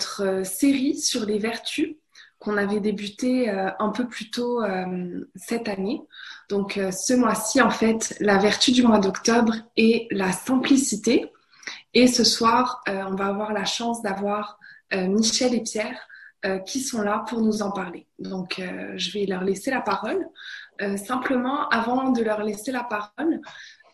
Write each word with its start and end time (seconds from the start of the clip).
notre 0.00 0.46
série 0.46 0.96
sur 0.96 1.26
les 1.26 1.38
vertus 1.38 1.96
qu'on 2.38 2.56
avait 2.56 2.80
débuté 2.80 3.50
un 3.50 3.90
peu 3.90 4.08
plus 4.08 4.30
tôt 4.30 4.62
cette 5.34 5.68
année. 5.68 6.00
Donc 6.48 6.80
ce 6.90 7.12
mois-ci, 7.12 7.60
en 7.60 7.68
fait, 7.68 8.16
la 8.18 8.38
vertu 8.38 8.72
du 8.72 8.82
mois 8.82 8.98
d'octobre 8.98 9.52
est 9.76 10.08
la 10.10 10.32
simplicité. 10.32 11.30
Et 11.92 12.06
ce 12.06 12.24
soir, 12.24 12.82
on 12.86 13.14
va 13.14 13.26
avoir 13.26 13.52
la 13.52 13.66
chance 13.66 14.00
d'avoir 14.00 14.58
Michel 14.90 15.54
et 15.54 15.60
Pierre 15.60 16.08
qui 16.64 16.80
sont 16.80 17.02
là 17.02 17.26
pour 17.28 17.42
nous 17.42 17.60
en 17.60 17.72
parler. 17.72 18.06
Donc 18.18 18.58
je 18.96 19.12
vais 19.12 19.26
leur 19.26 19.44
laisser 19.44 19.70
la 19.70 19.82
parole. 19.82 20.26
simplement, 20.96 21.68
avant 21.68 22.10
de 22.10 22.22
leur 22.22 22.42
laisser 22.42 22.72
la 22.72 22.84
parole, 22.84 23.42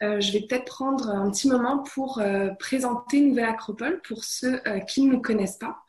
euh, 0.03 0.21
je 0.21 0.33
vais 0.33 0.41
peut-être 0.41 0.65
prendre 0.65 1.11
un 1.11 1.31
petit 1.31 1.49
moment 1.49 1.79
pour 1.79 2.19
euh, 2.19 2.51
présenter 2.59 3.21
Nouvelle 3.21 3.47
Acropole 3.47 4.01
pour 4.03 4.25
ceux 4.25 4.61
euh, 4.67 4.81
qui 4.81 5.03
ne 5.03 5.13
nous 5.13 5.21
connaissent 5.21 5.59
pas. 5.59 5.83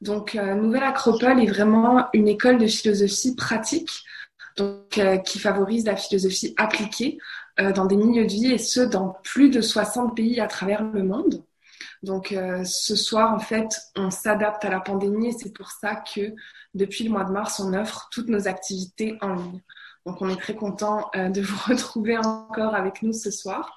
Donc, 0.00 0.34
Nouvelle 0.34 0.82
Acropole 0.82 1.40
est 1.40 1.46
vraiment 1.46 2.08
une 2.12 2.28
école 2.28 2.58
de 2.58 2.66
philosophie 2.66 3.34
pratique, 3.34 4.02
donc 4.58 5.00
qui 5.24 5.38
favorise 5.38 5.86
la 5.86 5.96
philosophie 5.96 6.52
appliquée 6.58 7.16
dans 7.56 7.86
des 7.86 7.96
milieux 7.96 8.26
de 8.26 8.30
vie 8.30 8.52
et 8.52 8.58
ce 8.58 8.80
dans 8.80 9.16
plus 9.22 9.48
de 9.48 9.62
60 9.62 10.14
pays 10.14 10.40
à 10.40 10.46
travers 10.46 10.82
le 10.82 11.04
monde. 11.04 11.42
Donc, 12.02 12.36
ce 12.64 12.96
soir, 12.96 13.32
en 13.32 13.38
fait, 13.38 13.68
on 13.96 14.10
s'adapte 14.10 14.66
à 14.66 14.68
la 14.68 14.80
pandémie 14.80 15.28
et 15.28 15.32
c'est 15.32 15.54
pour 15.54 15.70
ça 15.70 15.94
que 15.94 16.34
depuis 16.74 17.04
le 17.04 17.10
mois 17.10 17.24
de 17.24 17.32
mars, 17.32 17.58
on 17.60 17.72
offre 17.72 18.08
toutes 18.12 18.28
nos 18.28 18.46
activités 18.46 19.16
en 19.22 19.34
ligne. 19.34 19.62
Donc, 20.06 20.20
on 20.20 20.28
est 20.28 20.36
très 20.36 20.54
content 20.54 21.10
euh, 21.16 21.30
de 21.30 21.40
vous 21.40 21.58
retrouver 21.66 22.18
encore 22.18 22.74
avec 22.74 23.02
nous 23.02 23.12
ce 23.12 23.30
soir. 23.30 23.74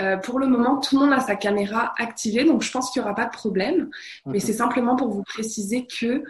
Euh, 0.00 0.16
pour 0.16 0.38
le 0.38 0.46
moment, 0.46 0.78
tout 0.78 0.98
le 0.98 1.04
monde 1.04 1.14
a 1.14 1.20
sa 1.20 1.36
caméra 1.36 1.92
activée, 1.98 2.44
donc 2.44 2.62
je 2.62 2.70
pense 2.70 2.90
qu'il 2.90 3.00
n'y 3.02 3.06
aura 3.06 3.14
pas 3.14 3.26
de 3.26 3.30
problème. 3.30 3.90
Mais 4.26 4.40
c'est 4.40 4.52
simplement 4.52 4.96
pour 4.96 5.08
vous 5.08 5.22
préciser 5.22 5.86
que 5.86 6.22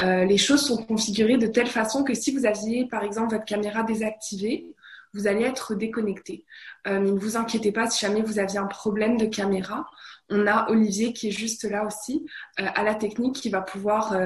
euh, 0.00 0.24
les 0.24 0.38
choses 0.38 0.64
sont 0.64 0.82
configurées 0.84 1.36
de 1.36 1.46
telle 1.46 1.66
façon 1.66 2.04
que 2.04 2.14
si 2.14 2.32
vous 2.36 2.46
aviez, 2.46 2.86
par 2.86 3.02
exemple, 3.02 3.34
votre 3.34 3.44
caméra 3.44 3.82
désactivée, 3.82 4.66
vous 5.12 5.28
allez 5.28 5.44
être 5.44 5.76
déconnecté. 5.76 6.44
mais 6.86 6.98
ne 6.98 7.18
vous 7.18 7.36
inquiétez 7.36 7.70
pas 7.70 7.88
si 7.88 8.04
jamais 8.04 8.20
vous 8.20 8.40
aviez 8.40 8.58
un 8.58 8.66
problème 8.66 9.16
de 9.16 9.26
caméra. 9.26 9.86
On 10.28 10.48
a 10.48 10.68
Olivier 10.70 11.12
qui 11.12 11.28
est 11.28 11.30
juste 11.30 11.62
là 11.62 11.86
aussi, 11.86 12.26
à 12.56 12.82
la 12.82 12.96
technique, 12.96 13.36
qui 13.36 13.48
va 13.48 13.60
pouvoir 13.60 14.18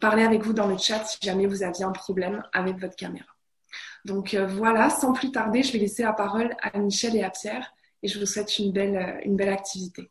parler 0.00 0.22
avec 0.22 0.44
vous 0.44 0.52
dans 0.52 0.68
le 0.68 0.78
chat 0.78 1.04
si 1.04 1.18
jamais 1.20 1.46
vous 1.46 1.64
aviez 1.64 1.84
un 1.84 1.90
problème 1.90 2.44
avec 2.52 2.78
votre 2.78 2.94
caméra. 2.94 3.33
Donc 4.04 4.34
euh, 4.34 4.46
voilà, 4.46 4.90
sans 4.90 5.12
plus 5.12 5.32
tarder, 5.32 5.62
je 5.62 5.72
vais 5.72 5.78
laisser 5.78 6.02
la 6.02 6.12
parole 6.12 6.54
à 6.60 6.78
Michel 6.78 7.16
et 7.16 7.22
à 7.22 7.30
Pierre 7.30 7.72
et 8.02 8.08
je 8.08 8.18
vous 8.20 8.26
souhaite 8.26 8.58
une 8.58 8.70
belle, 8.70 8.96
euh, 8.96 9.20
une 9.24 9.36
belle 9.36 9.48
activité. 9.48 10.10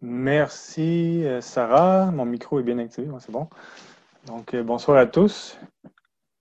Merci 0.00 1.24
euh, 1.24 1.42
Sarah, 1.42 2.10
mon 2.10 2.24
micro 2.24 2.58
est 2.58 2.62
bien 2.62 2.78
activé, 2.78 3.08
c'est 3.20 3.30
bon. 3.30 3.48
Donc 4.26 4.56
bonsoir 4.56 4.96
à 4.96 5.06
tous. 5.06 5.58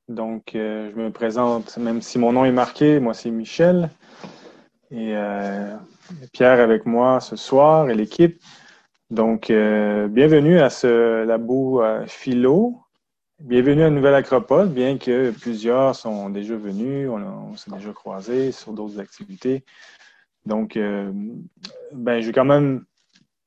Donc 0.08 0.52
je 0.54 0.96
me 0.96 1.10
présente, 1.10 1.78
même 1.78 2.02
si 2.02 2.18
mon 2.18 2.32
nom 2.32 2.46
est 2.46 2.52
marqué, 2.52 3.00
moi 3.00 3.14
c'est 3.14 3.32
Michel 3.32 3.90
et 4.92 5.16
Pierre 6.32 6.60
avec 6.60 6.86
moi 6.86 7.20
ce 7.20 7.36
soir 7.36 7.90
et 7.90 7.96
l'équipe. 7.96 8.42
Donc 9.12 9.48
bienvenue 9.50 10.60
à 10.60 10.72
ce 10.72 11.24
labo 11.26 11.84
philo 12.08 12.85
Bienvenue 13.42 13.84
à 13.84 13.90
Nouvelle 13.90 14.16
Acropole, 14.16 14.70
bien 14.70 14.98
que 14.98 15.30
plusieurs 15.32 15.94
sont 15.94 16.30
déjà 16.30 16.56
venus, 16.56 17.10
on, 17.10 17.58
s'est 17.58 17.70
déjà 17.70 17.92
croisés 17.92 18.54
sur 18.54 18.72
d'autres 18.72 18.98
activités. 18.98 19.66
Donc, 20.46 20.78
euh, 20.78 21.12
ben, 21.92 22.22
je 22.22 22.28
vais 22.28 22.32
quand 22.32 22.46
même 22.46 22.86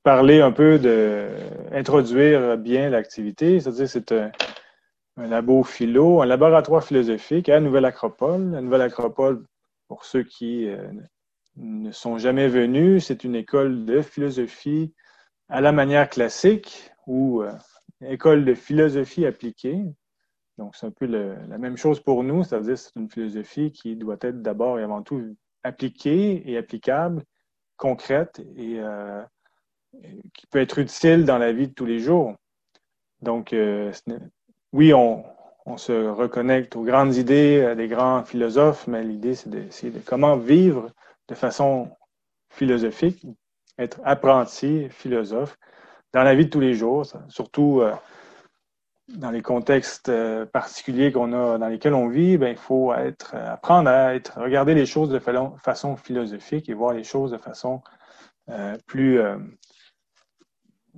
parler 0.02 0.42
un 0.42 0.52
peu 0.52 0.78
de, 0.78 1.28
introduire 1.72 2.58
bien 2.58 2.90
l'activité, 2.90 3.60
c'est-à-dire 3.60 3.88
c'est 3.88 4.12
un, 4.12 4.30
labo 5.16 5.62
philo, 5.62 6.20
un 6.20 6.26
laboratoire 6.26 6.84
philosophique 6.84 7.48
à 7.48 7.58
Nouvelle 7.58 7.86
Acropole. 7.86 8.50
La 8.50 8.60
Nouvelle 8.60 8.82
Acropole, 8.82 9.42
pour 9.88 10.04
ceux 10.04 10.22
qui 10.22 10.68
euh, 10.68 10.86
ne 11.56 11.92
sont 11.92 12.18
jamais 12.18 12.48
venus, 12.48 13.06
c'est 13.06 13.24
une 13.24 13.34
école 13.34 13.86
de 13.86 14.02
philosophie 14.02 14.92
à 15.48 15.62
la 15.62 15.72
manière 15.72 16.10
classique 16.10 16.92
où 17.06 17.42
euh, 17.42 17.50
école 18.04 18.44
de 18.44 18.54
philosophie 18.54 19.26
appliquée. 19.26 19.82
Donc, 20.56 20.74
c'est 20.74 20.86
un 20.86 20.90
peu 20.90 21.06
la 21.06 21.58
même 21.58 21.76
chose 21.76 22.00
pour 22.00 22.24
nous, 22.24 22.42
c'est-à-dire 22.42 22.74
que 22.74 22.80
c'est 22.80 22.96
une 22.96 23.10
philosophie 23.10 23.70
qui 23.72 23.96
doit 23.96 24.16
être 24.20 24.42
d'abord 24.42 24.78
et 24.78 24.82
avant 24.82 25.02
tout 25.02 25.36
appliquée 25.62 26.42
et 26.50 26.56
applicable, 26.56 27.22
concrète 27.76 28.40
et 28.56 28.80
euh, 28.80 29.22
qui 30.34 30.46
peut 30.48 30.60
être 30.60 30.78
utile 30.78 31.24
dans 31.24 31.38
la 31.38 31.52
vie 31.52 31.68
de 31.68 31.74
tous 31.74 31.86
les 31.86 32.00
jours. 32.00 32.34
Donc, 33.22 33.52
euh, 33.52 33.92
oui, 34.72 34.92
on, 34.94 35.24
se 35.76 35.92
reconnecte 35.92 36.76
aux 36.76 36.82
grandes 36.82 37.16
idées 37.16 37.74
des 37.76 37.88
grands 37.88 38.24
philosophes, 38.24 38.86
mais 38.86 39.04
l'idée, 39.04 39.34
c'est 39.34 39.90
de 39.90 39.98
comment 39.98 40.38
vivre 40.38 40.90
de 41.28 41.34
façon 41.34 41.90
philosophique, 42.48 43.26
être 43.78 44.00
apprenti 44.02 44.88
philosophe, 44.88 45.58
dans 46.12 46.22
la 46.22 46.34
vie 46.34 46.46
de 46.46 46.50
tous 46.50 46.60
les 46.60 46.74
jours, 46.74 47.06
surtout 47.28 47.80
euh, 47.80 47.92
dans 49.08 49.30
les 49.30 49.42
contextes 49.42 50.08
euh, 50.08 50.46
particuliers 50.46 51.12
qu'on 51.12 51.32
a, 51.32 51.58
dans 51.58 51.68
lesquels 51.68 51.94
on 51.94 52.08
vit, 52.08 52.38
ben, 52.38 52.48
il 52.48 52.56
faut 52.56 52.92
être, 52.94 53.34
euh, 53.34 53.52
apprendre 53.52 53.90
à 53.90 54.14
être, 54.14 54.40
regarder 54.40 54.74
les 54.74 54.86
choses 54.86 55.10
de 55.10 55.18
façon 55.18 55.96
philosophique 55.96 56.68
et 56.68 56.74
voir 56.74 56.92
les 56.94 57.04
choses 57.04 57.30
de 57.32 57.38
façon 57.38 57.82
plus, 58.86 59.20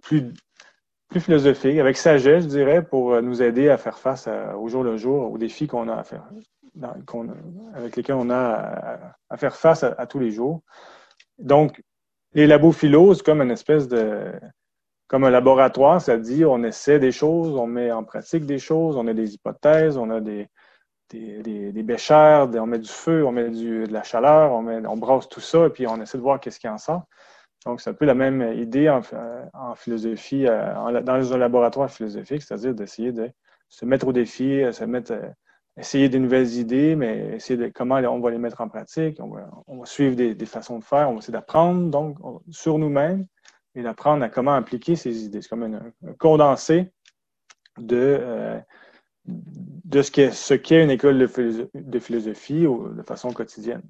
plus, 0.02 0.32
plus 1.08 1.20
philosophique, 1.20 1.78
avec 1.78 1.96
sagesse, 1.96 2.44
je 2.44 2.48
dirais, 2.48 2.80
pour 2.80 3.20
nous 3.20 3.42
aider 3.42 3.68
à 3.68 3.76
faire 3.76 3.98
face 3.98 4.28
au 4.56 4.68
jour 4.68 4.84
le 4.84 4.96
jour 4.96 5.32
aux 5.32 5.36
défis 5.36 5.66
qu'on 5.66 5.88
a 5.88 5.96
à 5.96 6.04
faire, 6.04 6.22
avec 7.74 7.96
lesquels 7.96 8.14
on 8.14 8.30
a 8.30 9.16
à, 9.28 9.36
faire 9.36 9.56
face 9.56 9.82
à, 9.82 10.06
tous 10.06 10.20
les 10.20 10.30
jours. 10.30 10.62
Donc, 11.40 11.82
les 12.34 12.46
labos 12.46 12.72
comme 13.24 13.42
une 13.42 13.50
espèce 13.50 13.88
de 13.88 14.32
comme 15.10 15.24
un 15.24 15.30
laboratoire, 15.30 16.00
ça 16.00 16.16
dit 16.18 16.44
on 16.44 16.62
essaie 16.62 17.00
des 17.00 17.10
choses, 17.10 17.56
on 17.56 17.66
met 17.66 17.90
en 17.90 18.04
pratique 18.04 18.46
des 18.46 18.60
choses, 18.60 18.96
on 18.96 19.08
a 19.08 19.12
des 19.12 19.34
hypothèses, 19.34 19.96
on 19.96 20.08
a 20.08 20.20
des, 20.20 20.46
des, 21.08 21.72
des, 21.72 21.82
béchères, 21.82 22.48
on 22.54 22.66
met 22.66 22.78
du 22.78 22.88
feu, 22.88 23.26
on 23.26 23.32
met 23.32 23.50
de 23.50 23.92
la 23.92 24.04
chaleur, 24.04 24.52
on, 24.52 24.62
met, 24.62 24.86
on 24.86 24.96
brasse 24.96 25.28
tout 25.28 25.40
ça 25.40 25.66
et 25.66 25.70
puis 25.70 25.84
on 25.88 26.00
essaie 26.00 26.16
de 26.16 26.22
voir 26.22 26.38
qu'est-ce 26.38 26.60
qui 26.60 26.68
en 26.68 26.78
sort. 26.78 27.02
Donc, 27.66 27.80
c'est 27.80 27.90
un 27.90 27.94
peu 27.94 28.04
la 28.04 28.14
même 28.14 28.52
idée 28.56 28.88
en, 28.88 29.00
en 29.52 29.74
philosophie, 29.74 30.46
euh, 30.46 31.00
dans 31.02 31.32
un 31.32 31.38
laboratoire 31.38 31.90
philosophique, 31.90 32.42
c'est-à-dire 32.42 32.72
d'essayer 32.72 33.10
de 33.10 33.32
se 33.68 33.84
mettre 33.84 34.06
au 34.06 34.12
défi, 34.12 34.62
euh, 34.62 34.70
essayer 35.76 36.08
des 36.08 36.20
nouvelles 36.20 36.54
idées, 36.54 36.94
mais 36.94 37.34
essayer 37.34 37.56
de 37.56 37.66
comment 37.66 37.96
on 37.96 38.20
va 38.20 38.30
les 38.30 38.38
mettre 38.38 38.60
en 38.60 38.68
pratique. 38.68 39.18
On 39.18 39.30
va, 39.30 39.50
on 39.66 39.78
va 39.78 39.86
suivre 39.86 40.14
des, 40.14 40.36
des, 40.36 40.46
façons 40.46 40.78
de 40.78 40.84
faire, 40.84 41.10
on 41.10 41.14
va 41.14 41.18
essayer 41.18 41.32
d'apprendre 41.32 41.90
donc 41.90 42.16
sur 42.52 42.78
nous-mêmes 42.78 43.26
et 43.74 43.82
d'apprendre 43.82 44.24
à 44.24 44.28
comment 44.28 44.54
appliquer 44.54 44.96
ces 44.96 45.24
idées. 45.24 45.42
C'est 45.42 45.48
comme 45.48 45.62
un, 45.62 46.12
condensé 46.18 46.90
de, 47.78 48.18
euh, 48.20 48.58
de 49.26 50.02
ce 50.02 50.10
qu'est 50.10 50.32
ce 50.32 50.54
une 50.82 50.90
école 50.90 51.18
de, 51.18 51.98
philosophie 51.98 52.62
de 52.62 53.02
façon 53.02 53.32
quotidienne. 53.32 53.82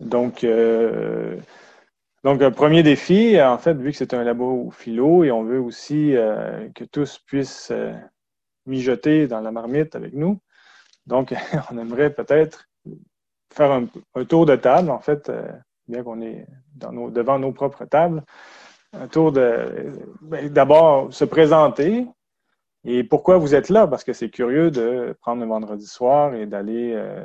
Donc, 0.00 0.44
euh, 0.44 1.38
donc, 2.22 2.42
un 2.42 2.50
premier 2.50 2.82
défi, 2.82 3.40
en 3.40 3.58
fait, 3.58 3.74
vu 3.74 3.90
que 3.90 3.96
c'est 3.96 4.14
un 4.14 4.24
labo 4.24 4.70
philo 4.70 5.24
et 5.24 5.30
on 5.30 5.44
veut 5.44 5.60
aussi 5.60 6.16
euh, 6.16 6.68
que 6.74 6.84
tous 6.84 7.18
puissent 7.18 7.72
mijoter 8.66 9.26
dans 9.26 9.40
la 9.40 9.52
marmite 9.52 9.94
avec 9.94 10.14
nous, 10.14 10.40
donc 11.06 11.34
on 11.70 11.78
aimerait 11.78 12.14
peut-être 12.14 12.68
faire 13.52 13.72
un, 13.72 14.24
tour 14.24 14.46
de 14.46 14.56
table, 14.56 14.90
en 14.90 15.00
fait, 15.00 15.30
bien 15.88 16.02
qu'on 16.02 16.20
est 16.20 16.46
devant 16.74 17.38
nos 17.38 17.52
propres 17.52 17.84
tables, 17.84 18.22
un 18.92 19.08
tour 19.08 19.32
de 19.32 19.92
ben, 20.20 20.48
d'abord 20.48 21.12
se 21.12 21.24
présenter 21.24 22.06
et 22.84 23.02
pourquoi 23.02 23.38
vous 23.38 23.54
êtes 23.54 23.70
là, 23.70 23.86
parce 23.86 24.04
que 24.04 24.12
c'est 24.12 24.28
curieux 24.28 24.70
de 24.70 25.16
prendre 25.20 25.40
le 25.42 25.48
vendredi 25.48 25.86
soir 25.86 26.34
et 26.34 26.46
d'aller 26.46 26.92
euh, 26.94 27.24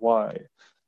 voir, 0.00 0.32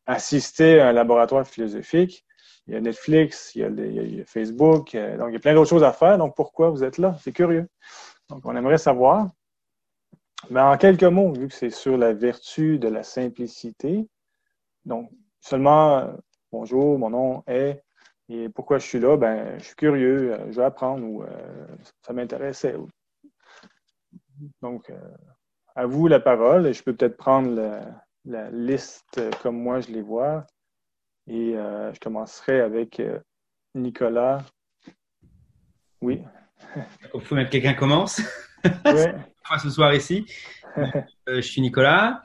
assister 0.06 0.80
à 0.80 0.88
un 0.88 0.92
laboratoire 0.92 1.46
philosophique. 1.46 2.24
Il 2.66 2.74
y 2.74 2.76
a 2.76 2.80
Netflix, 2.80 3.52
il 3.54 3.62
y 3.62 4.20
a, 4.20 4.24
Facebook, 4.26 4.94
euh, 4.94 5.16
donc 5.16 5.28
il 5.30 5.32
y 5.32 5.36
a 5.36 5.40
plein 5.40 5.54
d'autres 5.54 5.70
choses 5.70 5.84
à 5.84 5.92
faire. 5.92 6.18
Donc 6.18 6.36
pourquoi 6.36 6.68
vous 6.68 6.84
êtes 6.84 6.98
là? 6.98 7.16
C'est 7.20 7.32
curieux. 7.32 7.66
Donc 8.28 8.44
on 8.44 8.54
aimerait 8.54 8.78
savoir. 8.78 9.28
Mais 10.50 10.60
en 10.60 10.76
quelques 10.76 11.04
mots, 11.04 11.32
vu 11.32 11.48
que 11.48 11.54
c'est 11.54 11.70
sur 11.70 11.96
la 11.96 12.12
vertu 12.12 12.78
de 12.78 12.88
la 12.88 13.02
simplicité, 13.02 14.06
donc 14.84 15.10
seulement 15.40 16.12
Bonjour, 16.52 16.98
mon 16.98 17.10
nom 17.10 17.44
est. 17.46 17.80
Et 18.28 18.48
pourquoi 18.48 18.78
je 18.78 18.86
suis 18.86 18.98
là? 18.98 19.16
Ben, 19.16 19.56
je 19.60 19.66
suis 19.66 19.76
curieux, 19.76 20.32
euh, 20.32 20.50
je 20.50 20.56
veux 20.56 20.64
apprendre 20.64 21.06
ou 21.06 21.22
euh, 21.22 21.66
ça 22.02 22.12
m'intéressait. 22.12 22.74
Donc, 24.60 24.90
euh, 24.90 24.98
à 25.76 25.86
vous 25.86 26.08
la 26.08 26.18
parole. 26.18 26.72
Je 26.74 26.82
peux 26.82 26.94
peut-être 26.94 27.16
prendre 27.16 27.54
la, 28.24 28.50
liste 28.50 29.20
comme 29.42 29.62
moi 29.62 29.80
je 29.80 29.92
les 29.92 30.02
vois. 30.02 30.44
Et 31.28 31.52
je 31.52 32.00
commencerai 32.00 32.60
avec 32.60 33.00
Nicolas. 33.76 34.44
Oui. 36.00 36.24
Il 37.14 37.20
faut 37.20 37.36
même 37.36 37.46
que 37.46 37.52
quelqu'un 37.52 37.74
commence. 37.74 38.20
Ouais. 38.84 39.14
ce 39.62 39.70
soir 39.70 39.94
ici. 39.94 40.26
je 41.28 41.40
suis 41.40 41.60
Nicolas. 41.60 42.22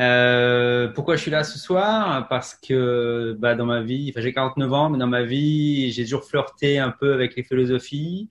Euh, 0.00 0.88
pourquoi 0.88 1.16
je 1.16 1.22
suis 1.22 1.30
là 1.30 1.44
ce 1.44 1.58
soir? 1.58 2.26
Parce 2.28 2.54
que 2.54 3.36
bah, 3.38 3.54
dans 3.54 3.66
ma 3.66 3.80
vie, 3.80 4.10
enfin, 4.10 4.20
j'ai 4.20 4.32
49 4.32 4.72
ans, 4.72 4.90
mais 4.90 4.98
dans 4.98 5.06
ma 5.06 5.22
vie, 5.22 5.92
j'ai 5.92 6.04
toujours 6.04 6.24
flirté 6.24 6.78
un 6.78 6.90
peu 6.90 7.12
avec 7.12 7.36
les 7.36 7.44
philosophies, 7.44 8.30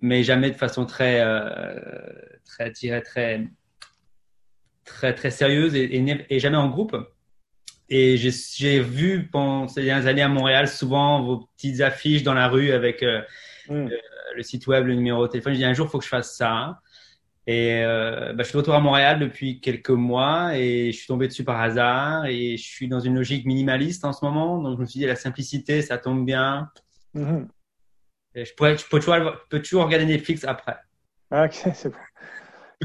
mais 0.00 0.24
jamais 0.24 0.50
de 0.50 0.56
façon 0.56 0.86
très, 0.86 1.20
euh, 1.20 1.74
très, 2.44 2.72
très, 2.72 3.00
très, 3.02 3.48
très, 4.84 5.14
très 5.14 5.30
sérieuse 5.30 5.74
et, 5.76 6.24
et, 6.28 6.40
jamais 6.40 6.56
en 6.56 6.68
groupe. 6.68 6.96
Et 7.88 8.16
j'ai 8.16 8.80
vu 8.80 9.28
pendant 9.30 9.68
ces 9.68 9.82
dernières 9.82 10.06
années 10.06 10.22
à 10.22 10.28
Montréal 10.28 10.68
souvent 10.68 11.22
vos 11.22 11.48
petites 11.56 11.80
affiches 11.80 12.22
dans 12.22 12.34
la 12.34 12.48
rue 12.48 12.70
avec 12.72 13.02
euh, 13.02 13.20
mm. 13.68 13.88
le, 14.36 14.42
site 14.42 14.66
web, 14.66 14.86
le 14.86 14.94
numéro 14.94 15.26
de 15.26 15.32
téléphone. 15.32 15.54
Je 15.54 15.58
dis 15.58 15.64
un 15.64 15.74
jour, 15.74 15.86
il 15.86 15.90
faut 15.90 15.98
que 15.98 16.04
je 16.04 16.10
fasse 16.10 16.36
ça. 16.36 16.80
Et 17.50 17.82
euh, 17.82 18.32
bah, 18.32 18.44
je 18.44 18.48
suis 18.48 18.56
retour 18.56 18.74
à 18.74 18.80
Montréal 18.80 19.18
depuis 19.18 19.60
quelques 19.60 19.90
mois 19.90 20.56
et 20.56 20.92
je 20.92 20.96
suis 20.96 21.08
tombé 21.08 21.26
dessus 21.26 21.42
par 21.42 21.60
hasard 21.60 22.26
et 22.26 22.56
je 22.56 22.62
suis 22.62 22.86
dans 22.86 23.00
une 23.00 23.16
logique 23.16 23.44
minimaliste 23.44 24.04
en 24.04 24.12
ce 24.12 24.24
moment. 24.24 24.62
Donc 24.62 24.76
je 24.76 24.82
me 24.82 24.86
suis 24.86 25.00
dit 25.00 25.06
la 25.06 25.16
simplicité, 25.16 25.82
ça 25.82 25.98
tombe 25.98 26.24
bien. 26.24 26.70
Mm-hmm. 27.16 27.48
je, 28.36 28.54
pourrais, 28.56 28.78
je 28.78 28.86
peux, 28.88 29.00
toujours, 29.00 29.16
peux 29.48 29.60
toujours 29.60 29.84
regarder 29.86 30.06
Netflix 30.06 30.44
après. 30.44 30.76
Ah, 31.32 31.46
ok, 31.46 31.54
c'est 31.74 31.88
bon. 31.88 31.98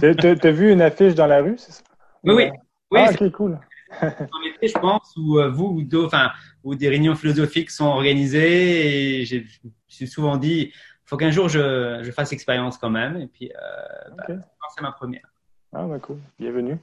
Tu 0.01 0.47
as 0.47 0.51
vu 0.51 0.71
une 0.71 0.81
affiche 0.81 1.13
dans 1.13 1.27
la 1.27 1.43
rue, 1.43 1.59
c'est 1.59 1.71
ça? 1.71 1.83
Oui, 2.23 2.33
oui. 2.33 2.49
oui 2.89 3.01
ah, 3.03 3.11
ok, 3.11 3.31
cool. 3.33 3.59
je 4.01 4.79
pense, 4.79 5.13
où 5.15 5.37
euh, 5.37 5.51
vous, 5.51 5.79
ou, 5.79 6.05
enfin, 6.05 6.31
où 6.63 6.73
des 6.73 6.89
réunions 6.89 7.13
philosophiques 7.13 7.69
sont 7.69 7.85
organisées 7.85 9.19
et 9.19 9.25
je 9.25 9.37
me 9.37 9.43
suis 9.87 10.07
souvent 10.07 10.37
dit, 10.37 10.73
faut 11.05 11.17
qu'un 11.17 11.29
jour 11.29 11.49
je, 11.49 12.01
je, 12.01 12.11
fasse 12.11 12.33
expérience 12.33 12.79
quand 12.79 12.89
même. 12.89 13.17
Et 13.17 13.27
puis, 13.27 13.51
euh, 13.51 14.15
bah, 14.17 14.35
c'est 14.73 14.81
ma 14.81 14.91
première. 14.91 15.27
Ah, 15.73 15.83
bah 15.85 15.99
cool. 15.99 16.17
Bienvenue. 16.39 16.77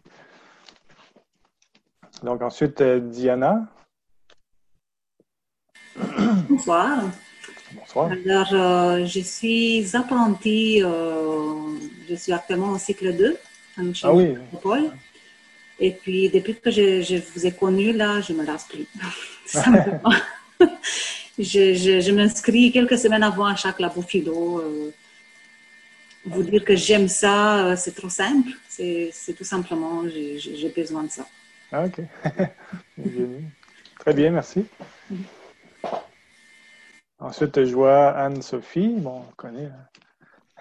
Donc, 2.23 2.43
ensuite, 2.43 2.81
euh, 2.81 3.01
Diana. 3.01 3.67
Bonsoir. 6.49 7.03
Bonsoir. 7.75 8.11
Alors, 8.11 8.53
euh, 8.53 9.07
je 9.07 9.21
suis 9.21 9.97
apprentie, 9.97 10.81
je 10.81 12.15
suis 12.15 12.33
actuellement 12.33 12.71
au 12.71 12.79
cycle 12.79 13.17
2 13.17 13.37
ah 14.03 14.13
oui. 14.13 14.37
Paul. 14.63 14.93
Et 15.81 15.93
puis, 15.93 16.29
depuis 16.29 16.55
que 16.61 16.71
je, 16.71 17.01
je, 17.03 17.17
vous 17.17 17.47
ai 17.47 17.53
connu, 17.53 17.93
là, 17.93 18.21
je 18.21 18.33
me 18.35 18.45
lasse 18.45 18.69
plus. 18.69 18.87
je, 21.39 22.01
je, 22.01 22.11
m'inscris 22.13 22.73
quelques 22.73 22.99
semaines 22.99 23.23
avant 23.23 23.47
à 23.47 23.57
chaque 23.57 23.81
labo 23.81 24.03
philo. 24.03 24.59
Euh, 24.61 24.91
vous 26.25 26.43
dire 26.43 26.65
que 26.65 26.77
j'aime 26.77 27.09
ça, 27.09 27.67
euh, 27.67 27.77
c'est 27.77 27.95
trop 27.95 28.09
simple. 28.09 28.51
C'est 28.69 29.35
tout 29.37 29.45
simplement, 29.45 30.03
j'ai 30.09 30.73
besoin 30.75 31.05
de 31.05 31.11
ça. 31.11 31.27
Ah, 31.71 31.85
ok. 31.85 32.01
Très 33.99 34.15
bien, 34.15 34.31
merci. 34.31 34.67
Ensuite, 37.19 37.65
je 37.65 37.75
vois 37.75 38.11
Anne-Sophie. 38.11 38.95
Bon, 38.99 39.25
on 39.29 39.33
connaît. 39.37 39.71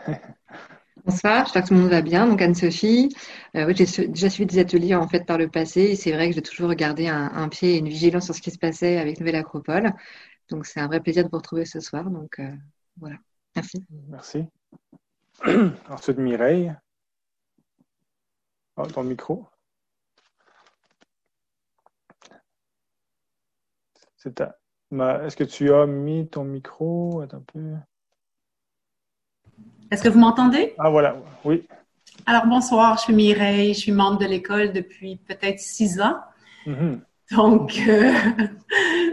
Hein. 0.08 0.13
Bonsoir, 1.06 1.46
j'espère 1.46 1.63
que 1.63 1.68
tout 1.69 1.74
le 1.74 1.80
monde 1.80 1.90
va 1.90 2.02
bien. 2.02 2.28
Donc 2.28 2.40
Anne-Sophie, 2.42 3.10
euh, 3.56 3.66
oui, 3.66 3.74
j'ai 3.75 4.08
déjà 4.08 4.30
suivi 4.30 4.46
des 4.46 4.60
ateliers 4.60 4.94
en 4.94 5.08
fait 5.08 5.25
par 5.25 5.40
le 5.40 5.48
passé 5.48 5.81
et 5.81 5.96
c'est 5.96 6.12
vrai 6.12 6.30
que 6.30 6.36
j'ai 6.36 6.44
toujours 6.44 6.69
regardé 6.69 7.08
un, 7.08 7.31
un, 7.34 7.50
pied 7.50 7.74
et 7.74 7.78
une 7.80 7.90
vigilance 7.90 8.25
sur 8.25 8.36
ce 8.36 8.42
qui 8.42 8.52
se 8.52 8.60
passait 8.60 8.98
avec 8.98 9.19
Nouvelle 9.19 9.38
Acropole. 9.38 9.92
Donc, 10.52 10.66
c'est 10.66 10.80
un 10.80 10.88
vrai 10.88 11.00
plaisir 11.00 11.24
de 11.24 11.30
vous 11.30 11.38
retrouver 11.38 11.66
ce 11.66 11.80
soir. 11.80 12.10
Donc, 12.10 12.40
euh, 12.40 12.52
voilà. 12.98 13.16
Merci. 13.56 13.84
Merci. 14.10 14.46
Ensuite, 15.89 16.17
Mireille. 16.17 16.73
Oh, 18.77 18.85
ton 18.85 19.03
micro. 19.03 19.47
Est-ce 24.23 25.35
que 25.35 25.43
tu 25.43 25.73
as 25.73 25.88
mis 25.88 26.27
ton 26.27 26.43
micro? 26.43 27.21
Attends 27.21 27.38
un 27.38 27.41
peu. 27.41 27.73
Est-ce 29.89 30.03
que 30.03 30.09
vous 30.09 30.19
m'entendez? 30.19 30.75
Ah, 30.77 30.89
voilà. 30.89 31.17
Oui. 31.43 31.67
Alors, 32.25 32.45
bonsoir. 32.45 32.97
Je 32.97 33.03
suis 33.03 33.13
Mireille. 33.13 33.73
Je 33.73 33.79
suis 33.79 33.91
membre 33.91 34.19
de 34.19 34.25
l'école 34.25 34.73
depuis 34.73 35.17
peut-être 35.17 35.59
six 35.59 35.99
ans. 35.99 36.19
Mm-hmm. 36.67 36.99
Donc, 37.31 37.81
euh, 37.88 38.11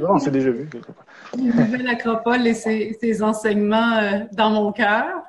non, 0.00 0.18
c'est 0.18 0.30
déjà 0.30 0.50
vu. 0.50 0.68
L'acropole 1.84 2.46
et 2.46 2.54
ses, 2.54 3.22
enseignements 3.22 3.96
euh, 3.98 4.24
dans 4.32 4.50
mon 4.50 4.72
cœur. 4.72 5.22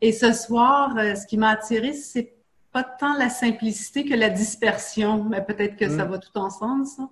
Et 0.00 0.12
ce 0.12 0.32
soir, 0.32 0.96
euh, 0.96 1.14
ce 1.14 1.26
qui 1.26 1.36
m'a 1.36 1.50
attiré, 1.50 1.92
c'est 1.92 2.34
pas 2.72 2.84
tant 2.84 3.16
la 3.18 3.28
simplicité 3.28 4.04
que 4.04 4.14
la 4.14 4.30
dispersion, 4.30 5.24
mais 5.24 5.44
peut-être 5.44 5.76
que 5.76 5.88
ça 5.88 6.04
mm. 6.04 6.10
va 6.10 6.18
tout 6.18 6.38
ensemble, 6.38 6.86
ça. 6.86 7.08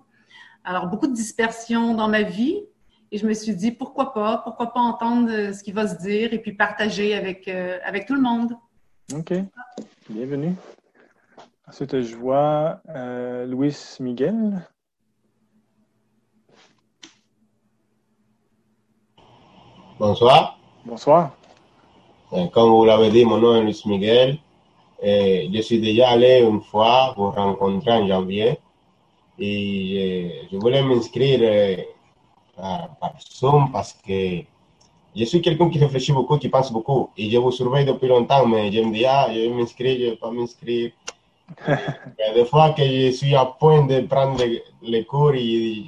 Alors, 0.63 0.87
beaucoup 0.87 1.07
de 1.07 1.13
dispersion 1.13 1.93
dans 1.93 2.07
ma 2.07 2.23
vie. 2.23 2.63
Et 3.11 3.17
je 3.17 3.25
me 3.25 3.33
suis 3.33 3.55
dit, 3.55 3.71
pourquoi 3.71 4.13
pas? 4.13 4.37
Pourquoi 4.43 4.71
pas 4.71 4.81
entendre 4.81 5.29
ce 5.51 5.63
qui 5.63 5.71
va 5.71 5.87
se 5.87 5.95
dire 5.95 6.31
et 6.31 6.39
puis 6.39 6.53
partager 6.53 7.15
avec, 7.15 7.47
avec 7.47 8.05
tout 8.05 8.13
le 8.13 8.21
monde. 8.21 8.55
OK. 9.15 9.33
Bienvenue. 10.09 10.53
Ensuite, 11.67 12.01
je 12.01 12.15
vois 12.15 12.81
Louis 13.47 13.75
Miguel. 13.99 14.61
Bonsoir. 19.97 20.59
Bonsoir. 20.85 21.38
Euh, 22.33 22.47
comme 22.47 22.69
vous 22.69 22.85
l'avez 22.85 23.09
dit, 23.09 23.25
mon 23.25 23.37
nom 23.37 23.55
est 23.55 23.61
Luis 23.61 23.81
Miguel. 23.85 24.37
Et 25.01 25.49
je 25.53 25.61
suis 25.61 25.79
déjà 25.79 26.09
allé 26.09 26.41
une 26.41 26.61
fois 26.61 27.13
pour 27.15 27.33
rencontrer 27.33 27.91
en 27.91 28.07
janvier. 28.07 28.59
Et 29.39 30.31
euh, 30.43 30.47
je, 30.51 30.57
voulais 30.57 30.81
m'inscrire 30.81 31.85
par 32.57 33.13
Zoom 33.31 33.71
parce 33.71 33.93
que 33.93 34.41
je 35.15 35.23
suis 35.25 35.41
quelqu'un 35.41 35.69
qui 35.69 35.79
réfléchit 35.79 36.11
beaucoup, 36.11 36.37
qui 36.37 36.49
pense 36.49 36.71
beaucoup. 36.71 37.09
Et 37.17 37.29
je 37.29 37.37
vous 37.37 37.51
surveille 37.51 37.85
depuis 37.85 38.07
longtemps, 38.07 38.45
mais 38.45 38.71
je 38.71 38.81
me 38.81 38.93
dis, 38.93 39.05
ah, 39.05 39.27
je 39.33 39.39
vais 39.39 39.49
m'inscrire, 39.49 39.97
je 39.97 40.05
ne 40.05 40.09
vais 40.11 40.15
pas 40.17 40.31
m'inscrire. 40.31 40.91
des 42.35 42.45
fois 42.45 42.71
que 42.71 42.83
je 42.83 43.11
suis 43.11 43.35
à 43.35 43.45
point 43.45 43.83
de 43.85 44.01
prendre 44.01 44.43
les, 44.83 45.05
cours 45.05 45.33
et 45.33 45.83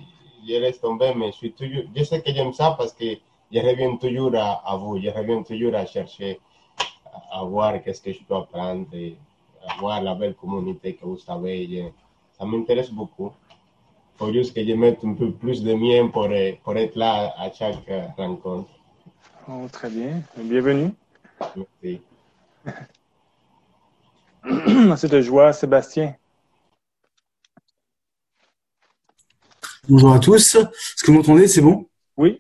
je 0.48 0.56
reste 0.56 0.82
tombé, 0.82 1.14
mais 1.16 1.28
je, 1.28 1.38
suis 1.38 1.52
toujours, 1.52 1.84
je 1.96 2.04
sais 2.04 2.20
que 2.22 2.34
j'aime 2.34 2.52
ça 2.54 2.76
parce 2.78 2.94
que 2.94 3.18
je 3.52 3.60
reviens 3.60 3.96
toujours 3.98 4.34
à, 4.36 4.76
vous, 4.78 5.00
je 5.02 5.10
reviens 5.10 5.44
toujours 5.44 5.76
à 5.76 5.86
chercher, 5.86 6.40
à, 7.32 7.44
voir 7.44 7.82
qu'est-ce 7.84 8.02
que 8.02 8.14
je 8.14 8.24
peux 8.24 8.36
apprendre, 8.36 8.88
à 9.68 9.80
voir 9.80 10.02
la 10.02 10.16
belle 10.16 10.36
communauté 10.36 10.96
que 10.96 11.06
vous 11.06 11.18
savez. 11.18 11.92
ça 12.38 12.46
m'intéresse 12.46 12.92
beaucoup. 12.92 13.32
Il 14.16 14.18
faut 14.18 14.34
juste 14.34 14.54
que 14.56 14.64
je 14.64 14.74
mette 14.74 15.04
un 15.04 15.14
peu 15.14 15.32
plus 15.32 15.64
de 15.64 15.74
mien 15.74 16.08
pour, 16.08 16.30
pour 16.64 16.78
être 16.78 16.96
là 16.96 17.34
à 17.38 17.52
chaque 17.52 17.90
rencontre. 18.18 18.70
Oh, 19.48 19.68
très 19.72 19.90
bien. 19.90 20.22
Bienvenue. 20.38 20.92
Merci. 21.56 22.02
C'est 24.98 25.08
de 25.12 25.22
joie, 25.22 25.52
Sébastien. 25.54 26.16
Bonjour 29.90 30.14
à 30.14 30.20
tous. 30.20 30.56
Est-ce 30.56 31.04
que 31.04 31.12
vous 31.12 31.18
m'entendez? 31.18 31.48
C'est 31.48 31.62
bon? 31.62 31.88
Oui. 32.16 32.40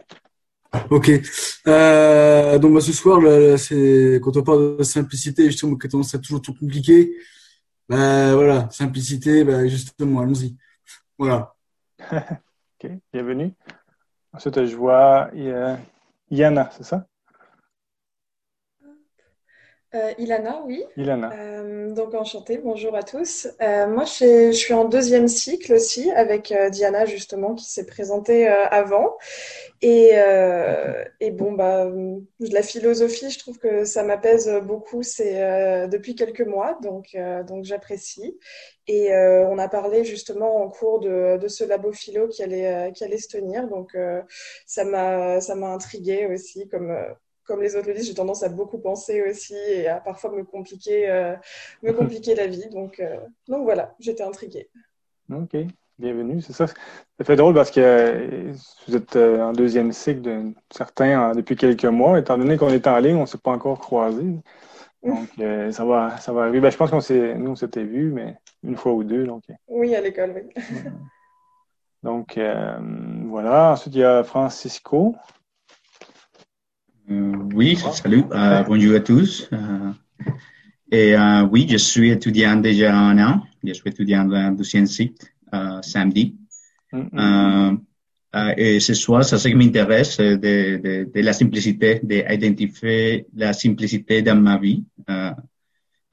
Ok. 0.89 1.11
Euh, 1.67 2.57
donc 2.57 2.73
bah, 2.73 2.81
ce 2.81 2.93
soir, 2.93 3.19
c'est 3.57 4.19
quand 4.23 4.35
on 4.37 4.43
parle 4.43 4.77
de 4.77 4.83
simplicité, 4.83 5.45
justement, 5.45 5.75
que 5.75 5.87
tendance 5.87 6.15
à 6.15 6.19
toujours 6.19 6.41
tout 6.41 6.53
compliqué. 6.53 7.13
Bah, 7.89 8.33
voilà, 8.35 8.69
simplicité, 8.69 9.43
bah, 9.43 9.67
justement, 9.67 10.21
allons-y. 10.21 10.55
Voilà. 11.17 11.53
ok, 12.11 12.91
bienvenue. 13.13 13.53
Ensuite, 14.33 14.65
je 14.65 14.75
vois 14.75 15.29
Yana, 16.29 16.69
c'est 16.71 16.83
ça? 16.83 17.05
Euh, 19.93 20.13
Ilana, 20.17 20.61
oui. 20.65 20.85
Ilana. 20.95 21.33
Euh, 21.33 21.93
donc 21.93 22.13
enchantée, 22.13 22.57
bonjour 22.57 22.95
à 22.95 23.03
tous. 23.03 23.49
Euh, 23.61 23.87
moi, 23.87 24.05
je, 24.05 24.53
suis 24.53 24.73
en 24.73 24.85
deuxième 24.85 25.27
cycle 25.27 25.73
aussi 25.73 26.09
avec 26.11 26.53
Diana 26.71 27.05
justement 27.05 27.55
qui 27.55 27.65
s'est 27.65 27.85
présentée 27.85 28.47
avant. 28.47 29.17
Et, 29.81 30.11
et, 31.19 31.31
bon, 31.31 31.51
bah, 31.51 31.91
la 32.39 32.63
philosophie, 32.63 33.31
je 33.31 33.39
trouve 33.39 33.57
que 33.57 33.83
ça 33.83 34.03
m'apaise 34.03 34.49
beaucoup. 34.63 35.03
C'est 35.03 35.87
depuis 35.89 36.15
quelques 36.15 36.41
mois, 36.47 36.77
donc 36.81 37.17
donc 37.47 37.65
j'apprécie. 37.65 38.39
Et 38.87 39.13
on 39.13 39.57
a 39.57 39.67
parlé 39.67 40.05
justement 40.05 40.63
en 40.63 40.69
cours 40.69 41.01
de, 41.01 41.37
de 41.37 41.47
ce 41.49 41.65
labo 41.65 41.91
philo 41.91 42.29
qui 42.29 42.43
allait 42.43 42.93
qui 42.93 43.03
allait 43.03 43.17
se 43.17 43.27
tenir, 43.27 43.67
donc 43.67 43.97
ça 44.65 44.85
m'a 44.85 45.41
ça 45.41 45.55
m'a 45.55 45.67
intriguée 45.67 46.27
aussi 46.27 46.69
comme 46.69 46.95
comme 47.51 47.61
les 47.61 47.75
autres 47.75 47.89
le 47.89 47.93
disent, 47.95 48.07
j'ai 48.07 48.13
tendance 48.13 48.43
à 48.43 48.49
beaucoup 48.49 48.77
penser 48.77 49.21
aussi 49.29 49.55
et 49.55 49.87
à 49.87 49.99
parfois 49.99 50.31
me 50.31 50.45
compliquer, 50.45 51.09
euh, 51.09 51.35
me 51.83 51.91
compliquer 51.99 52.33
la 52.33 52.47
vie. 52.47 52.69
Donc, 52.69 53.01
euh, 53.01 53.17
donc 53.49 53.63
voilà, 53.63 53.93
j'étais 53.99 54.23
intriguée. 54.23 54.69
Ok, 55.29 55.57
bienvenue. 55.99 56.41
C'est 56.41 56.53
ça. 56.53 56.67
Ça 56.67 57.25
fait 57.25 57.35
drôle 57.35 57.53
parce 57.53 57.69
que 57.69 58.53
vous 58.87 58.95
êtes 58.95 59.17
en 59.17 59.51
deuxième 59.51 59.91
cycle 59.91 60.21
de 60.21 60.53
certains 60.73 61.33
depuis 61.33 61.57
quelques 61.57 61.83
mois. 61.83 62.17
Étant 62.19 62.37
donné 62.37 62.55
qu'on 62.55 62.69
est 62.69 62.87
en 62.87 62.99
ligne, 62.99 63.17
on 63.17 63.21
ne 63.21 63.25
s'est 63.25 63.37
pas 63.37 63.51
encore 63.51 63.79
croisés. 63.79 64.39
Donc, 65.03 65.27
ça, 65.71 65.83
va, 65.83 66.17
ça 66.17 66.31
va 66.31 66.43
arriver. 66.43 66.61
Ben, 66.61 66.71
je 66.71 66.77
pense 66.77 66.89
qu'on 66.89 67.01
s'est, 67.01 67.35
nous, 67.35 67.51
on 67.51 67.55
s'était 67.55 67.83
vus, 67.83 68.11
mais 68.13 68.37
une 68.63 68.77
fois 68.77 68.93
ou 68.93 69.03
deux. 69.03 69.25
Donc, 69.25 69.43
oui, 69.67 69.93
à 69.93 69.99
l'école, 69.99 70.33
oui. 70.35 70.63
donc, 72.03 72.39
voilà. 73.25 73.73
Ensuite, 73.73 73.95
il 73.95 73.99
y 73.99 74.05
a 74.05 74.23
Francisco. 74.23 75.15
Oui, 77.53 77.77
salut. 77.93 78.23
bonjour 78.67 78.95
à 78.95 78.99
tous. 78.99 79.49
Et 80.91 81.15
euh, 81.15 81.43
oui, 81.43 81.67
je 81.69 81.77
suis 81.77 82.11
étudiant 82.11 82.57
déjà 82.57 82.95
un 82.95 83.17
an. 83.19 83.43
Je 83.63 83.73
suis 83.73 83.89
étudiant 83.89 84.25
dans 84.25 84.49
le 84.49 84.55
deuxième 84.55 84.87
cycle 84.87 85.25
euh, 85.53 85.81
samedi. 85.81 86.35
Euh, 86.93 87.71
et 88.55 88.79
ce 88.79 88.93
soir, 88.93 89.25
c'est 89.25 89.37
ce 89.37 89.47
qui 89.49 89.55
m'intéresse, 89.55 90.17
de, 90.17 90.35
de, 90.35 91.09
de, 91.13 91.21
la 91.21 91.33
simplicité, 91.33 91.99
d'identifier 92.03 93.25
la 93.35 93.51
simplicité 93.53 94.21
dans 94.21 94.35
ma 94.35 94.57
vie. 94.57 94.83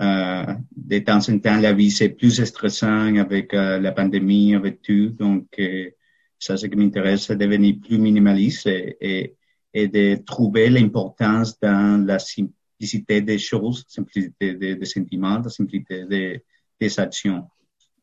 de 0.01 0.99
temps 1.01 1.29
en 1.29 1.39
temps, 1.39 1.61
la 1.61 1.73
vie, 1.73 1.91
c'est 1.91 2.11
plus 2.11 2.43
stressant 2.45 3.17
avec 3.17 3.53
la 3.53 3.93
pandémie, 3.93 4.55
avec 4.55 4.83
tout. 4.83 5.11
Donc, 5.11 5.47
c'est 5.57 6.57
ce 6.57 6.67
qui 6.67 6.77
m'intéresse, 6.77 7.27
c'est 7.27 7.37
de 7.37 7.45
devenir 7.45 7.77
plus 7.85 7.99
minimaliste 7.99 8.67
et, 8.67 8.97
et, 9.01 9.38
et 9.73 9.89
de 9.89 10.17
trouver 10.25 10.71
l'importance 10.71 11.59
dans 11.61 12.05
la 12.07 12.19
simplicité 12.19 13.21
des 13.21 13.39
choses, 13.39 13.85
simplicité 13.89 14.55
des, 14.55 14.77
des 14.77 14.87
sentiments, 14.87 15.39
la 15.39 15.51
simplicité 15.51 16.05
des, 16.07 16.45
des, 16.81 17.01
actions, 17.01 17.49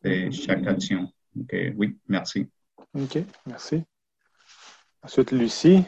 de 0.03 0.29
chaque 0.31 0.65
action. 0.67 1.11
Ok, 1.39 1.55
oui, 1.77 1.97
merci. 2.07 2.47
OK, 2.93 3.17
merci. 3.45 3.83
Ensuite, 5.01 5.31
Lucie. 5.31 5.83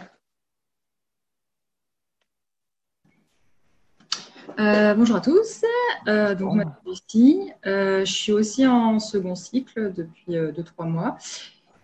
Euh, 4.59 4.95
bonjour 4.95 5.17
à 5.17 5.21
tous. 5.21 5.63
Euh, 6.07 6.33
donc, 6.33 6.63
Lucie. 6.85 7.51
Euh, 7.65 8.03
je 8.05 8.11
suis 8.11 8.31
aussi 8.31 8.65
en 8.65 8.99
second 8.99 9.35
cycle 9.35 9.93
depuis 9.93 10.33
2-3 10.33 10.89
mois. 10.89 11.17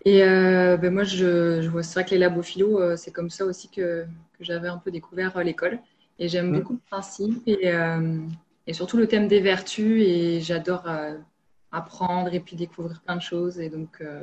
Et 0.04 0.20
ben 0.20 0.90
moi, 0.92 1.04
je, 1.04 1.62
je 1.62 1.68
vois, 1.68 1.82
c'est 1.82 1.94
vrai 1.94 2.04
que 2.04 2.10
les 2.10 2.18
labos 2.18 2.42
philo, 2.42 2.96
c'est 2.96 3.10
comme 3.10 3.30
ça 3.30 3.44
aussi 3.44 3.68
que, 3.68 4.04
que 4.38 4.44
j'avais 4.44 4.68
un 4.68 4.78
peu 4.78 4.90
découvert 4.90 5.42
l'école. 5.42 5.80
Et 6.18 6.28
j'aime 6.28 6.50
mm. 6.50 6.58
beaucoup 6.58 6.72
le 6.74 6.80
principe 6.90 7.42
et, 7.46 7.72
euh, 7.72 8.20
et, 8.66 8.72
surtout 8.72 8.96
le 8.96 9.06
thème 9.06 9.28
des 9.28 9.40
vertus. 9.40 10.02
Et 10.06 10.40
j'adore 10.40 10.84
euh, 10.86 11.16
apprendre 11.72 12.32
et 12.32 12.40
puis 12.40 12.56
découvrir 12.56 13.00
plein 13.02 13.16
de 13.16 13.22
choses. 13.22 13.60
Et 13.60 13.68
donc, 13.68 14.00
euh, 14.00 14.22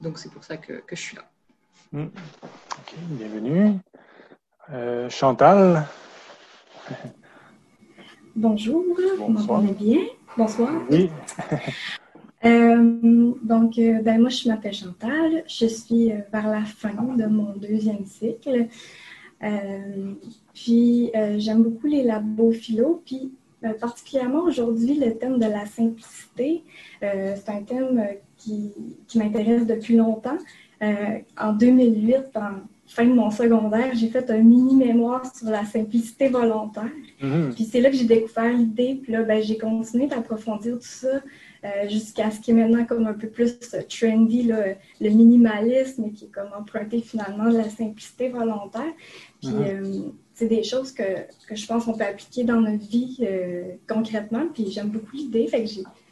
donc 0.00 0.18
c'est 0.18 0.30
pour 0.30 0.44
ça 0.44 0.56
que, 0.56 0.74
que, 0.74 0.96
je 0.96 1.00
suis 1.00 1.16
là. 1.16 1.24
Mm. 1.92 2.04
Ok, 2.04 2.94
bienvenue. 3.10 3.78
Chantal. 5.08 5.86
Bonjour, 8.36 8.84
vous 9.16 9.28
m'entendez 9.28 9.72
bien? 9.72 10.00
Bonsoir. 10.36 10.70
Oui. 10.90 11.10
donc, 12.42 13.74
ben, 13.76 14.20
moi, 14.20 14.28
je 14.28 14.48
m'appelle 14.48 14.72
Chantal. 14.72 15.44
Je 15.46 15.66
suis 15.66 16.08
vers 16.32 16.48
la 16.48 16.62
fin 16.64 16.92
de 17.16 17.26
mon 17.26 17.54
deuxième 17.56 18.04
cycle. 18.04 18.68
Euh, 19.42 20.12
puis 20.54 21.10
euh, 21.14 21.38
j'aime 21.38 21.62
beaucoup 21.62 21.86
les 21.86 22.02
labos 22.02 22.52
philo. 22.52 23.02
Puis 23.04 23.32
euh, 23.64 23.72
particulièrement 23.74 24.42
aujourd'hui, 24.42 24.94
le 24.94 25.16
thème 25.16 25.38
de 25.38 25.46
la 25.46 25.66
simplicité, 25.66 26.62
c'est 27.00 27.48
un 27.48 27.62
thème 27.62 28.04
qui, 28.36 28.72
qui 29.06 29.18
m'intéresse 29.18 29.66
depuis 29.66 29.96
longtemps. 29.96 30.38
en 30.80 31.52
2008, 31.52 32.36
en 32.36 32.50
fin 32.86 33.04
de 33.04 33.12
mon 33.12 33.30
secondaire, 33.30 33.90
j'ai 33.94 34.08
fait 34.08 34.30
un 34.30 34.38
mini-mémoire 34.38 35.24
sur 35.34 35.50
la 35.50 35.64
simplicité 35.64 36.28
volontaire. 36.28 36.90
Mm-hmm. 37.22 37.54
Puis 37.54 37.64
c'est 37.64 37.80
là 37.80 37.90
que 37.90 37.96
j'ai 37.96 38.04
découvert 38.04 38.52
l'idée. 38.52 39.00
Puis 39.02 39.12
là, 39.12 39.22
ben, 39.22 39.42
j'ai 39.42 39.58
continué 39.58 40.06
d'approfondir 40.06 40.74
tout 40.74 40.82
ça. 40.82 41.20
Euh, 41.64 41.88
jusqu'à 41.88 42.30
ce 42.30 42.40
qui 42.40 42.52
est 42.52 42.54
maintenant 42.54 42.84
comme 42.84 43.06
un 43.06 43.14
peu 43.14 43.28
plus 43.28 43.58
trendy, 43.88 44.44
le 44.44 45.10
minimalisme, 45.10 46.12
qui 46.12 46.26
est 46.26 46.28
comme 46.28 46.50
emprunté 46.56 47.00
finalement 47.00 47.50
de 47.50 47.56
la 47.56 47.68
simplicité 47.68 48.28
volontaire. 48.28 48.92
Puis 49.40 49.50
uh-huh. 49.50 49.82
euh, 49.82 50.02
c'est 50.34 50.46
des 50.46 50.62
choses 50.62 50.92
que, 50.92 51.26
que 51.48 51.56
je 51.56 51.66
pense 51.66 51.84
qu'on 51.84 51.96
peut 51.96 52.04
appliquer 52.04 52.44
dans 52.44 52.60
notre 52.60 52.84
vie 52.84 53.18
euh, 53.22 53.74
concrètement. 53.88 54.46
Puis 54.54 54.70
j'aime 54.70 54.90
beaucoup 54.90 55.16
l'idée. 55.16 55.48
Fait 55.48 55.64
que 55.64 55.70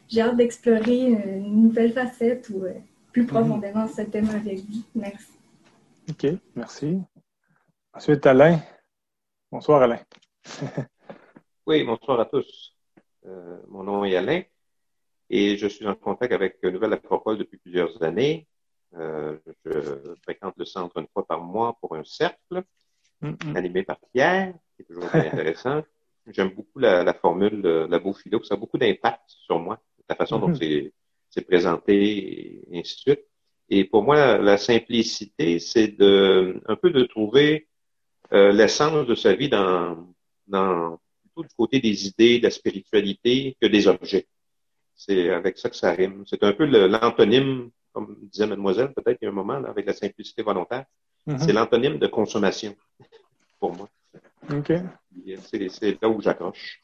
j'ai 0.08 0.20
hâte 0.20 0.36
d'explorer 0.36 1.10
une 1.10 1.62
nouvelle 1.62 1.92
facette 1.92 2.48
ou 2.50 2.64
plus 3.12 3.22
uh-huh. 3.22 3.26
profondément 3.26 3.86
ce 3.86 4.02
thème 4.02 4.28
avec 4.30 4.58
vous. 4.58 4.82
Merci. 4.96 5.32
OK, 6.10 6.26
merci. 6.56 6.98
Ensuite, 7.92 8.26
Alain. 8.26 8.60
Bonsoir, 9.50 9.82
Alain. 9.82 10.00
oui, 11.66 11.84
bonsoir 11.84 12.18
à 12.18 12.24
tous. 12.24 12.74
mon 13.68 13.84
nom 13.84 14.04
est 14.04 14.16
Alain. 14.16 14.42
Et 15.28 15.56
je 15.56 15.66
suis 15.66 15.86
en 15.86 15.94
contact 15.94 16.32
avec 16.32 16.62
Nouvelle 16.62 16.92
Acropole 16.92 17.38
depuis 17.38 17.58
plusieurs 17.58 18.02
années. 18.02 18.46
Euh, 18.94 19.36
je 19.64 20.14
fréquente 20.22 20.54
le 20.56 20.64
centre 20.64 20.96
une 20.98 21.08
fois 21.12 21.26
par 21.26 21.40
mois 21.40 21.76
pour 21.80 21.96
un 21.96 22.04
cercle 22.04 22.62
animé 23.54 23.82
par 23.82 23.98
Pierre, 24.12 24.54
qui 24.76 24.82
est 24.82 24.84
toujours 24.84 25.06
très 25.06 25.28
intéressant. 25.32 25.82
J'aime 26.28 26.50
beaucoup 26.50 26.78
la, 26.78 27.04
la, 27.04 27.14
formule 27.14 27.62
de 27.62 27.86
la 27.88 27.98
beau 27.98 28.12
philo, 28.12 28.42
ça 28.42 28.54
a 28.54 28.56
beaucoup 28.56 28.78
d'impact 28.78 29.22
sur 29.26 29.58
moi, 29.58 29.80
la 30.08 30.16
façon 30.16 30.38
dont 30.38 30.50
mm-hmm. 30.50 30.92
c'est 31.30 31.42
présenté 31.42 32.64
et 32.72 32.78
ainsi 32.78 32.96
de 32.96 33.00
suite. 33.00 33.24
Et 33.68 33.84
pour 33.84 34.02
moi, 34.02 34.38
la, 34.38 34.58
simplicité, 34.58 35.58
c'est 35.58 35.88
de 35.88 36.60
un 36.66 36.76
peu 36.76 36.90
de 36.90 37.04
trouver 37.04 37.68
euh, 38.32 38.52
l'essence 38.52 39.06
de 39.06 39.14
sa 39.14 39.34
vie 39.34 39.48
dans, 39.48 40.14
dans 40.46 40.98
plutôt 41.22 41.42
du 41.42 41.54
côté 41.56 41.80
des 41.80 42.06
idées, 42.06 42.38
de 42.38 42.44
la 42.44 42.50
spiritualité 42.50 43.56
que 43.60 43.66
des 43.66 43.88
objets. 43.88 44.26
C'est 44.96 45.30
avec 45.30 45.58
ça 45.58 45.68
que 45.68 45.76
ça 45.76 45.92
rime. 45.92 46.24
C'est 46.26 46.42
un 46.42 46.52
peu 46.52 46.64
l'antonyme, 46.64 47.70
comme 47.92 48.16
disait 48.22 48.46
mademoiselle 48.46 48.92
peut-être 48.94 49.18
il 49.20 49.26
y 49.26 49.28
a 49.28 49.30
un 49.30 49.34
moment, 49.34 49.62
avec 49.64 49.86
la 49.86 49.92
simplicité 49.92 50.42
volontaire. 50.42 50.86
Mm-hmm. 51.26 51.38
C'est 51.38 51.52
l'antonyme 51.52 51.98
de 51.98 52.06
consommation 52.06 52.74
pour 53.60 53.76
moi. 53.76 53.88
OK. 54.50 54.72
C'est 55.40 56.02
là 56.02 56.08
où 56.08 56.20
j'accroche. 56.20 56.80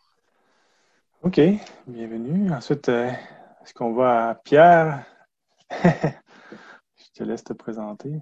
OK. 1.23 1.41
Bienvenue. 1.87 2.53
Ensuite, 2.53 2.89
euh, 2.89 3.09
est-ce 3.63 3.73
qu'on 3.73 3.95
va 3.95 4.31
à 4.31 4.35
Pierre? 4.35 5.05
Je 5.71 7.11
te 7.15 7.25
laisse 7.25 7.45
te 7.45 7.53
présenter. 7.53 8.13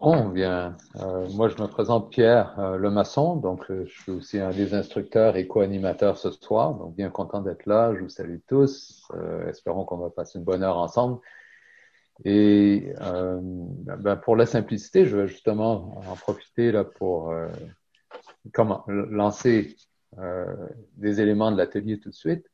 Bon, 0.00 0.28
bien. 0.28 0.76
Euh, 0.96 1.28
moi, 1.30 1.48
je 1.48 1.60
me 1.62 1.66
présente 1.66 2.10
Pierre 2.10 2.58
euh, 2.58 2.76
Le 2.76 2.90
Maçon, 2.90 3.36
donc 3.36 3.70
euh, 3.70 3.86
je 3.86 4.02
suis 4.02 4.12
aussi 4.12 4.38
un 4.38 4.50
des 4.50 4.74
instructeurs 4.74 5.36
et 5.36 5.46
co-animateurs 5.46 6.18
ce 6.18 6.30
soir. 6.30 6.74
Donc, 6.74 6.94
bien 6.94 7.10
content 7.10 7.40
d'être 7.40 7.64
là. 7.66 7.94
Je 7.94 8.00
vous 8.00 8.08
salue 8.08 8.38
tous. 8.46 9.08
espérons 9.48 9.84
qu'on 9.84 9.98
va 9.98 10.10
passer 10.10 10.38
une 10.38 10.44
bonne 10.44 10.62
heure 10.62 10.78
ensemble. 10.78 11.20
Et 12.24 12.92
ben, 13.00 14.16
pour 14.16 14.36
la 14.36 14.46
simplicité, 14.46 15.06
je 15.06 15.16
vais 15.16 15.26
justement 15.26 15.98
en 16.08 16.16
profiter 16.16 16.70
là 16.70 16.84
pour 16.84 17.34
lancer 18.86 19.76
des 20.96 21.20
éléments 21.20 21.50
de 21.50 21.56
l'atelier 21.56 21.98
tout 21.98 22.10
de 22.10 22.14
suite. 22.14 22.46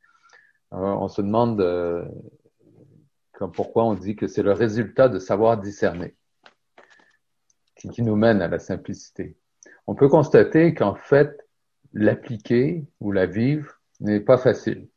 on 0.71 1.07
se 1.07 1.21
demande 1.21 1.61
pourquoi 3.53 3.85
on 3.85 3.93
dit 3.93 4.15
que 4.15 4.27
c'est 4.27 4.43
le 4.43 4.53
résultat 4.53 5.09
de 5.09 5.19
savoir 5.19 5.59
discerner 5.59 6.15
qui, 7.89 8.01
nous 8.01 8.15
mène 8.15 8.41
à 8.41 8.47
la 8.47 8.59
simplicité. 8.59 9.35
On 9.87 9.95
peut 9.95 10.09
constater 10.09 10.73
qu'en 10.73 10.95
fait, 10.95 11.47
l'appliquer 11.93 12.85
ou 12.99 13.11
la 13.11 13.25
vivre 13.25 13.79
n'est 13.99 14.19
pas 14.19 14.37
facile 14.37 14.87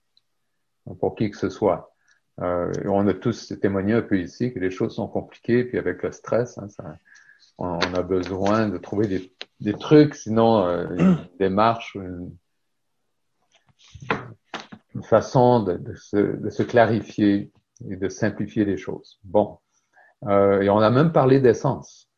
pour 1.00 1.14
qui 1.14 1.30
que 1.30 1.36
ce 1.36 1.48
soit. 1.48 1.94
Euh, 2.40 2.72
on 2.86 3.06
a 3.06 3.14
tous 3.14 3.54
témoigné 3.60 3.94
un 3.94 4.02
peu 4.02 4.18
ici 4.18 4.52
que 4.52 4.58
les 4.58 4.70
choses 4.70 4.94
sont 4.94 5.08
compliquées, 5.08 5.64
puis 5.64 5.78
avec 5.78 6.02
le 6.02 6.10
stress, 6.12 6.58
hein, 6.58 6.68
ça, 6.68 6.96
on, 7.58 7.78
a 7.78 8.02
besoin 8.02 8.68
de 8.68 8.78
trouver 8.78 9.30
des, 9.60 9.74
trucs, 9.74 10.14
sinon 10.14 10.66
euh, 10.66 10.86
une 10.96 11.28
démarche, 11.38 11.94
une, 11.94 12.36
une 14.94 15.02
façon 15.04 15.62
de, 15.62 15.76
de, 15.76 15.94
se, 15.94 16.16
de, 16.16 16.50
se, 16.50 16.62
clarifier 16.64 17.52
et 17.88 17.96
de 17.96 18.08
simplifier 18.08 18.64
les 18.64 18.76
choses. 18.76 19.20
Bon, 19.22 19.58
euh, 20.26 20.62
et 20.62 20.70
on 20.70 20.78
a 20.78 20.90
même 20.90 21.12
parlé 21.12 21.40
d'essence. 21.40 22.08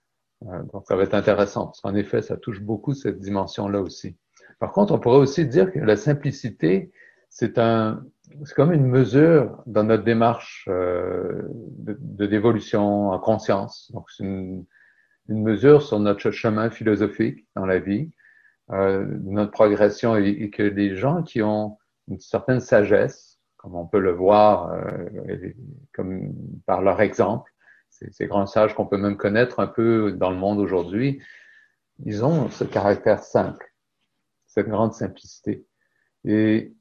Euh, 0.45 0.62
donc, 0.73 0.85
ça 0.87 0.97
va 0.97 1.05
être 1.05 1.14
intéressant, 1.14 1.66
parce 1.66 1.81
qu'en 1.81 1.95
effet, 1.95 2.23
ça 2.23 2.37
touche 2.37 2.61
beaucoup 2.61 2.93
cette 2.93 3.21
dimension-là 3.21 3.81
aussi. 3.81 4.16
Par 4.59 4.73
contre, 4.73 4.95
on 4.95 4.99
pourrait 4.99 5.19
aussi 5.19 5.47
dire 5.47 5.73
que 5.73 5.78
la 5.78 5.97
simplicité, 5.97 6.93
c'est 7.31 7.59
un, 7.59 8.05
c'est 8.45 8.55
comme 8.55 8.73
une 8.73 8.87
mesure 8.87 9.62
dans 9.66 9.85
notre 9.85 10.05
démarche 10.05 10.66
euh, 10.69 11.43
de, 11.50 12.26
d'évolution 12.26 13.11
en 13.11 13.19
conscience. 13.19 13.90
Donc, 13.93 14.11
c'est 14.11 14.25
une, 14.25 14.64
une, 15.28 15.43
mesure 15.43 15.83
sur 15.83 15.99
notre 16.00 16.31
chemin 16.31 16.71
philosophique 16.71 17.47
dans 17.55 17.66
la 17.66 17.78
vie, 17.78 18.11
euh, 18.71 19.07
notre 19.25 19.52
progression, 19.52 20.16
et, 20.16 20.28
et, 20.28 20.50
que 20.50 20.62
les 20.62 20.97
gens 20.97 21.23
qui 21.23 21.43
ont 21.43 21.78
une 22.09 22.21
certaine 22.21 22.61
sagesse, 22.61 23.38
comme 23.57 23.75
on 23.75 23.87
peut 23.87 24.00
le 24.00 24.12
voir, 24.12 24.73
euh, 24.73 25.09
comme 25.93 26.33
par 26.66 26.83
leur 26.83 27.00
exemple. 27.00 27.52
Ces, 28.11 28.26
grands 28.26 28.47
sages 28.47 28.75
qu'on 28.75 28.87
peut 28.87 28.99
même 28.99 29.17
connaître 29.17 29.61
un 29.61 29.67
peu 29.67 30.12
dans 30.12 30.31
le 30.31 30.37
monde 30.37 30.59
aujourd'hui, 30.59 31.23
ils 32.05 32.25
ont 32.25 32.50
ce 32.50 32.65
caractère 32.65 33.23
simple, 33.23 33.73
cette 34.47 34.69
grande 34.69 34.93
simplicité. 34.93 35.67
Et, 36.25 36.75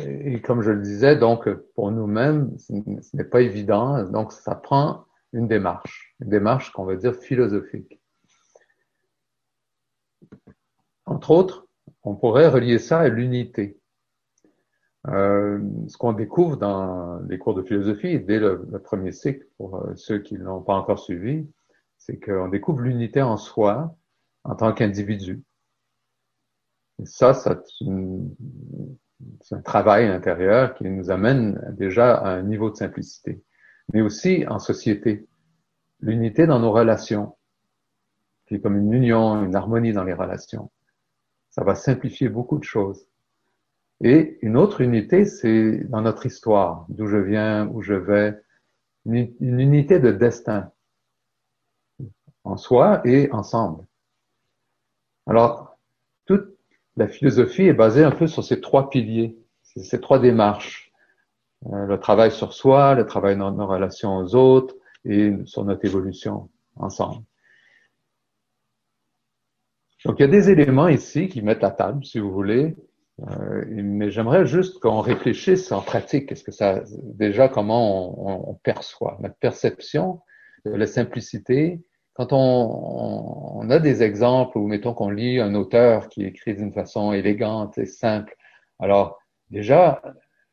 et 0.00 0.40
comme 0.42 0.62
je 0.62 0.70
le 0.70 0.82
disais, 0.82 1.16
donc 1.16 1.48
pour 1.74 1.90
nous-mêmes, 1.92 2.56
ce 2.58 3.16
n'est 3.16 3.24
pas 3.24 3.42
évident. 3.42 4.02
Donc 4.04 4.32
ça 4.32 4.54
prend 4.54 5.06
une 5.32 5.46
démarche, 5.46 6.14
une 6.20 6.30
démarche 6.30 6.72
qu'on 6.72 6.84
va 6.84 6.96
dire 6.96 7.14
philosophique. 7.14 8.00
Entre 11.04 11.30
autres, 11.30 11.68
on 12.02 12.16
pourrait 12.16 12.48
relier 12.48 12.78
ça 12.78 13.00
à 13.00 13.08
l'unité. 13.08 13.78
Euh, 15.08 15.60
ce 15.88 15.96
qu'on 15.96 16.12
découvre 16.12 16.56
dans 16.56 17.20
les 17.28 17.38
cours 17.38 17.54
de 17.54 17.62
philosophie, 17.62 18.18
dès 18.18 18.40
le, 18.40 18.66
premier 18.82 19.12
cycle, 19.12 19.46
pour 19.56 19.76
euh, 19.76 19.94
ceux 19.94 20.18
qui 20.18 20.34
ne 20.34 20.44
l'ont 20.44 20.62
pas 20.62 20.74
encore 20.74 20.98
suivi, 20.98 21.48
c'est 21.98 22.18
qu'on 22.18 22.48
découvre 22.48 22.80
l'unité 22.80 23.22
en 23.22 23.36
soi 23.36 23.96
en 24.44 24.56
tant 24.56 24.72
qu'individu. 24.72 25.42
Et 27.00 27.06
ça, 27.06 27.34
c'est 27.34 27.54
un 29.54 29.62
travail 29.62 30.06
intérieur 30.06 30.74
qui 30.74 30.84
nous 30.84 31.10
amène 31.10 31.74
déjà 31.76 32.16
à 32.16 32.30
un 32.30 32.42
niveau 32.42 32.70
de 32.70 32.76
simplicité, 32.76 33.42
mais 33.92 34.00
aussi 34.00 34.44
en 34.48 34.58
société. 34.58 35.28
L'unité 36.00 36.46
dans 36.46 36.58
nos 36.58 36.72
relations, 36.72 37.36
qui 38.46 38.56
est 38.56 38.60
comme 38.60 38.76
une 38.76 38.92
union, 38.92 39.42
une 39.44 39.54
harmonie 39.54 39.92
dans 39.92 40.04
les 40.04 40.12
relations. 40.14 40.70
Ça 41.50 41.64
va 41.64 41.74
simplifier 41.74 42.28
beaucoup 42.28 42.58
de 42.58 42.64
choses. 42.64 43.08
Et 44.02 44.38
une 44.42 44.56
autre 44.56 44.80
unité, 44.80 45.24
c'est 45.24 45.78
dans 45.88 46.02
notre 46.02 46.26
histoire, 46.26 46.86
d'où 46.88 47.06
je 47.06 47.16
viens, 47.16 47.66
où 47.68 47.80
je 47.80 47.94
vais, 47.94 48.38
une, 49.06 49.34
unité 49.40 50.00
de 50.00 50.10
destin, 50.10 50.70
en 52.44 52.56
soi 52.56 53.00
et 53.04 53.30
ensemble. 53.32 53.86
Alors, 55.26 55.78
toute 56.26 56.56
la 56.96 57.08
philosophie 57.08 57.62
est 57.62 57.72
basée 57.72 58.04
un 58.04 58.10
peu 58.10 58.26
sur 58.26 58.44
ces 58.44 58.60
trois 58.60 58.90
piliers, 58.90 59.38
ces 59.62 60.00
trois 60.00 60.18
démarches. 60.18 60.92
Euh, 61.72 61.86
le 61.86 61.98
travail 61.98 62.30
sur 62.30 62.52
soi, 62.52 62.94
le 62.94 63.06
travail 63.06 63.36
dans 63.36 63.50
nos 63.50 63.66
relations 63.66 64.18
aux 64.18 64.34
autres 64.34 64.74
et 65.04 65.32
sur 65.46 65.64
notre 65.64 65.84
évolution 65.84 66.50
ensemble. 66.76 67.24
Donc, 70.04 70.18
il 70.18 70.22
y 70.22 70.24
a 70.26 70.28
des 70.28 70.50
éléments 70.50 70.88
ici 70.88 71.28
qui 71.28 71.42
mettent 71.42 71.62
la 71.62 71.70
table, 71.70 72.04
si 72.04 72.18
vous 72.18 72.30
voulez, 72.30 72.76
euh, 73.22 73.64
mais 73.68 74.10
j'aimerais 74.10 74.44
juste 74.44 74.78
qu'on 74.80 75.00
réfléchisse 75.00 75.72
en 75.72 75.80
pratique. 75.80 76.30
Est-ce 76.30 76.44
que 76.44 76.52
ça, 76.52 76.82
déjà, 77.02 77.48
comment 77.48 78.50
on, 78.50 78.54
perçoit 78.54 79.16
notre 79.20 79.36
perception 79.36 80.20
de 80.64 80.72
la 80.72 80.86
simplicité? 80.86 81.80
Quand 82.14 82.28
on, 82.32 83.68
a 83.70 83.78
des 83.78 84.02
exemples 84.02 84.58
ou 84.58 84.66
mettons 84.68 84.94
qu'on 84.94 85.10
lit 85.10 85.40
un 85.40 85.54
auteur 85.54 86.08
qui 86.08 86.24
écrit 86.24 86.54
d'une 86.54 86.72
façon 86.72 87.12
élégante 87.12 87.78
et 87.78 87.86
simple, 87.86 88.36
alors 88.78 89.18
déjà, 89.50 90.02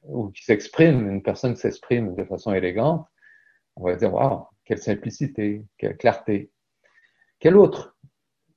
ou 0.04 0.30
qui 0.30 0.44
s'exprime, 0.44 1.10
une 1.10 1.22
personne 1.22 1.54
qui 1.54 1.62
s'exprime 1.62 2.16
de 2.16 2.24
façon 2.24 2.54
élégante, 2.54 3.06
on 3.76 3.86
va 3.86 3.96
dire 3.96 4.14
waouh, 4.14 4.46
quelle 4.66 4.80
simplicité, 4.80 5.64
quelle 5.78 5.98
clarté. 5.98 6.52
Quel 7.40 7.58
autre 7.58 7.98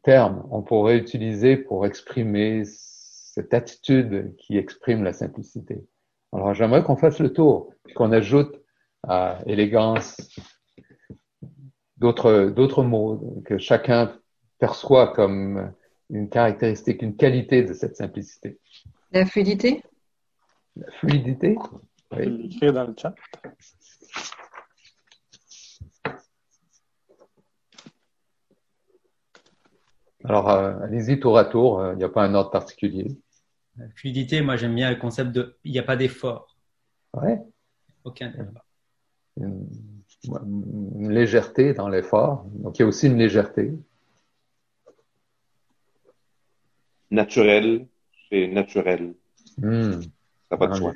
terme 0.02 0.46
on 0.50 0.62
pourrait 0.62 0.96
utiliser 0.96 1.56
pour 1.56 1.86
exprimer 1.86 2.62
cette 3.36 3.52
attitude 3.52 4.34
qui 4.38 4.56
exprime 4.56 5.04
la 5.04 5.12
simplicité. 5.12 5.84
Alors 6.32 6.54
j'aimerais 6.54 6.82
qu'on 6.82 6.96
fasse 6.96 7.18
le 7.18 7.34
tour, 7.34 7.70
qu'on 7.94 8.10
ajoute 8.10 8.62
à 9.06 9.40
élégance 9.44 10.16
d'autres, 11.98 12.46
d'autres 12.46 12.82
mots 12.82 13.42
que 13.44 13.58
chacun 13.58 14.18
perçoit 14.58 15.12
comme 15.12 15.70
une 16.08 16.30
caractéristique, 16.30 17.02
une 17.02 17.14
qualité 17.14 17.62
de 17.62 17.74
cette 17.74 17.94
simplicité. 17.94 18.58
La 19.12 19.26
fluidité? 19.26 19.82
La 20.74 20.90
fluidité? 20.92 21.58
Oui. 22.12 22.38
L'écrire 22.42 22.72
dans 22.72 22.86
le 22.86 22.94
chat. 22.96 23.14
Alors, 30.24 30.48
euh, 30.50 30.74
allez-y 30.82 31.20
tour 31.20 31.36
à 31.36 31.44
tour, 31.44 31.86
il 31.92 31.98
n'y 31.98 32.04
a 32.04 32.08
pas 32.08 32.24
un 32.24 32.34
ordre 32.34 32.50
particulier. 32.50 33.06
Fluidité, 33.94 34.40
moi 34.40 34.56
j'aime 34.56 34.74
bien 34.74 34.90
le 34.90 34.96
concept 34.96 35.32
de 35.32 35.56
il 35.64 35.72
n'y 35.72 35.78
a 35.78 35.82
pas 35.82 35.96
d'effort. 35.96 36.56
Ouais. 37.14 37.40
Aucun 38.04 38.30
effort. 38.32 38.64
Une, 39.36 39.68
une, 40.24 41.12
légèreté 41.12 41.74
dans 41.74 41.88
l'effort. 41.88 42.44
Donc 42.50 42.78
il 42.78 42.82
y 42.82 42.84
a 42.84 42.88
aussi 42.88 43.06
une 43.06 43.18
légèreté. 43.18 43.72
Naturel, 47.10 47.86
c'est 48.30 48.48
naturel. 48.48 49.14
Mmh. 49.58 50.00
Ça 50.50 50.56
va 50.56 50.66
de 50.66 50.74
soi. 50.74 50.92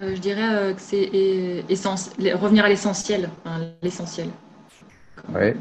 Euh, 0.00 0.14
je 0.14 0.20
dirais 0.20 0.54
euh, 0.54 0.74
que 0.74 0.80
c'est 0.80 1.10
essence, 1.68 2.10
revenir 2.16 2.64
à 2.64 2.68
l'essentiel, 2.68 3.30
hein, 3.44 3.72
l'essentiel. 3.82 4.28
Oui. 5.34 5.54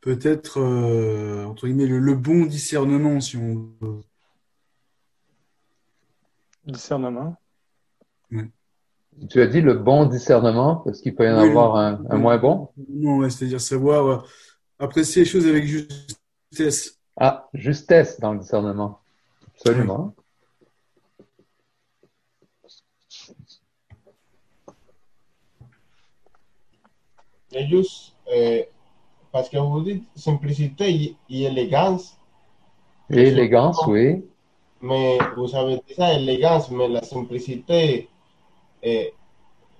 Peut-être 0.00 0.60
euh, 0.60 1.44
entre 1.44 1.66
guillemets 1.66 1.86
le, 1.86 1.98
le, 1.98 2.14
bon 2.14 2.46
discernement 2.46 3.20
si 3.20 3.36
on 3.36 3.70
veut. 3.80 4.00
Discernement. 6.66 7.36
Ouais. 8.30 8.48
Tu 9.28 9.40
as 9.40 9.46
dit 9.46 9.60
le 9.60 9.74
bon 9.74 10.06
discernement 10.06 10.76
parce 10.76 11.00
qu'il 11.00 11.14
peut 11.14 11.26
y 11.26 11.30
en 11.30 11.42
oui, 11.42 11.50
avoir 11.50 11.76
un, 11.76 12.02
un, 12.08 12.16
moins 12.16 12.38
bon. 12.38 12.70
Non, 12.88 13.18
ouais, 13.18 13.30
c'est-à-dire 13.30 13.60
savoir 13.60 14.06
euh, 14.06 14.18
apprécier 14.78 15.22
les 15.22 15.28
choses 15.28 15.46
avec 15.46 15.66
justesse. 15.66 16.98
Ah, 17.16 17.48
justesse 17.52 18.18
dans 18.20 18.32
le 18.32 18.38
discernement. 18.38 19.00
Absolument. 19.56 20.14
Et 27.52 27.66
juste, 27.66 28.14
euh, 28.32 28.62
parce 29.32 29.48
que 29.48 29.58
vous 29.58 29.82
dites 29.82 30.04
simplicité 30.16 31.16
et 31.28 31.42
élégance. 31.42 32.16
Et 33.10 33.28
élégance, 33.28 33.80
oui. 33.86 34.24
Mais 34.80 35.18
vous 35.36 35.54
avez 35.54 35.76
dit 35.76 35.94
ça, 35.94 36.14
élégance, 36.14 36.70
mais 36.70 36.88
la 36.88 37.02
simplicité, 37.02 38.08
eh, 38.82 39.12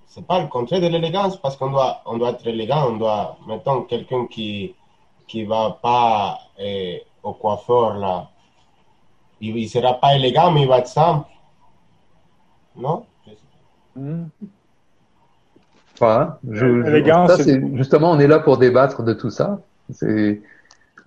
c'est 0.06 0.26
pas 0.26 0.40
le 0.40 0.48
contraire 0.48 0.80
de 0.80 0.88
l'élégance, 0.88 1.36
parce 1.36 1.56
qu'on 1.56 1.70
doit, 1.70 2.02
on 2.04 2.18
doit 2.18 2.30
être 2.30 2.46
élégant, 2.46 2.90
on 2.92 2.96
doit, 2.96 3.38
mettons, 3.46 3.82
quelqu'un 3.82 4.26
qui 4.26 4.74
qui 5.30 5.44
va 5.44 5.78
pas 5.80 6.40
eh, 6.58 7.04
au 7.22 7.32
coiffeur, 7.34 7.94
là, 7.94 8.30
il, 9.40 9.56
il 9.56 9.68
sera 9.68 9.94
pas 9.94 10.16
élégant, 10.16 10.50
mais 10.50 10.62
il 10.62 10.68
va 10.68 10.78
être 10.78 10.88
simple. 10.88 11.28
Non? 12.74 13.06
Mm. 13.94 14.24
Je, 16.48 17.26
ça, 17.28 17.36
justement, 17.74 18.10
on 18.12 18.18
est 18.18 18.26
là 18.26 18.38
pour 18.38 18.56
débattre 18.56 19.02
de 19.02 19.12
tout 19.12 19.30
ça. 19.30 19.60
C'est, 19.92 20.40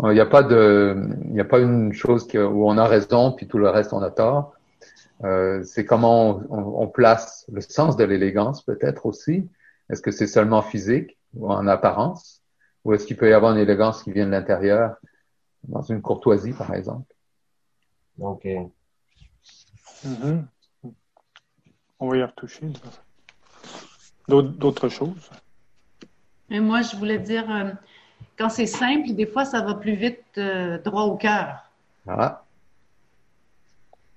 il 0.04 0.10
n'y 0.10 0.20
a 0.20 0.26
pas 0.26 0.44
de, 0.44 0.96
il 1.26 1.34
n'y 1.34 1.40
a 1.40 1.46
pas 1.46 1.60
une 1.60 1.94
chose 1.94 2.28
qui, 2.28 2.38
où 2.38 2.68
on 2.68 2.78
a 2.78 2.86
raison 2.86 3.32
puis 3.32 3.48
tout 3.48 3.58
le 3.58 3.70
reste 3.70 3.94
on 3.94 4.02
a 4.02 4.12
tort. 4.12 4.54
Euh, 5.24 5.64
c'est 5.64 5.86
comment 5.86 6.42
on, 6.50 6.82
on, 6.82 6.88
place 6.88 7.46
le 7.52 7.62
sens 7.62 7.96
de 7.96 8.04
l'élégance 8.04 8.62
peut-être 8.62 9.06
aussi. 9.06 9.48
Est-ce 9.90 10.02
que 10.02 10.12
c'est 10.12 10.28
seulement 10.28 10.62
physique 10.62 11.18
ou 11.36 11.50
en 11.50 11.68
apparence, 11.68 12.42
ou 12.84 12.94
est-ce 12.94 13.06
qu'il 13.06 13.18
peut 13.18 13.30
y 13.30 13.34
avoir 13.34 13.54
une 13.54 13.60
élégance 13.60 14.04
qui 14.04 14.12
vient 14.12 14.26
de 14.26 14.32
l'intérieur, 14.32 14.96
dans 15.64 15.82
une 15.82 16.02
courtoisie 16.02 16.54
par 16.54 16.74
exemple? 16.74 17.14
Ok. 18.20 18.46
Mm 20.06 20.16
-hmm. 20.22 20.44
On 22.00 22.10
va 22.10 22.18
y 22.18 22.24
retoucher. 22.24 22.68
D'autres 24.28 24.90
choses? 24.90 25.30
Et 26.50 26.60
moi, 26.60 26.82
je 26.82 26.96
voulais 26.96 27.20
dire, 27.20 27.50
euh, 27.52 27.72
quand 28.38 28.50
c'est 28.50 28.68
simple, 28.68 29.14
des 29.14 29.26
fois, 29.26 29.44
ça 29.46 29.62
va 29.62 29.74
plus 29.76 29.96
vite 29.96 30.24
euh, 30.38 30.78
droit 30.80 31.04
au 31.04 31.18
cœur. 31.18 31.70
Ah. 32.08 32.44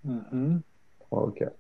Mm 0.05 0.21
-hmm. 0.31 0.61
Droit 1.01 1.23
au 1.23 1.31
cœur. 1.31 1.53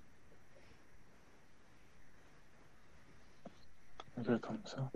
Comme 4.25 4.61
ça. 4.65 4.91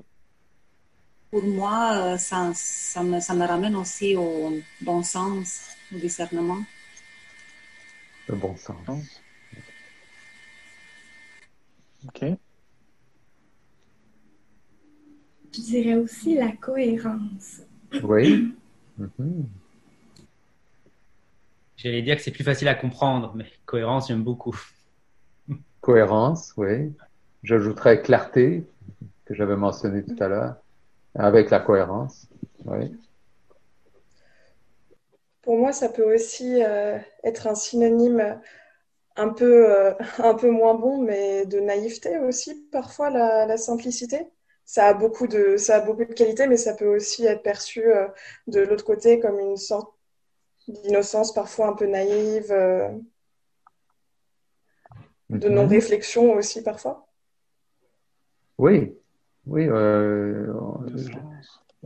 Pour 1.31 1.45
moi, 1.45 1.93
euh, 1.97 2.19
ça, 2.19 2.53
ça, 2.55 3.03
me, 3.03 3.21
ça 3.21 3.35
me 3.35 3.47
ramène 3.47 3.77
aussi 3.77 4.17
au 4.17 4.53
bon 4.81 5.03
sens, 5.03 5.77
au 5.95 5.99
discernement. 5.99 6.63
Le 8.29 8.37
bon 8.37 8.57
sens. 8.57 9.21
OK. 12.09 12.25
Je 15.53 15.61
dirais 15.61 15.95
aussi 15.95 16.35
la 16.35 16.53
cohérence. 16.53 17.63
Oui. 18.03 18.55
Mhm. 18.99 19.47
J'allais 21.79 22.03
dire 22.03 22.17
que 22.17 22.23
c'est 22.23 22.33
plus 22.33 22.45
facile 22.45 22.69
à 22.69 22.75
comprendre, 22.75 23.33
mais 23.35 23.47
cohérence, 23.65 24.09
j'aime 24.09 24.23
beaucoup. 24.23 24.55
Cohérence, 25.81 26.53
oui. 26.59 26.93
J'ajouterais 27.43 28.03
clarté, 28.03 28.67
que 29.25 29.33
j'avais 29.35 29.57
mentionné 29.57 30.05
tout 30.05 30.23
à 30.23 30.29
l'heure, 30.29 30.57
avec 31.15 31.49
la 31.49 31.61
cohérence. 31.61 32.27
Oui. 32.67 32.95
Pour 35.41 35.57
moi, 35.57 35.73
ça 35.73 35.89
peut 35.89 36.15
aussi 36.15 36.63
euh, 36.63 36.99
être 37.25 37.47
un 37.47 37.55
synonyme 37.55 38.39
un 39.17 39.29
peu, 39.31 39.71
euh, 39.71 39.95
un 40.19 40.35
peu 40.35 40.51
moins 40.51 40.75
bon, 40.75 41.03
mais 41.03 41.47
de 41.47 41.61
naïveté 41.61 42.19
aussi, 42.19 42.67
parfois, 42.71 43.11
la, 43.11 43.47
la, 43.47 43.57
simplicité. 43.57 44.27
Ça 44.73 44.87
a, 44.87 44.95
beaucoup 44.95 45.27
de, 45.27 45.57
ça 45.57 45.79
a 45.79 45.81
beaucoup 45.81 46.05
de 46.05 46.13
qualités, 46.13 46.47
mais 46.47 46.57
ça 46.57 46.75
peut 46.75 46.87
aussi 46.87 47.27
être 47.27 47.43
perçu 47.43 47.93
euh, 47.93 48.07
de 48.47 48.61
l'autre 48.61 48.85
côté 48.85 49.19
comme 49.19 49.41
une 49.41 49.57
sorte 49.57 49.93
d'innocence 50.69 51.35
parfois 51.35 51.71
un 51.71 51.73
peu 51.73 51.87
naïve, 51.87 52.53
euh, 52.53 52.89
de 55.29 55.49
Mhm. 55.49 55.55
non-réflexion 55.57 56.35
aussi 56.35 56.63
parfois. 56.63 57.09
Oui, 58.59 58.95
oui, 59.47 59.67
euh, 59.69 60.47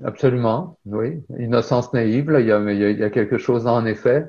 absolument, 0.05 0.77
oui. 0.85 1.23
Innocence 1.39 1.91
naïve, 1.95 2.31
là, 2.31 2.41
il 2.41 2.49
y 2.49 2.53
a, 2.53 2.59
il 2.71 2.99
y 2.99 3.03
a, 3.03 3.09
quelque 3.09 3.39
chose 3.39 3.67
en 3.67 3.87
effet 3.87 4.27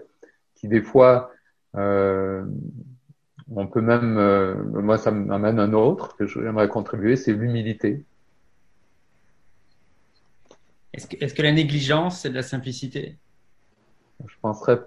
qui 0.56 0.70
des 0.70 0.82
fois, 0.82 1.30
euh, 1.76 2.46
on 3.54 3.68
peut 3.68 3.82
même, 3.82 4.18
euh, 4.18 4.56
moi 4.82 4.98
ça 4.98 5.12
m'amène 5.12 5.60
un 5.60 5.74
autre 5.74 6.16
que 6.16 6.26
j'aimerais 6.26 6.70
contribuer, 6.70 7.18
c'est 7.18 7.34
l'humilité. 7.34 8.06
Est-ce 10.96 11.34
que, 11.34 11.42
la 11.42 11.52
négligence, 11.52 12.22
c'est 12.22 12.30
de 12.30 12.36
la 12.36 12.44
simplicité? 12.44 13.18
Je 14.26 14.36
penserais, 14.42 14.80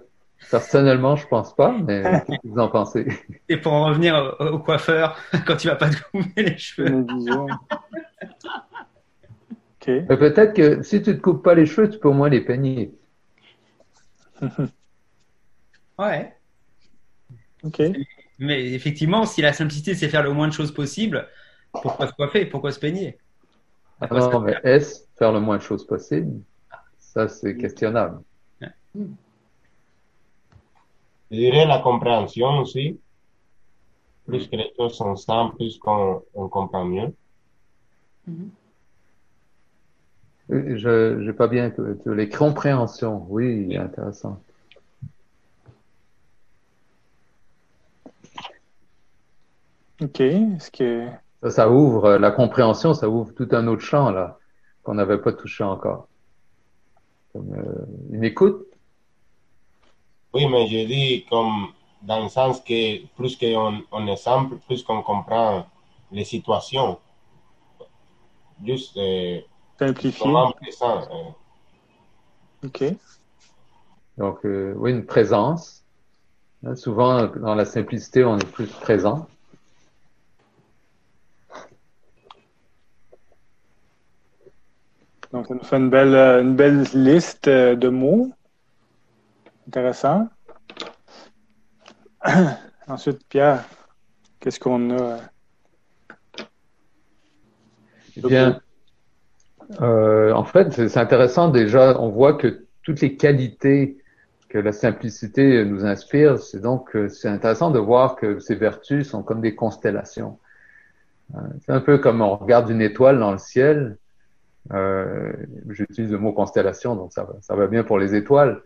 personnellement, 0.49 1.15
je 1.15 1.27
pense 1.27 1.55
pas, 1.55 1.71
mais 1.71 2.01
qu'est-ce 2.27 2.39
que 2.39 2.47
vous 2.47 2.59
en 2.59 2.69
pensez? 2.69 3.07
Et 3.47 3.57
pour 3.57 3.73
en 3.73 3.85
revenir 3.85 4.35
au, 4.39 4.45
au 4.45 4.59
coiffeur, 4.59 5.17
quand 5.45 5.55
tu 5.57 5.67
vas 5.67 5.75
pas 5.75 5.89
te 5.89 6.01
couper 6.11 6.43
les 6.43 6.57
cheveux. 6.57 7.05
Mais 9.87 10.17
Peut-être 10.17 10.53
que 10.53 10.83
si 10.83 11.01
tu 11.01 11.15
te 11.15 11.21
coupes 11.21 11.43
pas 11.43 11.55
les 11.55 11.65
cheveux, 11.65 11.89
tu 11.89 11.99
peux 11.99 12.09
au 12.09 12.13
moins 12.13 12.29
les 12.29 12.41
peigner. 12.41 12.93
Ouais. 15.97 16.33
OK. 17.61 17.81
Mais 18.37 18.71
effectivement, 18.71 19.25
si 19.25 19.41
la 19.41 19.51
simplicité, 19.51 19.95
c'est 19.95 20.07
faire 20.07 20.23
le 20.23 20.31
moins 20.31 20.47
de 20.47 20.53
choses 20.53 20.73
possible, 20.73 21.27
pourquoi 21.73 22.07
se 22.07 22.13
coiffer? 22.13 22.45
Pourquoi 22.45 22.71
se 22.71 22.79
peigner? 22.79 23.17
Ça 23.99 24.07
Non, 24.09 24.39
mais 24.39 24.57
est-ce 24.63 25.01
faire 25.19 25.33
le 25.33 25.41
moins 25.41 25.57
de 25.57 25.61
choses 25.61 25.85
possible? 25.85 26.41
Ça, 26.97 27.27
c'est 27.27 27.57
questionnable. 27.57 28.21
Je 31.29 31.35
dirais 31.35 31.65
la 31.67 31.79
compréhension 31.79 32.59
aussi. 32.59 32.99
Plus 34.25 34.47
que 34.47 34.55
les 34.55 34.71
choses 34.77 34.93
sont 34.93 35.15
simples, 35.15 35.57
plus 35.57 35.77
qu'on 35.77 36.23
on 36.33 36.47
comprend 36.47 36.85
mieux. 36.85 37.13
Je 40.49 41.15
n'ai 41.15 41.33
pas 41.33 41.47
bien 41.47 41.69
que 41.69 42.09
les 42.09 42.29
compréhensions, 42.29 43.25
oui, 43.29 43.75
intéressant. 43.75 44.41
OK. 50.01 50.21
Est-ce 50.21 50.71
que. 50.71 51.07
Ça, 51.43 51.49
ça 51.49 51.69
ouvre 51.69 52.17
la 52.17 52.31
compréhension, 52.31 52.93
ça 52.93 53.09
ouvre 53.09 53.33
tout 53.33 53.47
un 53.51 53.67
autre 53.67 53.81
champ 53.81 54.11
là 54.11 54.38
qu'on 54.89 54.95
n'avait 54.95 55.19
pas 55.19 55.33
touché 55.33 55.63
encore. 55.63 56.07
Comme 57.31 57.53
euh, 57.53 57.85
une 58.11 58.23
écoute? 58.23 58.65
Oui, 60.33 60.47
mais 60.47 60.65
je 60.65 60.87
dis 60.87 61.25
comme 61.29 61.67
dans 62.01 62.23
le 62.23 62.29
sens 62.29 62.59
que 62.61 63.05
plus 63.15 63.37
qu'on 63.37 63.83
on 63.91 64.07
est 64.07 64.15
simple, 64.15 64.57
plus 64.65 64.81
qu'on 64.81 65.03
comprend 65.03 65.67
les 66.11 66.23
situations. 66.23 66.97
Juste 68.65 68.97
euh, 68.97 69.41
Simplifier. 69.77 70.25
présent. 70.59 71.07
euh. 72.63 72.65
OK. 72.65 72.83
Donc 74.17 74.43
euh, 74.43 74.73
oui, 74.75 74.89
une 74.89 75.05
présence. 75.05 75.85
Hein, 76.65 76.75
souvent 76.75 77.27
dans 77.27 77.53
la 77.53 77.65
simplicité, 77.65 78.23
on 78.23 78.39
est 78.39 78.51
plus 78.51 78.65
présent. 78.65 79.27
Donc, 85.31 85.47
ça 85.47 85.53
nous 85.53 85.63
fait 85.63 85.77
une 85.77 85.89
belle, 85.89 86.15
euh, 86.15 86.41
une 86.41 86.55
belle 86.55 86.83
liste 86.93 87.47
euh, 87.47 87.75
de 87.75 87.89
mots. 87.89 88.31
Intéressant. 89.67 90.27
Ensuite, 92.87 93.19
Pierre, 93.29 93.63
qu'est-ce 94.39 94.59
qu'on 94.59 94.97
a? 94.97 95.19
Eh 98.17 98.21
bien, 98.21 98.59
euh, 99.81 100.31
en 100.33 100.43
fait, 100.43 100.71
c'est 100.87 100.97
intéressant 100.97 101.49
déjà. 101.49 101.99
On 102.01 102.09
voit 102.09 102.33
que 102.33 102.65
toutes 102.81 103.01
les 103.01 103.15
qualités 103.15 103.97
que 104.49 104.57
la 104.57 104.71
simplicité 104.71 105.63
nous 105.63 105.85
inspire, 105.85 106.39
c'est 106.39 106.59
donc 106.59 106.97
c'est 107.09 107.27
intéressant 107.27 107.69
de 107.69 107.77
voir 107.77 108.15
que 108.15 108.39
ces 108.39 108.55
vertus 108.55 109.07
sont 109.07 109.21
comme 109.21 109.41
des 109.41 109.53
constellations. 109.53 110.39
C'est 111.61 111.71
un 111.71 111.81
peu 111.81 111.99
comme 111.99 112.21
on 112.21 112.35
regarde 112.35 112.67
une 112.71 112.81
étoile 112.81 113.19
dans 113.19 113.31
le 113.31 113.37
ciel. 113.37 113.99
Euh, 114.73 115.33
J'utilise 115.69 116.11
le 116.11 116.17
mot 116.19 116.31
constellation, 116.33 116.95
donc 116.95 117.11
ça, 117.13 117.27
ça 117.41 117.55
va 117.55 117.67
bien 117.67 117.83
pour 117.83 117.97
les 117.99 118.15
étoiles, 118.15 118.61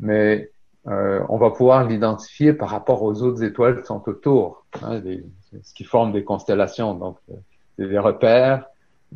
mais 0.00 0.50
euh, 0.86 1.20
on 1.28 1.36
va 1.38 1.50
pouvoir 1.50 1.86
l'identifier 1.86 2.52
par 2.52 2.70
rapport 2.70 3.02
aux 3.02 3.22
autres 3.22 3.42
étoiles 3.42 3.80
qui 3.80 3.86
sont 3.86 4.02
autour, 4.08 4.64
hein, 4.82 5.00
les- 5.04 5.24
ce 5.62 5.74
qui 5.74 5.84
forme 5.84 6.12
des 6.12 6.24
constellations. 6.24 6.94
Donc, 6.94 7.18
euh, 7.30 7.34
c'est 7.76 7.88
des 7.88 7.98
repères, 7.98 8.66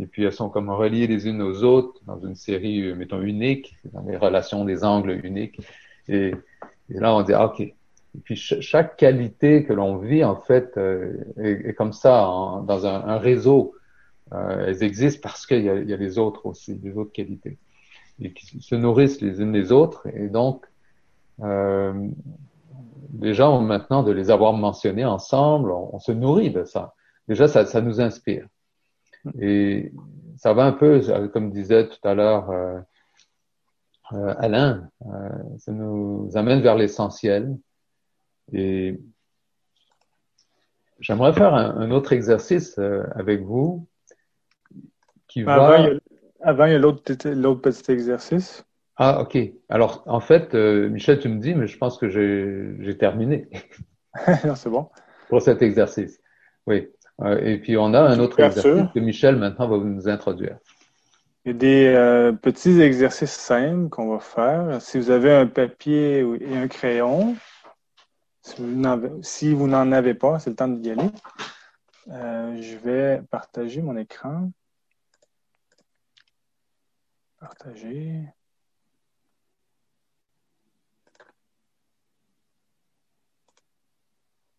et 0.01 0.07
puis 0.07 0.25
elles 0.25 0.33
sont 0.33 0.49
comme 0.51 0.71
reliées 0.71 1.07
les 1.07 1.29
unes 1.29 1.43
aux 1.43 1.63
autres 1.63 2.01
dans 2.07 2.19
une 2.19 2.35
série, 2.35 2.83
euh, 2.89 2.95
mettons, 2.95 3.21
unique, 3.23 3.77
dans 3.93 4.03
des 4.03 4.17
relations, 4.17 4.65
des 4.65 4.85
angles 4.85 5.21
uniques. 5.25 5.61
Et, 6.09 6.35
et 6.91 6.99
là, 6.99 7.15
on 7.15 7.23
dit, 7.23 7.33
ah, 7.35 7.47
OK. 7.47 7.61
Et 7.61 7.75
puis 8.25 8.37
ch- 8.37 8.61
chaque 8.61 8.97
qualité 8.97 9.65
que 9.65 9.73
l'on 9.73 9.97
vit, 9.97 10.25
en 10.25 10.37
fait, 10.37 10.77
euh, 10.77 11.15
est, 11.39 11.69
est 11.71 11.75
comme 11.75 11.93
ça, 11.93 12.13
dans 12.67 12.87
un 12.87 13.19
réseau. 13.19 13.75
Euh, 14.33 14.67
elles 14.67 14.83
existent 14.83 15.21
parce 15.23 15.47
qu'il 15.47 15.63
y, 15.63 15.69
a- 15.69 15.81
y 15.83 15.93
a 15.93 15.97
les 15.97 16.19
autres 16.19 16.47
aussi, 16.47 16.79
les 16.83 16.97
autres 16.97 17.13
qualités, 17.13 17.59
et 18.21 18.33
qui 18.33 18.61
se 18.61 18.75
nourrissent 18.75 19.21
les 19.21 19.41
unes 19.41 19.53
des 19.53 19.73
autres. 19.73 20.07
Et 20.15 20.29
donc, 20.29 20.65
euh, 21.41 22.09
gens, 23.35 23.61
maintenant, 23.61 24.03
de 24.03 24.13
les 24.13 24.31
avoir 24.31 24.53
mentionnés 24.53 25.05
ensemble, 25.05 25.71
on, 25.71 25.95
on 25.95 25.99
se 25.99 26.13
nourrit 26.13 26.51
de 26.51 26.65
ça. 26.65 26.95
Déjà, 27.29 27.47
ça, 27.47 27.67
ça 27.67 27.81
nous 27.81 28.01
inspire. 28.01 28.47
Et 29.39 29.93
ça 30.37 30.53
va 30.55 30.65
un 30.65 30.73
peu, 30.73 31.01
euh, 31.09 31.29
comme 31.29 31.51
disait 31.51 31.89
tout 31.89 32.09
à 32.09 32.15
l'heure 32.15 32.51
euh, 32.51 32.81
euh, 34.13 34.35
Alain, 34.39 34.89
euh, 35.07 35.29
ça 35.59 35.73
nous 35.73 36.31
amène 36.35 36.61
vers 36.61 36.75
l'essentiel. 36.77 37.57
Et 38.53 38.99
j'aimerais 41.01 41.33
faire 41.33 41.55
un, 41.55 41.77
un 41.77 41.91
autre 41.91 42.13
exercice 42.13 42.79
euh, 42.79 43.05
avec 43.15 43.43
vous 43.43 43.87
qui 45.33 45.43
Avant, 45.43 45.69
va... 45.69 45.79
il 45.79 45.85
y 45.85 45.89
a, 45.89 46.49
avant, 46.49 46.65
il 46.67 46.73
y 46.73 46.75
a 46.75 46.79
l'autre 46.79 47.03
petit- 47.03 47.91
exercice. 47.93 48.65
Ah, 48.97 49.23
ok. 49.23 49.39
Alors, 49.71 50.03
en 50.07 50.21
fait, 50.21 50.55
euh, 50.55 50.89
Michel, 50.91 51.19
tu 51.19 51.29
me 51.29 51.41
dis, 51.41 51.55
mais 51.55 51.67
je 51.67 51.79
pense 51.79 51.97
que 51.97 52.09
j'ai 52.09 52.97
terminé 52.99 53.49
Non, 54.45 54.55
c'est 54.55 54.69
bon. 54.69 54.89
pour 55.31 55.41
cet 55.41 55.63
exercice. 55.63 56.21
Oui. 56.67 56.89
Euh, 57.23 57.39
et 57.43 57.59
puis, 57.59 57.77
on 57.79 57.95
a 57.95 58.01
un 58.01 58.19
autre 58.19 58.41
exercice 58.41 58.89
que 58.95 59.01
Michel 59.01 59.37
maintenant 59.37 59.69
va 59.69 59.79
nous 59.79 60.09
introduire. 60.09 60.59
Il 61.45 61.53
y 61.53 61.55
a 61.55 61.59
des 61.59 61.87
euh, 61.97 62.33
petits 62.33 62.81
exercices 62.83 63.33
simples 63.33 63.89
qu'on 63.89 64.13
va 64.13 64.21
faire. 64.21 64.81
Si 64.83 64.99
vous 64.99 65.11
avez 65.11 65.33
un 65.33 65.47
papier 65.47 66.19
et 66.41 66.57
un 66.57 66.69
crayon, 66.69 67.35
si 68.43 68.61
vous 69.55 69.67
n'en 69.67 69.93
avez, 69.93 70.15
pas, 70.15 70.39
c'est 70.39 70.51
le 70.51 70.57
temps 70.57 70.69
d'y 70.69 70.91
aller. 70.91 71.11
Je 72.09 72.77
vais 72.85 73.23
partager 73.31 73.81
mon 73.83 73.97
écran. 73.97 74.51
Partager. 77.43 78.23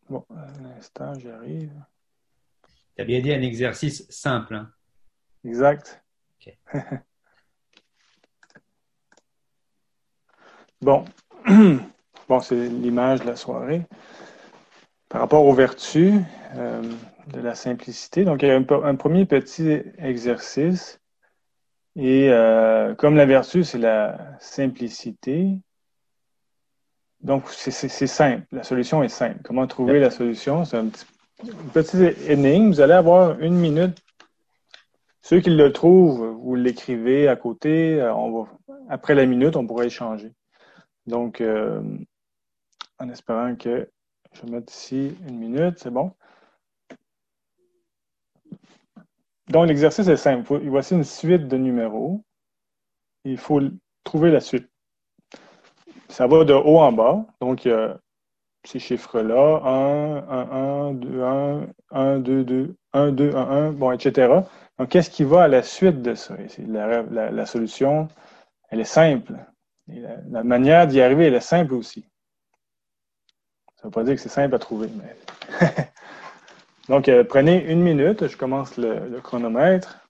Bon, 0.10 0.26
un 0.30 0.65
instant, 0.78 1.17
j'arrive. 1.17 1.72
Tu 2.98 3.02
as 3.02 3.06
bien 3.06 3.22
dit 3.22 3.32
un 3.32 3.41
exercice 3.41 4.06
simple. 4.10 4.56
hein? 4.56 4.69
Exact. 5.46 6.04
Ok. 6.36 6.58
bon. 10.82 11.06
bon, 12.28 12.39
c'est 12.41 12.67
l'image 12.67 13.22
de 13.22 13.28
la 13.28 13.38
soirée. 13.38 13.86
Par 15.08 15.22
rapport 15.22 15.46
aux 15.46 15.54
vertus 15.54 16.15
euh, 16.56 16.82
de 17.28 17.39
la 17.39 17.56
simplicité, 17.56 18.26
donc 18.26 18.41
il 18.41 18.50
y 18.50 18.52
a 18.52 18.58
un 18.58 18.96
premier 18.96 19.26
petit 19.26 19.84
exercice 20.00 21.00
Et 21.95 22.29
euh, 22.29 22.95
comme 22.95 23.15
la 23.15 23.25
vertu, 23.25 23.63
c'est 23.63 23.77
la 23.77 24.17
simplicité, 24.39 25.60
donc 27.21 27.47
c'est 27.49 27.71
simple. 28.08 28.45
La 28.51 28.63
solution 28.63 29.03
est 29.03 29.10
simple. 29.10 29.39
Comment 29.43 29.65
trouver 29.67 29.99
la 29.99 30.12
solution? 30.12 30.65
C'est 30.65 30.77
un 30.77 30.88
petit, 30.88 31.06
une 31.43 31.69
petite 31.69 32.29
énigme. 32.29 32.69
Vous 32.69 32.82
allez 32.82 32.93
avoir 32.93 33.39
une 33.39 33.56
minute. 33.56 33.97
Ceux 35.21 35.39
qui 35.39 35.51
le 35.51 35.71
trouvent, 35.71 36.36
vous 36.41 36.56
l'écrivez 36.56 37.29
à 37.29 37.38
côté. 37.38 38.01
Euh, 38.01 38.13
on 38.13 38.43
va, 38.43 38.49
après 38.89 39.15
la 39.15 39.25
minute, 39.25 39.56
on 39.56 39.65
pourra 39.65 39.86
échanger. 39.86 40.34
Donc, 41.06 41.39
euh, 41.39 41.82
en 42.99 43.10
espérant 43.10 43.56
que 43.56 43.88
je 44.34 44.41
vais 44.41 44.51
mettre 44.51 44.73
ici 44.73 45.15
une 45.27 45.38
minute, 45.38 45.75
c'est 45.77 45.91
bon? 45.91 46.12
Donc, 49.53 49.67
l'exercice 49.67 50.07
est 50.07 50.17
simple. 50.17 50.57
voici 50.67 50.95
une 50.95 51.03
suite 51.03 51.47
de 51.47 51.57
numéros. 51.57 52.23
Il 53.23 53.37
faut 53.37 53.61
trouver 54.03 54.31
la 54.31 54.39
suite. 54.39 54.67
Ça 56.09 56.25
va 56.25 56.43
de 56.43 56.53
haut 56.53 56.79
en 56.79 56.91
bas. 56.91 57.23
Donc, 57.39 57.63
il 57.63 57.67
y 57.67 57.71
a 57.71 57.99
ces 58.65 58.79
chiffres-là. 58.79 59.61
1, 59.63 60.27
1, 60.27 60.89
1, 60.89 60.93
2, 60.95 61.21
1, 61.21 61.67
1, 61.91 62.19
2, 62.19 62.43
2, 62.43 62.75
1, 62.93 63.11
2, 63.11 63.35
1, 63.35 63.41
1, 63.41 63.71
bon, 63.73 63.91
etc. 63.91 64.33
Donc, 64.79 64.89
qu'est-ce 64.89 65.11
qui 65.11 65.23
va 65.23 65.43
à 65.43 65.47
la 65.47 65.61
suite 65.61 66.01
de 66.01 66.15
ça? 66.15 66.35
La, 66.57 67.45
solution, 67.45 68.07
elle 68.69 68.79
est 68.79 68.85
simple. 68.85 69.35
La, 69.85 70.15
la, 70.31 70.43
manière 70.43 70.87
d'y 70.87 70.99
arriver, 70.99 71.27
elle 71.27 71.35
est 71.35 71.39
simple 71.41 71.75
aussi. 71.75 72.07
Ça 73.75 73.83
ne 73.83 73.89
veut 73.89 73.91
pas 73.91 74.03
dire 74.03 74.15
que 74.15 74.21
c'est 74.21 74.29
simple 74.29 74.55
à 74.55 74.59
trouver, 74.59 74.89
mais 74.97 75.15
Donc, 76.89 77.08
euh, 77.08 77.24
prenez 77.24 77.63
une 77.72 77.82
minute, 77.82 78.28
je 78.28 78.36
commence 78.36 78.76
le, 78.78 79.22
chronomètre 79.22 80.06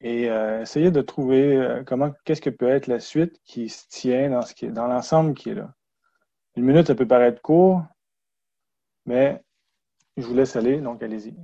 et 0.00 0.28
euh, 0.28 0.62
essayez 0.62 0.90
de 0.90 1.00
trouver 1.00 1.56
euh, 1.56 1.84
comment, 1.84 2.12
qu'est-ce 2.24 2.40
que 2.40 2.50
peut 2.50 2.68
être 2.68 2.88
la 2.88 2.98
suite 2.98 3.40
qui 3.44 3.68
se 3.68 3.86
tient 3.88 4.30
dans, 4.30 4.42
ce 4.42 4.52
qui 4.54 4.66
est, 4.66 4.70
dans 4.70 4.88
l'ensemble 4.88 5.34
qui 5.34 5.50
est 5.50 5.54
là. 5.54 5.72
Une 6.56 6.64
minute, 6.64 6.88
ça 6.88 6.96
peut 6.96 7.06
paraître 7.06 7.40
court, 7.40 7.82
mais 9.06 9.44
je 10.16 10.26
vous 10.26 10.34
laisse 10.34 10.56
aller, 10.56 10.80
donc 10.80 11.02
allez-y. 11.04 11.36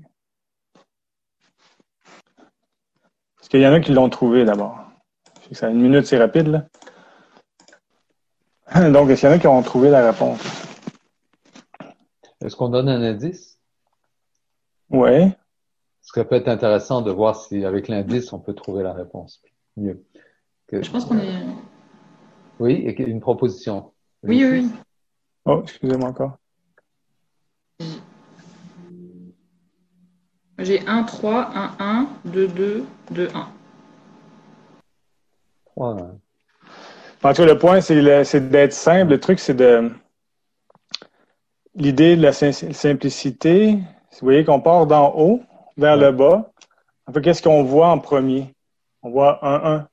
Est-ce 3.41 3.49
qu'il 3.49 3.61
y 3.61 3.67
en 3.69 3.75
a 3.75 3.81
qui 3.81 3.93
l'ont 3.93 4.11
trouvé 4.11 4.45
d'abord? 4.45 4.77
Une 5.63 5.81
minute, 5.81 6.07
c'est 6.07 6.19
rapide, 6.19 6.49
là. 6.49 6.67
Donc, 8.91 9.09
est-ce 9.09 9.21
qu'il 9.21 9.31
y 9.31 9.33
en 9.33 9.37
a 9.37 9.39
qui 9.39 9.47
ont 9.47 9.63
trouvé 9.63 9.91
la 9.91 10.11
réponse? 10.11 10.41
Est-ce 12.41 12.57
qu'on 12.57 12.69
donne 12.69 12.89
un 12.89 13.01
indice? 13.01 13.56
Oui. 14.91 15.31
Ce 16.03 16.13
serait 16.13 16.27
peut-être 16.27 16.49
intéressant 16.49 17.03
de 17.03 17.11
voir 17.11 17.37
si, 17.37 17.65
avec 17.65 17.89
l'indice, 17.89 18.33
on 18.33 18.39
peut 18.39 18.55
trouver 18.55 18.83
la 18.83 18.93
réponse 18.93 19.43
mieux. 19.77 20.05
Je 20.73 20.91
pense 20.91 21.05
qu'on 21.05 21.19
est. 21.19 21.45
Oui, 22.59 22.73
et 22.73 23.03
une 23.03 23.21
proposition. 23.21 23.93
Oui, 24.23 24.45
oui. 24.45 24.71
Oh, 25.45 25.61
excusez-moi 25.63 26.09
encore. 26.09 26.39
J'ai 30.59 30.87
1, 30.87 31.03
3, 31.03 31.51
1, 31.55 31.77
1, 31.79 32.09
2, 32.25 32.49
2, 32.49 32.87
2, 33.11 33.29
1. 33.35 33.49
3, 35.67 35.97
1. 36.01 36.19
En 37.23 37.33
tout 37.33 37.43
cas, 37.43 37.45
le 37.45 37.59
point, 37.59 37.81
c'est 37.81 38.41
d'être 38.49 38.73
simple. 38.73 39.11
Le 39.11 39.21
truc, 39.21 39.39
c'est 39.39 39.55
de. 39.55 39.91
L'idée 41.75 42.17
de 42.17 42.23
la 42.23 42.33
simplicité, 42.33 43.79
vous 44.21 44.27
voyez 44.27 44.45
qu'on 44.45 44.61
part 44.61 44.87
d'en 44.87 45.15
haut 45.17 45.43
vers 45.77 45.97
le 45.97 46.11
bas, 46.13 46.51
en 47.07 47.13
fait, 47.13 47.21
qu'est-ce 47.21 47.43
qu'on 47.43 47.63
voit 47.63 47.89
en 47.89 47.99
premier? 47.99 48.53
On 49.03 49.11
voit 49.11 49.45
1, 49.47 49.75
1. 49.77 49.89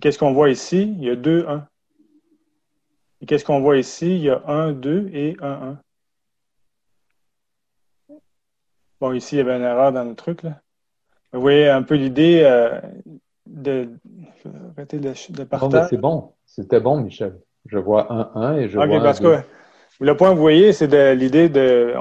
Qu'est-ce 0.00 0.18
qu'on 0.18 0.32
voit 0.32 0.50
ici? 0.50 0.94
Il 0.98 1.04
y 1.04 1.10
a 1.10 1.16
2, 1.16 1.46
1. 1.46 1.66
Et 3.20 3.26
qu'est-ce 3.26 3.44
qu'on 3.44 3.60
voit 3.60 3.76
ici? 3.76 4.16
Il 4.16 4.22
y 4.22 4.30
a 4.30 4.42
1, 4.46 4.72
2 4.72 5.10
et 5.12 5.36
1, 5.40 5.78
1. 8.10 8.16
Bon, 9.00 9.12
ici, 9.12 9.34
il 9.34 9.38
y 9.38 9.40
avait 9.40 9.56
une 9.56 9.62
erreur 9.62 9.92
dans 9.92 10.04
le 10.04 10.14
truc. 10.14 10.42
Là. 10.42 10.60
Vous 11.32 11.40
voyez 11.40 11.68
un 11.68 11.82
peu 11.82 11.96
l'idée 11.96 12.42
euh, 12.44 12.80
de, 13.46 13.90
arrêter 14.76 14.98
de, 14.98 15.12
de 15.30 15.44
partage. 15.44 15.88
c'est 15.90 15.96
bon. 15.96 16.32
C'était 16.46 16.80
bon, 16.80 17.00
Michel. 17.00 17.38
Je 17.66 17.78
vois 17.78 18.12
1, 18.12 18.30
1 18.34 18.56
et 18.56 18.68
je 18.68 18.78
vois. 18.78 19.02
parce 19.02 19.20
que 19.20 19.38
le 20.02 20.16
point, 20.16 20.34
vous 20.34 20.40
voyez, 20.40 20.72
c'est 20.72 20.88
de 20.88 21.12
l'idée 21.12 21.48
de. 21.48 21.94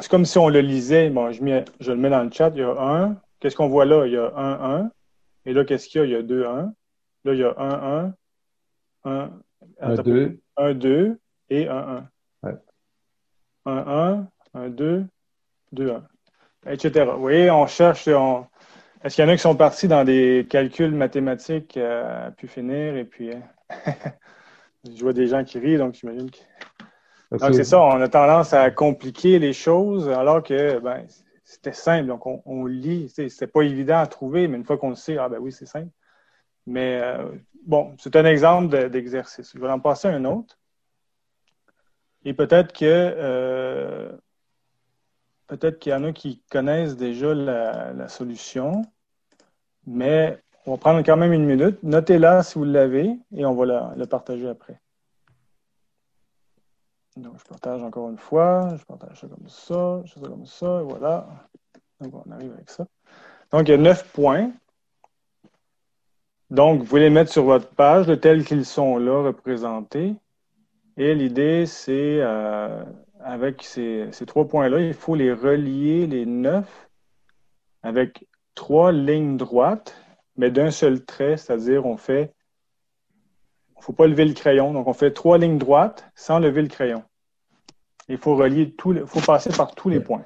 c'est 0.00 0.10
comme 0.10 0.24
si 0.24 0.38
on 0.38 0.48
le 0.48 0.60
lisait. 0.60 1.08
Bon, 1.10 1.30
je, 1.30 1.40
je, 1.80 1.92
le 1.92 1.98
mets 1.98 2.10
dans 2.10 2.22
le 2.22 2.30
chat. 2.32 2.50
Il 2.54 2.60
y 2.60 2.62
a 2.62 2.70
1. 2.70 3.16
Qu'est-ce 3.38 3.54
qu'on 3.54 3.68
voit 3.68 3.84
là? 3.84 4.06
Il 4.06 4.12
y 4.12 4.16
a 4.16 4.32
1, 4.34 4.80
1. 4.80 4.90
Et 5.46 5.52
là, 5.52 5.64
qu'est-ce 5.64 5.88
qu'il 5.88 6.00
y 6.00 6.04
a? 6.04 6.06
Il 6.06 6.12
y 6.12 6.16
a 6.16 6.22
2, 6.22 6.46
1. 6.46 6.74
Là, 7.24 7.34
il 7.34 7.38
y 7.38 7.44
a 7.44 7.54
1, 7.56 8.14
1. 9.04 9.30
1, 9.80 9.94
2. 10.02 10.40
1, 10.56 10.74
2 10.74 11.18
et 11.50 11.68
1, 11.68 11.76
1. 11.76 12.08
Ouais. 12.42 12.56
1, 13.66 13.72
1, 13.72 14.28
1, 14.54 14.68
2, 14.70 15.04
2, 15.72 15.90
1. 15.90 16.72
Etc. 16.72 17.04
Vous 17.14 17.20
voyez, 17.20 17.50
on 17.50 17.66
cherche. 17.66 18.08
On... 18.08 18.46
Est-ce 19.04 19.14
qu'il 19.14 19.24
y 19.24 19.28
en 19.28 19.30
a 19.30 19.36
qui 19.36 19.42
sont 19.42 19.54
partis 19.54 19.86
dans 19.86 20.04
des 20.04 20.46
calculs 20.50 20.90
mathématiques 20.90 21.76
euh, 21.76 22.26
à 22.26 22.30
pu 22.32 22.48
finir? 22.48 22.96
Et 22.96 23.04
puis, 23.04 23.32
hein? 23.32 23.42
je 24.84 25.00
vois 25.00 25.12
des 25.12 25.28
gens 25.28 25.44
qui 25.44 25.58
rient, 25.58 25.76
donc 25.76 25.94
j'imagine 25.94 26.30
que. 26.30 26.38
Donc, 27.30 27.54
c'est 27.54 27.64
ça, 27.64 27.80
on 27.80 28.00
a 28.00 28.08
tendance 28.08 28.54
à 28.54 28.70
compliquer 28.70 29.38
les 29.38 29.52
choses 29.52 30.08
alors 30.08 30.42
que 30.42 30.78
ben, 30.78 31.04
c'était 31.44 31.72
simple. 31.72 32.06
Donc, 32.06 32.26
on, 32.26 32.64
lit. 32.64 33.08
C'était 33.10 33.46
pas 33.46 33.62
évident 33.62 33.98
à 33.98 34.06
trouver, 34.06 34.48
mais 34.48 34.56
une 34.56 34.64
fois 34.64 34.78
qu'on 34.78 34.90
le 34.90 34.94
sait, 34.94 35.18
ah 35.18 35.28
ben 35.28 35.38
oui, 35.38 35.52
c'est 35.52 35.66
simple. 35.66 35.90
Mais 36.66 37.00
euh, 37.02 37.30
bon, 37.66 37.94
c'est 37.98 38.16
un 38.16 38.24
exemple 38.24 38.88
d'exercice. 38.88 39.52
Je 39.54 39.60
vais 39.60 39.68
en 39.68 39.80
passer 39.80 40.08
un 40.08 40.24
autre. 40.24 40.58
Et 42.24 42.32
peut-être 42.32 42.72
que 42.72 42.84
euh, 42.84 44.10
peut-être 45.46 45.78
qu'il 45.78 45.92
y 45.92 45.94
en 45.94 46.04
a 46.04 46.12
qui 46.12 46.42
connaissent 46.50 46.96
déjà 46.96 47.34
la, 47.34 48.08
solution, 48.08 48.82
mais 49.86 50.38
on 50.66 50.72
va 50.72 50.76
prendre 50.78 51.02
quand 51.02 51.16
même 51.16 51.32
une 51.32 51.46
minute. 51.46 51.82
Notez-la 51.82 52.42
si 52.42 52.58
vous 52.58 52.64
l'avez 52.64 53.18
et 53.34 53.44
on 53.44 53.54
va 53.54 53.94
la 53.96 54.06
partager 54.06 54.48
après. 54.48 54.80
Donc, 57.18 57.38
je 57.38 57.44
partage 57.44 57.82
encore 57.82 58.10
une 58.10 58.18
fois. 58.18 58.76
Je 58.76 58.84
partage 58.84 59.20
ça 59.20 59.26
comme 59.26 59.48
ça, 59.48 60.02
je 60.04 60.12
fais 60.12 60.20
ça 60.20 60.28
comme 60.28 60.46
ça, 60.46 60.80
et 60.80 60.84
voilà. 60.84 61.26
Donc, 62.00 62.14
on 62.26 62.30
arrive 62.30 62.52
avec 62.52 62.70
ça. 62.70 62.86
Donc, 63.50 63.68
il 63.68 63.72
y 63.72 63.74
a 63.74 63.78
neuf 63.78 64.10
points. 64.12 64.52
Donc, 66.50 66.80
vous 66.80 66.84
pouvez 66.86 67.00
les 67.00 67.10
mettre 67.10 67.32
sur 67.32 67.44
votre 67.44 67.68
page 67.68 68.06
de 68.06 68.14
tels 68.14 68.44
qu'ils 68.44 68.64
sont 68.64 68.98
là 68.98 69.22
représentés. 69.22 70.14
Et 70.96 71.14
l'idée, 71.14 71.66
c'est, 71.66 72.18
euh, 72.20 72.84
avec 73.20 73.62
ces, 73.62 74.08
ces 74.12 74.24
trois 74.24 74.46
points-là, 74.46 74.80
il 74.80 74.94
faut 74.94 75.14
les 75.14 75.32
relier, 75.32 76.06
les 76.06 76.24
neuf, 76.24 76.88
avec 77.82 78.26
trois 78.54 78.92
lignes 78.92 79.36
droites, 79.36 79.94
mais 80.36 80.50
d'un 80.50 80.70
seul 80.70 81.04
trait, 81.04 81.36
c'est-à-dire 81.36 81.84
on 81.84 81.96
fait 81.96 82.32
ne 83.78 83.82
faut 83.82 83.92
pas 83.92 84.06
lever 84.06 84.24
le 84.24 84.34
crayon. 84.34 84.72
Donc, 84.72 84.86
on 84.86 84.92
fait 84.92 85.12
trois 85.12 85.38
lignes 85.38 85.58
droites 85.58 86.10
sans 86.14 86.38
lever 86.38 86.62
le 86.62 86.68
crayon. 86.68 87.04
Il 88.08 88.18
faut 88.18 88.36
relier 88.36 88.72
tous 88.74 88.94
il 88.94 89.06
faut 89.06 89.20
passer 89.20 89.50
par 89.50 89.74
tous 89.74 89.88
les 89.88 90.00
points. 90.00 90.24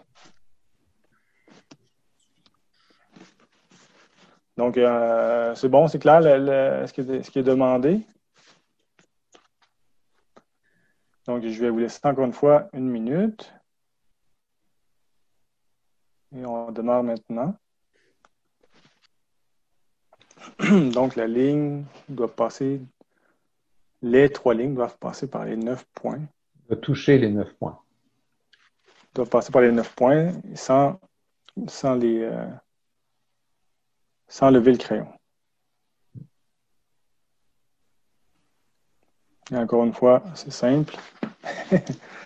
Donc, 4.56 4.76
euh, 4.76 5.54
c'est 5.54 5.68
bon, 5.68 5.88
c'est 5.88 5.98
clair 5.98 6.22
ce, 6.22 6.92
qui 6.92 7.00
est, 7.00 7.22
ce, 7.22 7.30
qui 7.30 7.38
est, 7.38 7.42
demandé. 7.42 8.00
Donc, 11.26 11.42
je 11.46 11.60
vais 11.60 11.70
vous 11.70 11.78
laisser 11.78 12.00
encore 12.04 12.24
une 12.24 12.32
fois 12.32 12.68
une 12.72 12.88
minute. 12.88 13.52
Et 16.34 16.44
on 16.44 16.70
démarre 16.70 17.02
maintenant. 17.02 17.56
Donc, 20.92 21.16
la 21.16 21.26
ligne 21.26 21.84
doit 22.08 22.34
passer, 22.34 22.80
les 24.02 24.28
trois 24.28 24.54
lignes 24.54 24.74
doivent 24.74 24.98
passer 24.98 25.28
par 25.28 25.44
les 25.44 25.56
neuf 25.56 25.84
points 25.94 26.20
toucher 26.76 27.18
les 27.18 27.30
neuf 27.30 27.52
points. 27.54 27.78
Ils 28.86 29.14
doivent 29.16 29.28
passer 29.28 29.52
par 29.52 29.62
les 29.62 29.72
neuf 29.72 29.94
points 29.94 30.32
sans, 30.54 31.00
sans, 31.68 31.94
les, 31.94 32.22
euh, 32.22 32.46
sans 34.28 34.50
lever 34.50 34.72
le 34.72 34.78
crayon. 34.78 35.08
Et 39.50 39.56
encore 39.56 39.84
une 39.84 39.92
fois, 39.92 40.22
c'est 40.34 40.52
simple. 40.52 40.96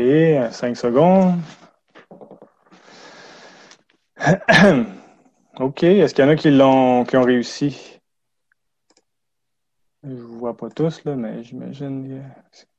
OK, 0.00 0.52
5 0.52 0.76
secondes. 0.76 1.40
OK. 5.58 5.82
Est-ce 5.82 6.14
qu'il 6.14 6.24
y 6.24 6.26
en 6.26 6.30
a 6.30 6.36
qui 6.36 6.50
l'ont 6.50 7.04
qui 7.04 7.16
ont 7.16 7.22
réussi? 7.22 8.00
Je 10.02 10.08
ne 10.08 10.20
vous 10.22 10.38
vois 10.38 10.56
pas 10.56 10.70
tous, 10.70 11.04
là, 11.04 11.14
mais 11.16 11.42
j'imagine 11.44 12.08
que 12.08 12.14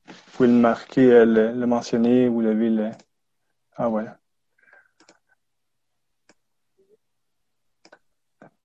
vous 0.08 0.14
pouvez 0.32 0.48
le 0.48 0.54
marquer, 0.54 1.12
euh, 1.12 1.24
le, 1.24 1.52
le 1.52 1.66
mentionner, 1.66 2.28
vous 2.28 2.40
l'avez 2.40 2.68
le. 2.68 2.90
Ah 3.76 3.88
voilà. 3.88 4.18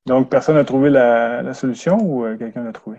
Donc, 0.07 0.29
personne 0.29 0.55
n'a 0.55 0.63
trouvé 0.63 0.89
la, 0.89 1.43
la, 1.43 1.53
solution 1.53 1.97
ou 2.01 2.25
euh, 2.25 2.37
quelqu'un 2.37 2.63
l'a 2.63 2.71
trouvé? 2.71 2.97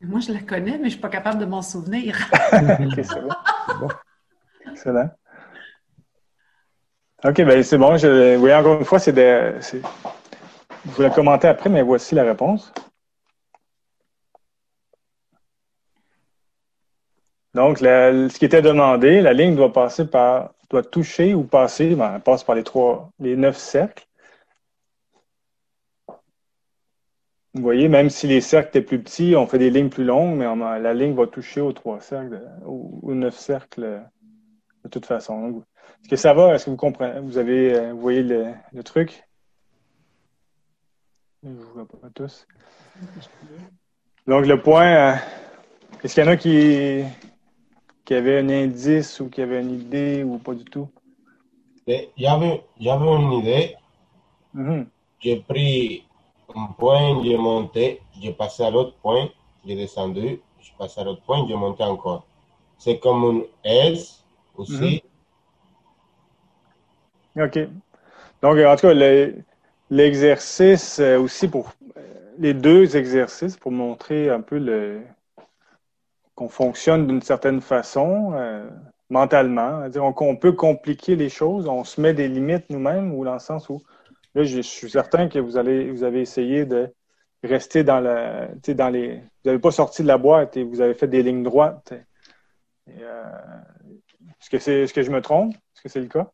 Moi, 0.00 0.20
je 0.20 0.32
la 0.32 0.40
connais, 0.40 0.72
mais 0.72 0.78
je 0.78 0.84
ne 0.84 0.88
suis 0.90 1.00
pas 1.00 1.08
capable 1.08 1.40
de 1.40 1.44
m'en 1.44 1.60
souvenir. 1.60 2.16
OK, 2.52 3.00
c'est 3.02 3.20
bon. 3.20 3.28
Excellent. 4.70 5.10
OK, 7.24 7.34
ben 7.42 7.62
c'est 7.62 7.78
bon. 7.78 7.96
Je, 7.96 8.36
oui, 8.36 8.54
encore 8.54 8.78
une 8.78 8.84
fois, 8.84 8.98
c'est 8.98 9.12
des. 9.12 9.52
Je 9.60 9.78
vous 10.84 11.02
la 11.02 11.10
commenter 11.10 11.48
après, 11.48 11.68
mais 11.68 11.82
voici 11.82 12.14
la 12.14 12.24
réponse. 12.24 12.72
Donc, 17.54 17.78
ce 17.78 18.38
qui 18.38 18.44
était 18.44 18.62
demandé, 18.62 19.20
la 19.20 19.32
ligne 19.32 19.56
doit 19.56 19.72
passer 19.72 20.06
par, 20.06 20.54
doit 20.70 20.82
toucher 20.82 21.34
ou 21.34 21.42
passer, 21.42 21.94
ben, 21.94 22.14
elle 22.14 22.20
passe 22.20 22.44
par 22.44 22.54
les 22.54 22.62
trois, 22.62 23.10
les 23.18 23.36
neuf 23.36 23.56
cercles. 23.56 24.07
Vous 27.58 27.64
voyez, 27.64 27.88
même 27.88 28.08
si 28.08 28.28
les 28.28 28.40
cercles 28.40 28.68
étaient 28.68 28.86
plus 28.86 29.02
petits, 29.02 29.34
on 29.34 29.48
fait 29.48 29.58
des 29.58 29.68
lignes 29.68 29.88
plus 29.88 30.04
longues, 30.04 30.36
mais 30.36 30.46
on, 30.46 30.58
la 30.58 30.94
ligne 30.94 31.14
va 31.14 31.26
toucher 31.26 31.60
aux 31.60 31.72
trois 31.72 31.98
cercles, 31.98 32.40
aux, 32.64 33.12
neuf 33.14 33.34
cercles 33.36 34.00
de 34.84 34.88
toute 34.88 35.06
façon. 35.06 35.64
Est-ce 36.00 36.08
que 36.08 36.14
ça 36.14 36.34
va? 36.34 36.54
Est-ce 36.54 36.66
que 36.66 36.70
vous 36.70 36.76
comprenez? 36.76 37.18
Vous 37.18 37.36
avez, 37.36 37.74
euh, 37.74 37.92
vous 37.92 38.00
voyez 38.00 38.22
le, 38.22 38.52
le 38.72 38.82
truc? 38.84 39.24
Je 41.42 41.48
ne 41.48 41.56
vous 41.56 41.72
vois 41.74 41.88
pas 41.88 42.10
tous. 42.14 42.46
Donc, 44.28 44.46
le 44.46 44.62
point, 44.62 44.94
euh, 44.94 45.14
est-ce 46.04 46.14
qu'il 46.14 46.22
y 46.22 46.28
en 46.28 46.30
a 46.30 46.36
qui, 46.36 47.02
qui 48.04 48.14
avaient 48.14 48.38
un 48.38 48.50
indice 48.50 49.18
ou 49.18 49.28
qui 49.28 49.42
avaient 49.42 49.62
une 49.62 49.80
idée 49.80 50.22
ou 50.22 50.38
pas 50.38 50.54
du 50.54 50.64
tout? 50.64 50.88
J'avais, 51.88 52.62
j'avais 52.78 53.06
une 53.16 53.32
idée. 53.32 53.74
Mm-hmm. 54.54 54.86
J'ai 55.18 55.36
pris 55.40 56.07
un 56.54 56.66
point, 56.78 57.22
j'ai 57.22 57.36
monté, 57.36 58.00
j'ai 58.20 58.32
passé 58.32 58.62
à 58.62 58.70
l'autre 58.70 58.94
point, 59.02 59.28
j'ai 59.66 59.76
descendu, 59.76 60.40
je 60.60 60.70
passé 60.78 61.00
à 61.00 61.04
l'autre 61.04 61.22
point, 61.22 61.46
j'ai 61.46 61.54
monté 61.54 61.82
encore. 61.84 62.24
C'est 62.78 62.98
comme 62.98 63.24
une 63.24 63.44
S 63.64 64.24
aussi. 64.56 65.02
Mm-hmm. 67.36 67.46
OK. 67.46 67.58
Donc, 68.42 68.58
en 68.58 68.76
tout 68.76 68.88
cas, 68.88 68.94
l'exercice 69.90 71.00
euh, 71.00 71.18
aussi 71.18 71.48
pour 71.48 71.72
euh, 71.96 72.00
les 72.38 72.54
deux 72.54 72.96
exercices 72.96 73.56
pour 73.56 73.72
montrer 73.72 74.30
un 74.30 74.40
peu 74.40 74.58
le 74.58 75.02
qu'on 76.34 76.48
fonctionne 76.48 77.08
d'une 77.08 77.22
certaine 77.22 77.60
façon 77.60 78.32
euh, 78.34 78.68
mentalement. 79.10 79.88
-dire, 79.88 80.02
on, 80.02 80.14
on, 80.24 80.36
peut 80.36 80.52
compliquer 80.52 81.16
les 81.16 81.28
choses, 81.28 81.66
on 81.66 81.82
se 81.82 82.00
met 82.00 82.14
des 82.14 82.28
limites 82.28 82.70
nous-mêmes 82.70 83.12
ou 83.12 83.24
dans 83.24 83.32
le 83.32 83.40
sens 83.40 83.68
où 83.68 83.82
Là, 84.38 84.44
je, 84.44 84.60
suis 84.60 84.88
certain 84.88 85.28
que 85.28 85.40
vous, 85.40 85.56
allez, 85.56 85.90
vous 85.90 86.04
avez 86.04 86.20
essayé 86.20 86.64
de 86.64 86.94
rester 87.42 87.82
dans, 87.82 87.98
la, 87.98 88.46
dans 88.68 88.88
les. 88.88 89.16
Vous 89.16 89.46
n'avez 89.46 89.58
pas 89.58 89.72
sorti 89.72 90.02
de 90.02 90.06
la 90.06 90.16
boîte 90.16 90.56
et 90.56 90.62
vous 90.62 90.80
avez 90.80 90.94
fait 90.94 91.08
des 91.08 91.24
lignes 91.24 91.42
droites. 91.42 91.92
Euh, 92.88 93.24
est-ce 94.40 94.48
que 94.48 94.60
c'est 94.60 94.86
ce 94.86 94.94
que 94.94 95.02
je 95.02 95.10
me 95.10 95.20
trompe? 95.20 95.54
Est-ce 95.54 95.82
que 95.82 95.88
c'est 95.88 96.00
le 96.00 96.06
cas? 96.06 96.30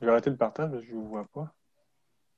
Je 0.00 0.06
vais 0.06 0.10
arrêter 0.10 0.30
le 0.30 0.36
partage, 0.36 0.72
je 0.72 0.92
ne 0.92 0.98
vous 0.98 1.06
vois 1.06 1.28
pas. 1.32 1.54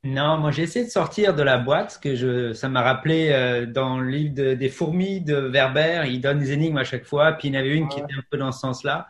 Non, 0.03 0.37
moi 0.37 0.51
j'ai 0.51 0.65
essayé 0.65 0.85
de 0.85 0.91
sortir 0.91 1.35
de 1.35 1.43
la 1.43 1.57
boîte, 1.57 1.99
que 2.03 2.15
je, 2.15 2.53
ça 2.53 2.69
m'a 2.69 2.83
rappelé 2.83 3.31
euh, 3.33 3.65
dans 3.65 3.99
le 3.99 4.11
livre 4.11 4.53
des 4.53 4.69
fourmis 4.69 5.23
de 5.23 5.37
Werber, 5.37 6.03
il 6.05 6.21
donne 6.21 6.39
des 6.39 6.53
énigmes 6.53 6.77
à 6.77 6.85
chaque 6.85 7.07
fois, 7.07 7.33
puis 7.33 7.49
il 7.49 7.55
y 7.55 7.57
en 7.57 7.61
avait 7.61 7.75
une 7.75 7.89
qui 7.89 8.01
était 8.01 8.13
un 8.13 8.25
peu 8.31 8.37
dans 8.37 8.53
ce 8.53 8.61
sens-là. 8.61 9.09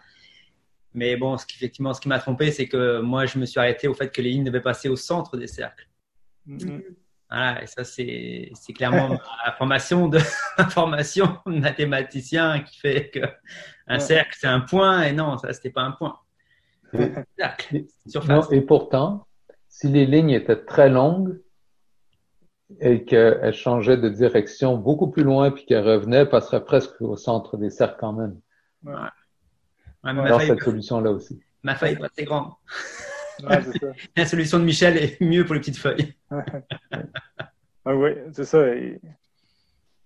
Mais 0.95 1.17
bon, 1.17 1.37
ce 1.37 1.45
qui, 1.45 1.57
effectivement, 1.57 1.93
ce 1.93 2.01
qui 2.01 2.09
m'a 2.09 2.21
trompé, 2.21 2.53
c'est 2.53 2.69
que 2.69 3.01
moi, 3.01 3.27
je 3.27 3.39
me 3.39 3.47
suis 3.47 3.59
arrêté 3.59 3.89
au 3.89 3.95
fait 3.95 4.11
que 4.11 4.23
les 4.23 4.31
lignes 4.31 4.45
devaient 4.45 4.61
passer 4.61 4.89
au 4.89 4.97
centre 4.97 5.37
des 5.37 5.49
cercles. 5.49 5.89
Mm-hmm. 6.49 6.83
Voilà, 7.29 7.63
et 7.63 7.67
ça, 7.67 7.83
c'est 7.85 8.53
clairement 8.75 9.09
la 9.47 9.53
formation 9.53 10.09
de, 10.09 10.19
formation 10.71 11.39
de 11.47 11.59
mathématicien 11.59 12.61
qui 12.61 12.79
fait 12.79 13.11
que 13.11 13.21
un 13.87 13.99
cercle, 13.99 14.37
c'est 14.39 14.47
un 14.47 14.61
point, 14.61 15.03
et 15.03 15.13
non, 15.13 15.37
ça, 15.37 15.53
c'était 15.53 15.71
pas 15.71 15.83
un 15.83 15.91
point. 15.91 16.19
Cercle, 17.37 17.85
non, 18.29 18.49
et 18.51 18.61
pourtant, 18.61 19.27
si 19.69 19.89
les 19.89 20.07
lignes 20.07 20.31
étaient 20.31 20.65
très 20.65 20.89
longues 20.89 21.41
et 22.81 23.05
qu'elles 23.05 23.53
changeaient 23.53 23.97
de 23.97 24.09
direction 24.09 24.77
beaucoup 24.77 25.11
plus 25.11 25.25
loin 25.25 25.51
puis 25.51 25.67
qu'elles 25.67 25.85
revenaient, 25.85 26.19
elles 26.19 26.29
passeraient 26.29 26.65
presque 26.65 27.01
au 27.01 27.17
centre 27.17 27.57
des 27.57 27.71
cercles 27.71 27.97
quand 27.99 28.13
même. 28.13 28.41
Ouais 30.05 30.29
dans 30.29 30.39
cette 30.39 30.63
solution-là 30.63 31.11
aussi. 31.11 31.41
Ma 31.63 31.75
feuille 31.75 31.93
est 31.93 31.97
pas 31.97 32.09
très 32.09 32.25
grande. 32.25 32.53
La 34.17 34.27
solution 34.27 34.59
de 34.59 34.65
Michel 34.65 34.97
est 34.97 35.21
mieux 35.21 35.45
pour 35.45 35.55
les 35.55 35.61
petites 35.61 35.79
feuilles. 35.79 36.15
ah, 36.31 37.95
oui, 37.95 38.11
c'est 38.33 38.45
ça. 38.45 38.65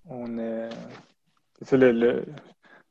On 0.06 0.38
est... 0.38 0.68
Le, 1.72 2.24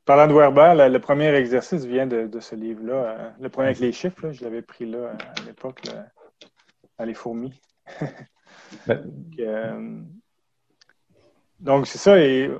Parlant 0.04 0.26
de 0.26 0.32
Werber, 0.32 0.88
le 0.90 0.98
premier 1.00 1.34
exercice 1.34 1.84
vient 1.84 2.06
de, 2.06 2.40
ce 2.40 2.54
livre-là. 2.54 2.94
Euh, 2.94 3.30
le 3.40 3.48
premier 3.48 3.68
avec 3.68 3.80
les 3.80 3.92
chiffres, 3.92 4.30
je 4.30 4.44
l'avais 4.44 4.62
pris 4.62 4.86
là 4.86 5.12
à 5.18 5.44
l'époque, 5.44 5.82
à 6.98 7.04
les 7.04 7.14
fourmis. 7.14 7.60
Ben. 8.86 9.10
Euh, 9.40 10.02
donc, 11.60 11.86
c'est 11.86 11.98
ça. 11.98 12.18
Et, 12.18 12.50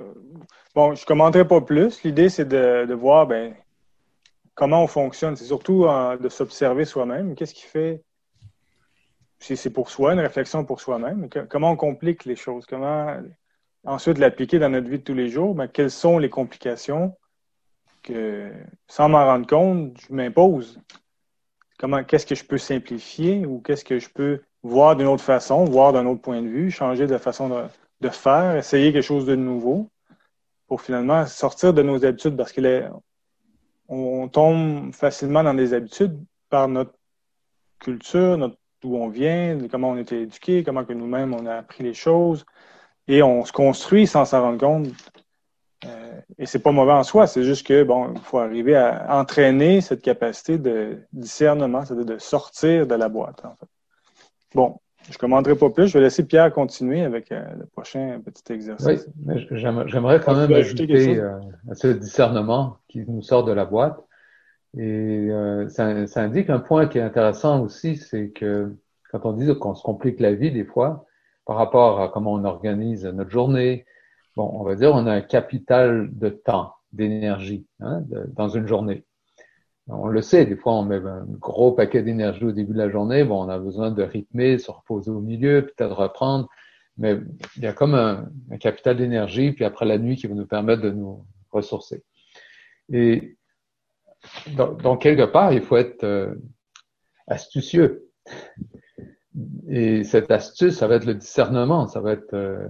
bon, 0.73 0.95
je 0.95 1.03
ne 1.03 1.05
commenterai 1.05 1.47
pas 1.47 1.61
plus. 1.61 2.03
L'idée, 2.03 2.29
c'est 2.29 2.45
de, 2.45 2.85
de, 2.87 2.93
voir, 2.95 3.27
ben, 3.27 3.53
comment 4.59 4.83
on 4.83 4.87
fonctionne. 4.87 5.37
C'est 5.37 5.45
surtout 5.45 5.85
euh, 5.85 6.17
de 6.17 6.27
s'observer 6.27 6.83
soi-même. 6.83 7.33
Qu'est-ce 7.33 7.53
qui 7.53 7.63
fait 7.65 8.03
si 9.39 9.55
c'est 9.55 9.69
pour 9.69 9.89
soi, 9.89 10.11
une 10.11 10.19
réflexion 10.19 10.65
pour 10.65 10.81
soi-même? 10.81 11.29
comment 11.49 11.71
on 11.71 11.77
complique 11.77 12.25
les 12.25 12.35
choses? 12.35 12.65
Comment 12.65 13.15
ensuite 13.85 14.17
l'appliquer 14.17 14.59
dans 14.59 14.67
notre 14.67 14.89
vie 14.89 14.99
de 14.99 15.03
tous 15.03 15.13
les 15.13 15.29
jours? 15.29 15.55
Ben, 15.55 15.69
quelles 15.69 15.89
sont 15.89 16.17
les 16.19 16.29
complications 16.29 17.15
que, 18.03 18.51
sans 18.89 19.07
m'en 19.07 19.23
rendre 19.23 19.47
compte, 19.47 19.97
je 20.01 20.13
m'impose? 20.13 20.81
Comment, 21.77 22.03
qu'est-ce 22.03 22.25
que 22.25 22.35
je 22.35 22.43
peux 22.43 22.57
simplifier 22.57 23.45
ou 23.45 23.61
qu'est-ce 23.61 23.85
que 23.85 23.97
je 23.97 24.09
peux 24.09 24.41
voir 24.61 24.97
d'une 24.97 25.07
autre 25.07 25.23
façon, 25.23 25.63
voir 25.63 25.93
d'un 25.93 26.05
autre 26.05 26.21
point 26.21 26.41
de 26.41 26.49
vue, 26.49 26.69
changer 26.69 27.07
de 27.07 27.17
façon 27.17 27.47
de, 28.01 28.09
faire, 28.09 28.57
essayer 28.57 28.91
quelque 28.91 29.03
chose 29.03 29.25
de 29.25 29.35
nouveau 29.35 29.89
pour 30.67 30.81
finalement 30.81 31.25
sortir 31.27 31.73
de 31.73 31.81
nos 31.81 32.03
habitudes 32.03 32.35
parce 32.35 32.51
que 32.51 32.59
les, 32.59 32.89
on 33.89 34.27
tombe 34.27 34.93
facilement 34.93 35.43
dans 35.43 35.53
des 35.53 35.73
habitudes 35.73 36.17
par 36.49 36.67
notre 36.67 36.93
culture, 37.79 38.37
notre, 38.37 38.57
d'où 38.81 38.95
on 38.95 39.09
vient, 39.09 39.57
comment 39.69 39.89
on 39.89 39.95
a 39.95 40.01
été 40.01 40.21
éduqué, 40.21 40.63
comment 40.63 40.85
que 40.85 40.93
nous-mêmes 40.93 41.33
on 41.33 41.45
a 41.45 41.55
appris 41.55 41.83
les 41.83 41.93
choses, 41.93 42.45
et 43.07 43.23
on 43.23 43.43
se 43.43 43.51
construit 43.51 44.05
sans 44.07 44.25
s'en 44.25 44.41
rendre 44.41 44.59
compte. 44.59 44.89
Euh, 45.85 46.21
et 46.37 46.45
c'est 46.45 46.59
pas 46.59 46.71
mauvais 46.71 46.91
en 46.91 47.03
soi, 47.03 47.25
c'est 47.25 47.43
juste 47.43 47.65
que 47.65 47.83
bon, 47.83 48.13
il 48.13 48.21
faut 48.21 48.39
arriver 48.39 48.75
à 48.75 49.17
entraîner 49.17 49.81
cette 49.81 50.01
capacité 50.01 50.57
de 50.57 50.99
discernement, 51.13 51.83
c'est-à-dire 51.83 52.05
de 52.05 52.17
sortir 52.17 52.85
de 52.85 52.95
la 52.95 53.09
boîte. 53.09 53.41
Bon, 54.53 54.79
je 55.07 55.13
ne 55.13 55.17
commenterai 55.17 55.55
pas 55.55 55.69
plus. 55.69 55.87
Je 55.87 55.97
vais 55.97 56.03
laisser 56.03 56.25
Pierre 56.25 56.53
continuer 56.53 57.01
avec 57.01 57.31
euh, 57.31 57.43
le 57.57 57.65
prochain 57.65 58.21
petit 58.23 58.53
exercice. 58.53 59.07
Oui, 59.25 59.47
j'aimerais 59.51 60.19
quand 60.19 60.35
même 60.35 60.53
ajouter 60.53 61.17
euh, 61.17 61.39
à 61.69 61.75
ce 61.75 61.87
discernement 61.87 62.77
qui 62.87 63.05
nous 63.07 63.21
sort 63.21 63.43
de 63.43 63.51
la 63.51 63.65
boîte. 63.65 63.99
Et 64.77 64.81
euh, 65.31 65.67
ça, 65.69 66.05
ça, 66.05 66.21
indique 66.21 66.49
un 66.49 66.59
point 66.59 66.87
qui 66.87 66.99
est 66.99 67.01
intéressant 67.01 67.61
aussi, 67.61 67.95
c'est 67.95 68.29
que 68.29 68.75
quand 69.11 69.25
on 69.25 69.33
dit 69.33 69.47
qu'on 69.57 69.73
se 69.73 69.81
complique 69.81 70.19
la 70.19 70.35
vie 70.35 70.51
des 70.51 70.65
fois 70.65 71.07
par 71.45 71.55
rapport 71.55 72.01
à 72.01 72.09
comment 72.09 72.33
on 72.33 72.43
organise 72.43 73.05
notre 73.05 73.31
journée, 73.31 73.85
bon, 74.35 74.51
on 74.53 74.63
va 74.63 74.75
dire 74.75 74.91
on 74.93 75.07
a 75.07 75.11
un 75.11 75.21
capital 75.21 76.09
de 76.11 76.29
temps, 76.29 76.75
d'énergie 76.93 77.65
hein, 77.79 78.03
dans 78.35 78.49
une 78.49 78.67
journée. 78.67 79.05
On 79.91 80.07
le 80.07 80.21
sait, 80.21 80.45
des 80.45 80.55
fois, 80.55 80.73
on 80.73 80.83
met 80.83 80.97
un 80.97 81.25
gros 81.27 81.71
paquet 81.71 82.03
d'énergie 82.03 82.45
au 82.45 82.51
début 82.51 82.73
de 82.73 82.77
la 82.77 82.89
journée. 82.89 83.23
Bon, 83.23 83.43
on 83.43 83.49
a 83.49 83.57
besoin 83.57 83.89
de 83.89 84.03
rythmer, 84.03 84.59
se 84.59 84.69
reposer 84.69 85.09
au 85.09 85.19
milieu, 85.19 85.63
peut-être 85.65 85.95
reprendre. 85.95 86.47
Mais 86.97 87.17
il 87.55 87.63
y 87.63 87.67
a 87.67 87.73
comme 87.73 87.95
un, 87.95 88.29
capital 88.59 88.97
d'énergie, 88.97 89.51
puis 89.51 89.65
après 89.65 89.85
la 89.85 89.97
nuit 89.97 90.15
qui 90.15 90.27
va 90.27 90.35
nous 90.35 90.45
permettre 90.45 90.83
de 90.83 90.91
nous 90.91 91.25
ressourcer. 91.51 92.03
Et 92.91 93.35
donc, 94.55 95.01
quelque 95.01 95.25
part, 95.25 95.53
il 95.53 95.61
faut 95.61 95.77
être 95.77 96.03
euh, 96.03 96.35
astucieux. 97.27 98.09
Et 99.69 100.03
cette 100.03 100.29
astuce, 100.29 100.77
ça 100.77 100.87
va 100.87 100.95
être 100.95 101.05
le 101.05 101.15
discernement. 101.15 101.87
Ça 101.87 102.01
va 102.01 102.11
être 102.11 102.33
euh, 102.33 102.67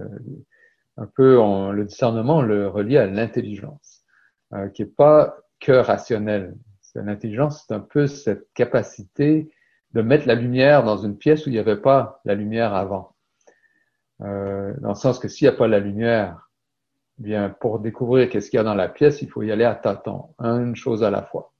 un 0.96 1.06
peu, 1.06 1.34
le 1.72 1.84
discernement, 1.84 2.40
le 2.40 2.68
relie 2.68 2.96
à 2.96 3.06
l'intelligence, 3.06 4.04
euh, 4.54 4.68
qui 4.68 4.82
est 4.82 4.96
pas 4.96 5.36
que 5.58 5.72
rationnel 5.72 6.54
L'intelligence, 6.94 7.64
c'est 7.66 7.74
un 7.74 7.80
peu 7.80 8.06
cette 8.06 8.52
capacité 8.54 9.50
de 9.92 10.02
mettre 10.02 10.26
la 10.26 10.34
lumière 10.34 10.84
dans 10.84 10.96
une 10.96 11.16
pièce 11.16 11.46
où 11.46 11.50
il 11.50 11.52
n'y 11.52 11.58
avait 11.58 11.80
pas 11.80 12.20
la 12.24 12.34
lumière 12.34 12.74
avant. 12.74 13.16
Euh, 14.22 14.74
dans 14.80 14.90
le 14.90 14.94
sens 14.94 15.18
que 15.18 15.28
s'il 15.28 15.48
n'y 15.48 15.54
a 15.54 15.56
pas 15.56 15.68
la 15.68 15.80
lumière, 15.80 16.50
eh 17.18 17.22
bien 17.24 17.50
pour 17.50 17.80
découvrir 17.80 18.28
qu'est-ce 18.28 18.50
qu'il 18.50 18.58
y 18.58 18.60
a 18.60 18.64
dans 18.64 18.74
la 18.74 18.88
pièce, 18.88 19.22
il 19.22 19.30
faut 19.30 19.42
y 19.42 19.50
aller 19.50 19.64
à 19.64 19.74
tâtons, 19.74 20.34
une 20.38 20.76
chose 20.76 21.02
à 21.02 21.10
la 21.10 21.22
fois. 21.22 21.52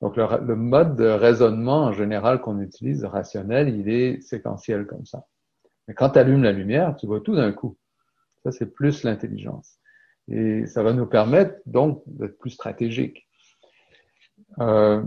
Donc 0.00 0.16
le, 0.16 0.26
le 0.44 0.56
mode 0.56 0.96
de 0.96 1.06
raisonnement 1.06 1.84
en 1.84 1.92
général 1.92 2.40
qu'on 2.40 2.60
utilise, 2.60 3.04
rationnel, 3.04 3.68
il 3.68 3.88
est 3.88 4.20
séquentiel 4.20 4.86
comme 4.86 5.06
ça. 5.06 5.26
Mais 5.88 5.94
quand 5.94 6.10
tu 6.10 6.18
allumes 6.18 6.42
la 6.42 6.52
lumière, 6.52 6.96
tu 6.96 7.06
vois 7.06 7.20
tout 7.20 7.34
d'un 7.34 7.52
coup. 7.52 7.76
Ça, 8.42 8.52
c'est 8.52 8.72
plus 8.72 9.02
l'intelligence. 9.02 9.78
Et 10.28 10.66
ça 10.66 10.82
va 10.82 10.92
nous 10.92 11.06
permettre 11.06 11.60
donc 11.66 12.02
d'être 12.06 12.38
plus 12.38 12.50
stratégiques. 12.50 13.25
Euh, 14.60 15.02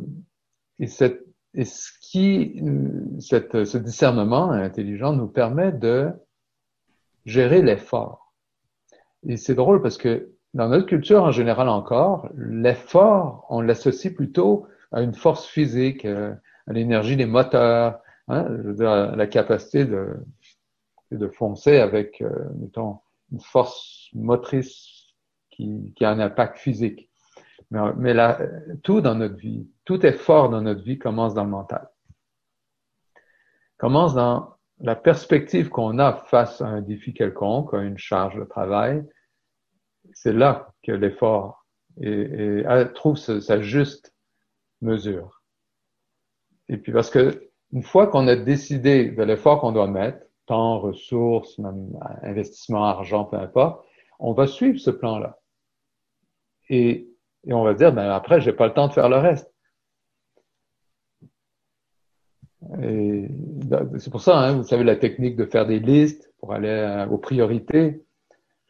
et, 0.79 0.87
cette, 0.87 1.25
et 1.53 1.65
ce 1.65 1.91
qui, 2.01 2.61
cette, 3.19 3.65
ce 3.65 3.77
discernement 3.77 4.51
intelligent 4.51 5.13
nous 5.13 5.27
permet 5.27 5.71
de 5.71 6.11
gérer 7.25 7.61
l'effort. 7.61 8.33
Et 9.27 9.37
c'est 9.37 9.55
drôle 9.55 9.81
parce 9.81 9.97
que 9.97 10.31
dans 10.53 10.69
notre 10.69 10.85
culture 10.85 11.23
en 11.23 11.31
général 11.31 11.69
encore, 11.69 12.29
l'effort, 12.35 13.45
on 13.49 13.61
l'associe 13.61 14.13
plutôt 14.13 14.67
à 14.91 15.01
une 15.01 15.13
force 15.13 15.45
physique, 15.45 16.05
euh, 16.05 16.33
à 16.67 16.73
l'énergie 16.73 17.15
des 17.15 17.25
moteurs, 17.25 17.99
hein, 18.27 18.47
la 18.79 19.27
capacité 19.27 19.85
de, 19.85 20.15
de 21.11 21.27
foncer 21.27 21.77
avec, 21.77 22.21
euh, 22.21 22.49
mettons, 22.55 22.99
une 23.31 23.41
force 23.41 24.09
motrice 24.13 25.13
qui, 25.51 25.93
qui 25.95 26.05
a 26.05 26.09
un 26.11 26.19
impact 26.19 26.57
physique. 26.57 27.08
Mais, 27.71 27.79
mais 27.97 28.15
tout 28.83 29.01
dans 29.01 29.15
notre 29.15 29.35
vie, 29.35 29.67
tout 29.85 30.05
effort 30.05 30.49
dans 30.49 30.61
notre 30.61 30.83
vie 30.83 30.97
commence 30.97 31.33
dans 31.33 31.43
le 31.43 31.49
mental. 31.49 31.89
Commence 33.77 34.13
dans 34.13 34.55
la 34.79 34.95
perspective 34.95 35.69
qu'on 35.69 35.99
a 35.99 36.13
face 36.13 36.61
à 36.61 36.67
un 36.67 36.81
défi 36.81 37.13
quelconque, 37.13 37.73
à 37.73 37.81
une 37.81 37.97
charge 37.97 38.35
de 38.35 38.43
travail. 38.43 39.07
C'est 40.13 40.33
là 40.33 40.73
que 40.83 40.91
l'effort 40.91 41.65
trouve 42.95 43.17
sa 43.17 43.61
juste 43.61 44.13
mesure. 44.81 45.41
Et 46.69 46.77
puis 46.77 46.91
parce 46.91 47.09
que 47.09 47.49
une 47.71 47.83
fois 47.83 48.07
qu'on 48.07 48.27
a 48.27 48.35
décidé 48.35 49.11
de 49.11 49.23
l'effort 49.23 49.61
qu'on 49.61 49.71
doit 49.71 49.87
mettre, 49.87 50.25
temps, 50.45 50.79
ressources, 50.79 51.57
même 51.59 51.91
investissement, 52.23 52.85
argent, 52.85 53.25
peu 53.25 53.37
importe, 53.37 53.85
on 54.19 54.33
va 54.33 54.47
suivre 54.47 54.79
ce 54.79 54.89
plan-là. 54.89 55.39
Et, 56.69 57.08
et, 57.49 57.53
on 57.53 57.63
va 57.63 57.73
dire, 57.73 57.91
ben 57.91 58.09
après, 58.09 58.41
j'ai 58.41 58.53
pas 58.53 58.67
le 58.67 58.73
temps 58.73 58.87
de 58.87 58.93
faire 58.93 59.09
le 59.09 59.17
reste. 59.17 59.51
Et 62.83 63.27
c'est 63.97 64.11
pour 64.11 64.21
ça, 64.21 64.37
hein, 64.37 64.53
vous 64.57 64.63
savez, 64.63 64.83
la 64.83 64.95
technique 64.95 65.35
de 65.35 65.45
faire 65.45 65.65
des 65.65 65.79
listes 65.79 66.31
pour 66.39 66.53
aller 66.53 66.67
euh, 66.67 67.07
aux 67.07 67.17
priorités, 67.17 68.03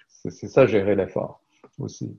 c'est 0.08 0.48
ça, 0.48 0.66
gérer 0.66 0.96
l'effort 0.96 1.42
aussi. 1.80 2.18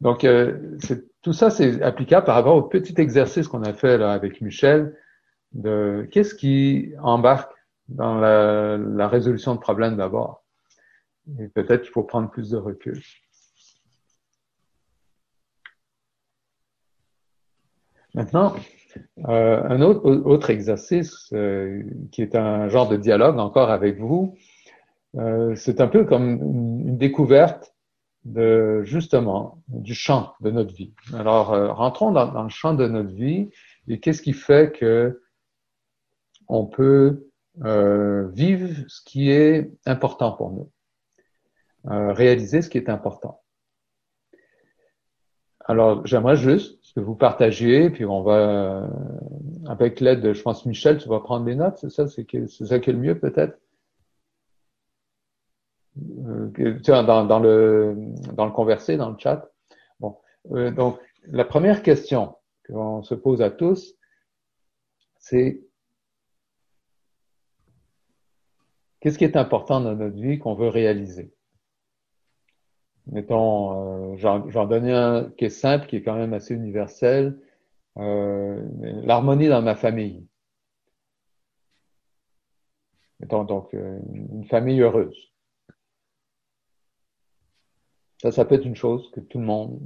Donc, 0.00 0.24
euh, 0.24 0.76
tout 1.22 1.32
ça, 1.32 1.50
c'est 1.50 1.82
applicable 1.82 2.26
par 2.26 2.34
rapport 2.34 2.56
au 2.56 2.62
petit 2.62 2.94
exercice 3.00 3.48
qu'on 3.48 3.62
a 3.62 3.72
fait 3.72 4.00
avec 4.02 4.40
Michel 4.40 4.96
de 5.52 6.06
qu'est-ce 6.10 6.34
qui 6.34 6.92
embarque 7.02 7.52
dans 7.88 8.16
la 8.18 9.08
résolution 9.08 9.54
de 9.54 9.60
problèmes 9.60 9.96
d'abord. 9.96 10.44
Et 11.40 11.48
peut-être 11.48 11.82
qu'il 11.82 11.92
faut 11.92 12.02
prendre 12.02 12.30
plus 12.30 12.50
de 12.50 12.56
recul. 12.56 13.00
Maintenant, 18.16 18.56
euh, 19.28 19.62
un 19.62 19.80
autre, 19.82 20.10
autre 20.10 20.50
exercice 20.50 21.28
euh, 21.32 21.82
qui 22.10 22.22
est 22.22 22.34
un 22.34 22.68
genre 22.68 22.88
de 22.88 22.96
dialogue 22.96 23.38
encore 23.38 23.70
avec 23.70 24.00
vous, 24.00 24.34
euh, 25.16 25.54
c'est 25.54 25.80
un 25.80 25.86
peu 25.86 26.04
comme 26.04 26.40
une, 26.42 26.98
découverte 26.98 27.74
de 28.24 28.82
justement 28.82 29.62
du 29.68 29.94
champ 29.94 30.32
de 30.40 30.50
notre 30.50 30.74
vie. 30.74 30.92
Alors, 31.14 31.52
euh, 31.52 31.72
rentrons 31.72 32.10
dans, 32.10 32.26
dans, 32.26 32.42
le 32.42 32.48
champ 32.48 32.74
de 32.74 32.88
notre 32.88 33.12
vie 33.12 33.50
et 33.86 34.00
qu'est-ce 34.00 34.22
qui 34.22 34.32
fait 34.32 34.72
que 34.72 35.22
on 36.48 36.66
peut 36.66 37.28
euh, 37.64 38.28
vivre 38.28 38.68
ce 38.88 39.00
qui 39.04 39.30
est 39.30 39.70
important 39.86 40.32
pour 40.32 40.50
nous, 40.50 40.70
euh, 41.90 42.12
réaliser 42.12 42.62
ce 42.62 42.68
qui 42.68 42.78
est 42.78 42.88
important. 42.88 43.42
Alors, 45.68 46.06
j'aimerais 46.06 46.36
juste 46.36 46.78
que 46.94 47.00
vous 47.00 47.16
partagiez, 47.16 47.90
puis 47.90 48.04
on 48.04 48.22
va, 48.22 48.36
euh, 48.36 48.88
avec 49.66 50.00
l'aide 50.00 50.20
de, 50.20 50.32
je 50.32 50.42
pense, 50.42 50.64
Michel, 50.64 50.98
tu 50.98 51.08
vas 51.08 51.20
prendre 51.20 51.44
des 51.44 51.56
notes, 51.56 51.78
c'est 51.78 51.90
ça, 51.90 52.06
c'est 52.06 52.24
ça 52.48 52.78
qui 52.78 52.90
est 52.90 52.92
le 52.92 52.98
mieux 52.98 53.18
peut-être? 53.18 53.58
Euh, 55.98 56.78
dans, 56.86 57.24
dans, 57.24 57.40
le, 57.40 57.96
dans 58.34 58.46
le 58.46 58.52
conversé, 58.52 58.96
dans 58.96 59.10
le 59.10 59.18
chat. 59.18 59.50
Bon, 59.98 60.16
euh, 60.52 60.70
donc, 60.70 61.00
la 61.24 61.44
première 61.44 61.82
question 61.82 62.36
qu'on 62.66 63.02
se 63.02 63.14
pose 63.14 63.42
à 63.42 63.50
tous, 63.50 63.94
c'est 65.18 65.60
Qu'est-ce 69.00 69.18
qui 69.18 69.24
est 69.24 69.36
important 69.36 69.80
dans 69.80 69.94
notre 69.94 70.16
vie 70.16 70.38
qu'on 70.40 70.54
veut 70.54 70.68
réaliser? 70.68 71.35
Mettons, 73.06 74.14
euh, 74.14 74.16
j'en 74.16 74.66
donne 74.66 74.88
un 74.88 75.30
qui 75.38 75.44
est 75.44 75.50
simple, 75.50 75.86
qui 75.86 75.96
est 75.96 76.02
quand 76.02 76.16
même 76.16 76.32
assez 76.32 76.54
universel. 76.54 77.38
Euh, 77.98 78.62
L'harmonie 79.04 79.48
dans 79.48 79.62
ma 79.62 79.76
famille. 79.76 80.26
Mettons 83.20 83.44
donc 83.44 83.72
euh, 83.74 83.98
une 84.32 84.44
famille 84.44 84.80
heureuse. 84.80 85.32
Ça, 88.20 88.32
ça 88.32 88.44
peut 88.44 88.56
être 88.56 88.66
une 88.66 88.76
chose 88.76 89.10
que 89.12 89.20
tout 89.20 89.38
le 89.38 89.44
monde 89.44 89.80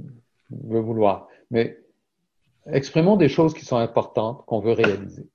veut 0.49 0.79
vouloir. 0.79 1.27
Mais 1.51 1.79
exprimons 2.65 3.17
des 3.17 3.29
choses 3.29 3.53
qui 3.53 3.65
sont 3.65 3.77
importantes, 3.77 4.45
qu'on 4.45 4.59
veut 4.59 4.73
réaliser. 4.73 5.29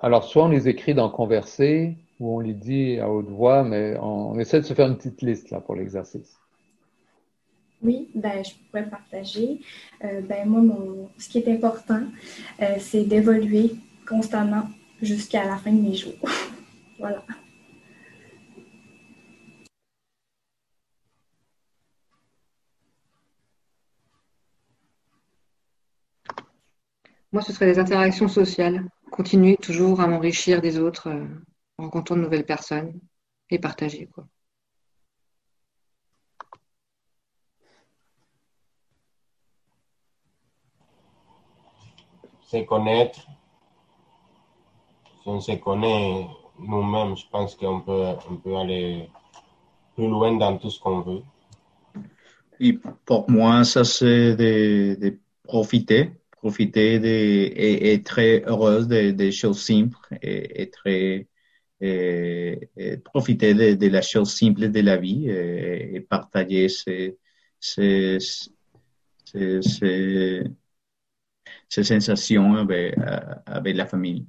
Alors, 0.00 0.24
soit 0.24 0.44
on 0.44 0.48
les 0.48 0.68
écrit 0.68 0.94
dans 0.94 1.08
Converser, 1.08 1.96
ou 2.18 2.36
on 2.36 2.40
les 2.40 2.54
dit 2.54 2.98
à 2.98 3.10
haute 3.10 3.28
voix, 3.28 3.64
mais 3.64 3.96
on, 3.98 4.38
essaie 4.38 4.60
de 4.60 4.66
se 4.66 4.74
faire 4.74 4.88
une 4.88 4.96
petite 4.96 5.22
liste 5.22 5.50
là 5.50 5.60
pour 5.60 5.74
l'exercice. 5.74 6.38
Oui, 7.82 8.10
ben, 8.14 8.44
je 8.44 8.50
pourrais 8.68 8.88
partager. 8.88 9.60
Euh, 10.04 10.20
ben, 10.20 10.46
moi, 10.46 10.60
mon, 10.60 11.08
ce 11.18 11.28
qui 11.30 11.38
est 11.38 11.48
important, 11.48 12.02
euh, 12.60 12.76
c'est 12.78 13.04
d'évoluer 13.04 13.72
constamment 14.06 14.64
jusqu'à 15.00 15.46
la 15.46 15.56
fin 15.56 15.72
de 15.72 15.80
mes 15.80 15.94
jours. 15.94 16.12
voilà. 16.98 17.24
Moi, 27.32 27.42
ce 27.42 27.52
serait 27.52 27.66
des 27.66 27.78
interactions 27.78 28.28
sociales 28.28 28.84
continuer 29.20 29.58
toujours 29.58 30.00
à 30.00 30.06
m'enrichir 30.06 30.62
des 30.62 30.78
autres 30.78 31.08
euh, 31.10 31.26
en 31.76 31.84
rencontrant 31.84 32.16
de 32.16 32.22
nouvelles 32.22 32.46
personnes 32.46 32.98
et 33.50 33.58
partager. 33.58 34.06
Quoi. 34.06 34.24
Se 42.46 42.64
connaître. 42.64 43.20
Si 45.22 45.28
on 45.28 45.38
se 45.38 45.52
connaît 45.52 46.26
nous-mêmes, 46.58 47.14
je 47.14 47.26
pense 47.30 47.54
qu'on 47.56 47.82
peut, 47.82 48.14
on 48.30 48.36
peut 48.36 48.56
aller 48.56 49.10
plus 49.96 50.08
loin 50.08 50.34
dans 50.38 50.56
tout 50.56 50.70
ce 50.70 50.80
qu'on 50.80 51.02
veut. 51.02 51.22
Et 52.58 52.72
pour 53.04 53.30
moi, 53.30 53.64
ça 53.64 53.84
c'est 53.84 54.34
de, 54.34 54.96
de 54.98 55.18
profiter 55.42 56.19
profiter 56.40 56.98
de, 56.98 57.06
et 57.06 57.92
être 57.94 58.04
très 58.04 58.42
heureuse 58.46 58.88
des 58.88 59.12
de 59.12 59.30
choses 59.30 59.60
simples 59.62 59.98
et, 60.22 60.62
et 60.62 60.70
très 60.70 61.28
et, 61.80 62.70
et 62.76 62.96
profiter 62.98 63.54
de, 63.54 63.74
de, 63.74 63.88
la 63.88 64.02
chose 64.02 64.32
simple 64.34 64.70
de 64.70 64.80
la 64.80 64.96
vie 64.96 65.28
et, 65.28 65.96
et 65.96 66.00
partager 66.00 66.68
ces, 66.68 67.18
ces, 67.60 68.18
ces, 69.62 70.44
ces 71.68 71.84
sensations 71.84 72.54
avec, 72.56 72.94
avec 73.46 73.76
la 73.76 73.86
famille. 73.86 74.26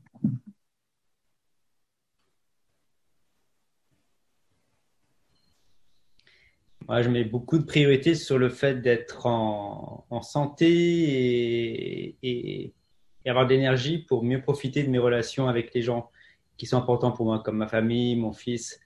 Moi, 6.92 7.04
je 7.04 7.10
mets 7.10 7.24
beaucoup 7.24 7.58
de 7.58 7.64
priorité 7.64 8.16
sur 8.16 8.38
le 8.38 8.50
fait 8.50 8.82
d'être 8.82 9.26
en, 9.26 10.06
en, 10.10 10.22
santé 10.22 10.68
et, 10.68 12.18
et, 12.22 12.74
et 13.24 13.30
avoir 13.30 13.48
de 13.48 13.54
l'énergie 13.54 14.00
pour 14.00 14.26
mieux 14.26 14.42
profiter 14.42 14.84
de 14.84 14.90
mes 14.90 15.00
relations 15.00 15.48
avec 15.48 15.74
les 15.74 15.84
gens. 15.84 16.10
qui 16.58 16.66
sont 16.66 16.76
importants 16.76 17.14
pour 17.14 17.26
moi, 17.26 17.40
comme 17.40 17.56
ma 17.56 17.68
famille, 17.68 18.18
mon 18.18 18.34
fils, 18.34 18.82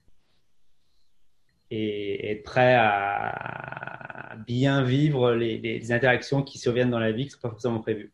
et 1.72 2.30
être 2.30 2.44
prêt 2.44 2.76
à 2.78 4.36
bien 4.46 4.84
vivre 4.84 5.32
les, 5.32 5.58
les 5.58 5.90
interactions 5.90 6.44
qui 6.44 6.60
surviennent 6.60 6.90
dans 6.90 7.00
la 7.00 7.10
vie 7.10 7.24
qui 7.24 7.30
ne 7.30 7.32
sont 7.32 7.40
pas 7.40 7.50
forcément 7.50 7.80
prévues. 7.80 8.12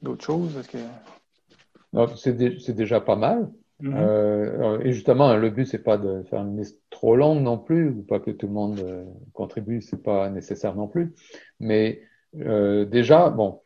D'autres 0.00 0.24
choses 0.24 0.64
que... 0.68 0.78
C'est 2.14 2.76
déjà 2.76 3.00
pas 3.00 3.16
mal. 3.16 3.50
Mm-hmm. 3.82 3.96
euh, 3.96 4.80
et 4.80 4.92
justement, 4.92 5.34
le 5.36 5.50
but, 5.50 5.66
c'est 5.66 5.82
pas 5.82 5.96
de 5.96 6.22
faire 6.24 6.42
une 6.42 6.58
liste 6.58 6.80
trop 6.90 7.16
longue 7.16 7.42
non 7.42 7.58
plus, 7.58 7.88
ou 7.90 8.02
pas 8.02 8.20
que 8.20 8.30
tout 8.30 8.46
le 8.46 8.52
monde 8.52 8.78
euh, 8.80 9.04
contribue, 9.32 9.80
c'est 9.80 10.02
pas 10.02 10.28
nécessaire 10.30 10.74
non 10.74 10.88
plus. 10.88 11.14
Mais 11.60 12.02
euh, 12.36 12.84
déjà, 12.84 13.30
bon, 13.30 13.62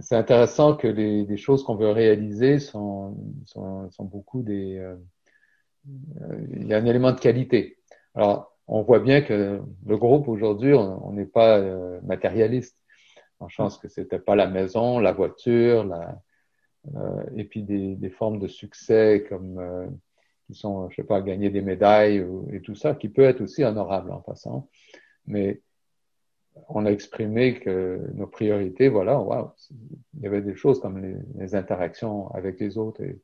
c'est 0.00 0.16
intéressant 0.16 0.76
que 0.76 0.86
les, 0.86 1.24
les 1.24 1.36
choses 1.36 1.64
qu'on 1.64 1.76
veut 1.76 1.90
réaliser 1.90 2.58
sont, 2.58 3.16
sont, 3.44 3.90
sont 3.90 4.04
beaucoup 4.04 4.42
des. 4.42 4.78
Euh, 4.78 4.96
il 6.52 6.66
y 6.66 6.74
a 6.74 6.78
un 6.78 6.84
élément 6.86 7.12
de 7.12 7.20
qualité. 7.20 7.78
Alors, 8.14 8.56
on 8.66 8.82
voit 8.82 8.98
bien 8.98 9.22
que 9.22 9.60
le 9.86 9.96
groupe 9.96 10.26
aujourd'hui, 10.26 10.74
on 10.74 11.12
n'est 11.12 11.26
pas 11.26 11.60
matérialiste. 12.02 12.76
En 13.38 13.48
chance 13.48 13.78
que 13.78 13.86
c'était 13.86 14.18
pas 14.18 14.34
la 14.34 14.48
maison, 14.48 14.98
la 14.98 15.12
voiture, 15.12 15.84
la, 15.84 16.18
et 17.36 17.44
puis 17.44 17.62
des, 17.62 17.96
des, 17.96 18.10
formes 18.10 18.38
de 18.38 18.48
succès 18.48 19.24
comme 19.28 19.58
euh, 19.58 19.86
qui 20.46 20.54
sont, 20.54 20.88
je 20.90 20.96
sais 20.96 21.04
pas, 21.04 21.20
gagner 21.20 21.50
des 21.50 21.62
médailles 21.62 22.24
et 22.52 22.60
tout 22.60 22.74
ça, 22.74 22.94
qui 22.94 23.08
peut 23.08 23.22
être 23.22 23.40
aussi 23.40 23.64
honorable 23.64 24.12
en 24.12 24.20
passant. 24.20 24.68
Mais 25.26 25.60
on 26.68 26.86
a 26.86 26.90
exprimé 26.90 27.58
que 27.58 28.00
nos 28.14 28.26
priorités, 28.26 28.88
voilà, 28.88 29.18
wow, 29.20 29.50
il 30.14 30.22
y 30.22 30.26
avait 30.26 30.42
des 30.42 30.54
choses 30.54 30.80
comme 30.80 30.98
les, 31.38 31.54
interactions 31.54 32.28
avec 32.32 32.58
les 32.60 32.78
autres 32.78 33.02
et, 33.02 33.20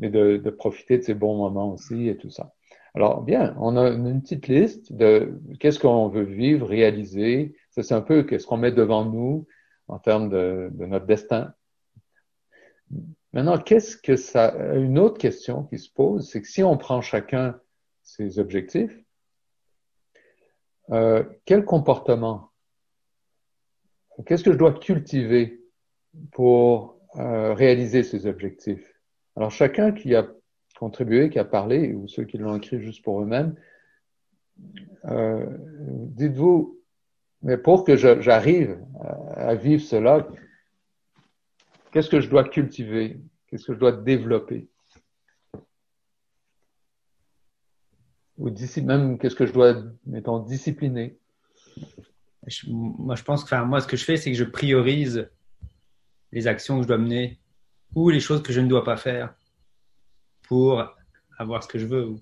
et 0.00 0.10
de, 0.10 0.50
profiter 0.50 0.98
de 0.98 1.02
ces 1.02 1.14
bons 1.14 1.36
moments 1.36 1.72
aussi 1.72 2.08
et 2.08 2.16
tout 2.16 2.30
ça. 2.30 2.54
Alors, 2.94 3.22
bien, 3.22 3.56
on 3.58 3.76
a 3.76 3.88
une 3.88 4.20
petite 4.20 4.48
liste 4.48 4.92
de 4.92 5.40
qu'est-ce 5.58 5.78
qu'on 5.78 6.08
veut 6.08 6.24
vivre, 6.24 6.66
réaliser. 6.66 7.54
C'est 7.70 7.92
un 7.92 8.02
peu 8.02 8.22
qu'est-ce 8.22 8.46
qu'on 8.46 8.58
met 8.58 8.72
devant 8.72 9.06
nous 9.06 9.46
en 9.88 9.98
termes 9.98 10.28
de, 10.28 10.70
de 10.72 10.84
notre 10.84 11.06
destin. 11.06 11.54
Maintenant, 13.32 13.58
qu'est-ce 13.58 13.96
que 13.96 14.16
ça. 14.16 14.54
Une 14.74 14.98
autre 14.98 15.18
question 15.18 15.64
qui 15.64 15.78
se 15.78 15.90
pose, 15.90 16.28
c'est 16.28 16.42
que 16.42 16.48
si 16.48 16.62
on 16.62 16.76
prend 16.76 17.00
chacun 17.00 17.58
ses 18.02 18.38
objectifs, 18.38 18.96
euh, 20.90 21.24
quel 21.46 21.64
comportement, 21.64 22.50
qu'est-ce 24.26 24.44
que 24.44 24.52
je 24.52 24.58
dois 24.58 24.74
cultiver 24.74 25.62
pour 26.32 26.98
euh, 27.16 27.54
réaliser 27.54 28.02
ces 28.02 28.26
objectifs? 28.26 28.92
Alors, 29.36 29.50
chacun 29.50 29.92
qui 29.92 30.14
a 30.14 30.28
contribué, 30.78 31.30
qui 31.30 31.38
a 31.38 31.44
parlé, 31.44 31.94
ou 31.94 32.08
ceux 32.08 32.24
qui 32.24 32.36
l'ont 32.36 32.56
écrit 32.56 32.82
juste 32.82 33.02
pour 33.02 33.22
eux-mêmes, 33.22 33.54
euh, 35.06 35.46
dites-vous, 35.78 36.78
mais 37.40 37.56
pour 37.56 37.84
que 37.84 37.96
j'arrive 37.96 38.78
à 39.34 39.54
vivre 39.54 39.82
cela, 39.82 40.28
Qu'est-ce 41.92 42.08
que 42.08 42.20
je 42.20 42.28
dois 42.28 42.44
cultiver? 42.44 43.20
Qu'est-ce 43.46 43.66
que 43.66 43.74
je 43.74 43.78
dois 43.78 43.92
développer? 43.92 44.66
Ou 48.38 48.50
même 48.82 49.18
qu'est-ce 49.18 49.36
que 49.36 49.46
je 49.46 49.52
dois, 49.52 49.76
mettons, 50.06 50.38
discipliner? 50.38 51.18
Moi, 52.66 53.14
je 53.14 53.22
pense 53.22 53.44
que, 53.44 53.54
enfin, 53.54 53.64
moi, 53.64 53.80
ce 53.80 53.86
que 53.86 53.96
je 53.96 54.04
fais, 54.04 54.16
c'est 54.16 54.32
que 54.32 54.36
je 54.36 54.44
priorise 54.44 55.30
les 56.32 56.46
actions 56.46 56.76
que 56.78 56.82
je 56.82 56.88
dois 56.88 56.98
mener 56.98 57.38
ou 57.94 58.08
les 58.08 58.20
choses 58.20 58.42
que 58.42 58.54
je 58.54 58.60
ne 58.60 58.68
dois 58.68 58.84
pas 58.84 58.96
faire 58.96 59.34
pour 60.42 60.82
avoir 61.38 61.62
ce 61.62 61.68
que 61.68 61.78
je 61.78 61.86
veux. 61.86 62.14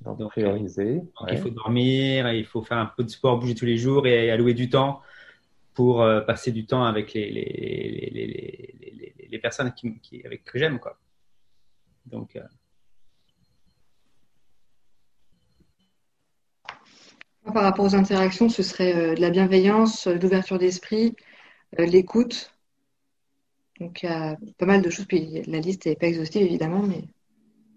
Donc, 0.00 0.30
prioriser. 0.30 1.02
Il 1.30 1.38
faut 1.38 1.50
dormir, 1.50 2.32
il 2.32 2.46
faut 2.46 2.62
faire 2.62 2.78
un 2.78 2.86
peu 2.86 3.04
de 3.04 3.10
sport, 3.10 3.38
bouger 3.38 3.54
tous 3.54 3.66
les 3.66 3.76
jours 3.76 4.06
et 4.06 4.30
allouer 4.30 4.54
du 4.54 4.70
temps 4.70 5.02
pour 5.76 6.02
euh, 6.02 6.22
passer 6.22 6.50
du 6.50 6.66
temps 6.66 6.84
avec 6.84 7.12
les, 7.12 7.30
les, 7.30 8.10
les, 8.10 9.28
les 9.28 9.38
personnes 9.38 9.72
qui, 9.74 10.00
qui, 10.00 10.24
avec 10.26 10.42
que 10.42 10.58
j'aime. 10.58 10.80
Quoi. 10.80 10.98
Donc, 12.06 12.34
euh... 12.34 12.42
Par 17.44 17.62
rapport 17.62 17.84
aux 17.84 17.94
interactions, 17.94 18.48
ce 18.48 18.62
serait 18.62 18.96
euh, 18.96 19.14
de 19.14 19.20
la 19.20 19.30
bienveillance, 19.30 20.06
l'ouverture 20.06 20.58
d'esprit, 20.58 21.14
l'écoute. 21.78 22.52
Donc, 23.78 24.02
il 24.02 24.06
y 24.06 24.12
a 24.12 24.36
pas 24.56 24.66
mal 24.66 24.80
de 24.80 24.88
choses. 24.88 25.06
Puis 25.06 25.42
la 25.42 25.60
liste 25.60 25.84
n'est 25.84 25.94
pas 25.94 26.06
exhaustive, 26.06 26.42
évidemment, 26.42 26.82
mais 26.82 27.04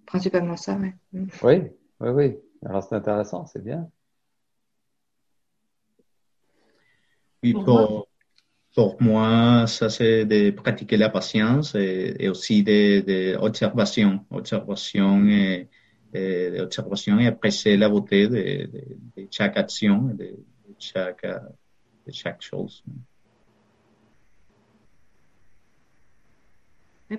principalement 0.06 0.56
ça. 0.56 0.76
Ouais. 0.78 0.95
Oui, 1.43 1.62
oui, 2.00 2.10
oui. 2.10 2.38
Alors, 2.66 2.82
c'est 2.82 2.95
intéressant, 2.95 3.45
c'est 3.45 3.64
bien. 3.64 3.89
Oui, 7.44 7.54
pour, 7.54 8.08
pour 8.76 9.02
moi, 9.02 9.66
ça 9.68 9.90
c'est 9.90 10.26
de 10.26 10.52
pratiquer 10.52 10.98
la 10.98 11.10
patience 11.10 11.74
et, 11.76 12.16
et 12.20 12.30
aussi 12.30 12.64
de, 12.64 13.00
de 13.02 13.38
observation, 13.38 14.26
observation 14.30 15.26
et, 15.28 15.70
et, 16.14 16.60
observation 16.60 17.18
et 17.20 17.28
apprécier 17.28 17.78
la 17.78 17.90
beauté 17.90 18.28
de, 18.28 18.36
de, 18.36 19.22
de 19.24 19.28
chaque 19.32 19.58
action, 19.58 20.02
de, 20.02 20.26
de, 20.26 20.76
chaque, 20.80 21.26
de 21.26 22.12
chaque 22.12 22.42
chose. 22.42 22.84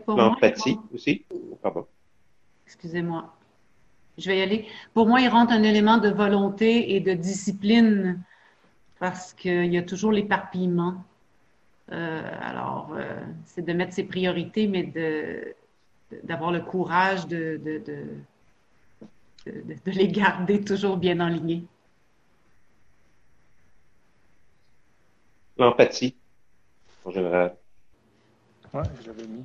L'empathie 0.07 0.77
aussi, 0.95 1.25
pardon. 1.63 1.87
Excusez-moi. 2.67 3.35
Je 4.19 4.29
vais 4.29 4.39
y 4.39 4.43
aller. 4.43 4.67
Pour 4.95 5.09
moi, 5.09 5.21
il 5.21 5.29
rentre 5.29 5.53
un 5.53 5.63
élément 5.63 5.99
de 5.99 6.11
volonté 6.11 6.95
et 6.95 7.01
de 7.01 7.15
discipline 7.15 8.23
parce 9.01 9.33
qu'il 9.33 9.73
y 9.73 9.79
a 9.79 9.83
toujours 9.83 10.13
l'éparpillement. 10.13 11.03
Euh, 11.91 12.39
alors, 12.41 12.93
euh, 12.95 13.21
c'est 13.47 13.63
de 13.63 13.73
mettre 13.73 13.95
ses 13.95 14.05
priorités, 14.05 14.69
mais 14.69 14.85
de, 14.85 15.57
d'avoir 16.23 16.53
le 16.53 16.61
courage 16.61 17.27
de, 17.27 17.59
de, 17.65 17.79
de, 17.79 19.53
de, 19.85 19.91
les 19.91 20.07
garder 20.07 20.63
toujours 20.63 20.99
bien 20.99 21.19
alignés. 21.19 21.65
L'empathie, 25.57 26.15
en 27.05 27.11
général. 27.11 27.57
Oui, 28.75 28.83
je 29.03 29.07
l'avais 29.09 29.27
mis. 29.27 29.45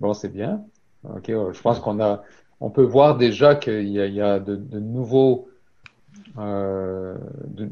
Bon, 0.00 0.14
c'est 0.14 0.28
bien. 0.28 0.64
Ok, 1.04 1.26
je 1.28 1.60
pense 1.60 1.80
qu'on 1.80 2.00
a, 2.00 2.22
on 2.60 2.70
peut 2.70 2.84
voir 2.84 3.16
déjà 3.16 3.54
qu'il 3.54 3.88
y 3.88 4.20
a, 4.20 4.38
de, 4.38 4.78
nouveaux, 4.78 5.48
euh, 6.38 7.16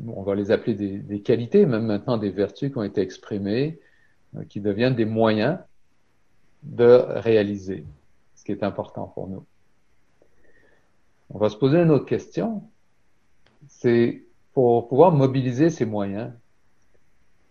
on 0.09 0.23
va 0.23 0.35
les 0.35 0.51
appeler 0.51 0.75
des, 0.75 0.99
des, 0.99 1.21
qualités, 1.21 1.67
même 1.67 1.87
maintenant 1.87 2.17
des 2.17 2.31
vertus 2.31 2.71
qui 2.71 2.79
ont 2.79 2.83
été 2.83 3.01
exprimées, 3.01 3.79
euh, 4.37 4.45
qui 4.45 4.61
deviennent 4.61 4.95
des 4.95 5.05
moyens 5.05 5.59
de 6.63 6.85
réaliser 6.85 7.85
ce 8.35 8.45
qui 8.45 8.53
est 8.53 8.63
important 8.63 9.07
pour 9.07 9.29
nous. 9.29 9.45
On 11.31 11.39
va 11.39 11.51
se 11.51 11.57
poser 11.57 11.79
une 11.79 11.91
autre 11.91 12.07
question. 12.07 12.63
C'est 13.67 14.23
pour 14.55 14.89
pouvoir 14.89 15.13
mobiliser 15.13 15.71
ces 15.71 15.85
moyens, 15.85 16.33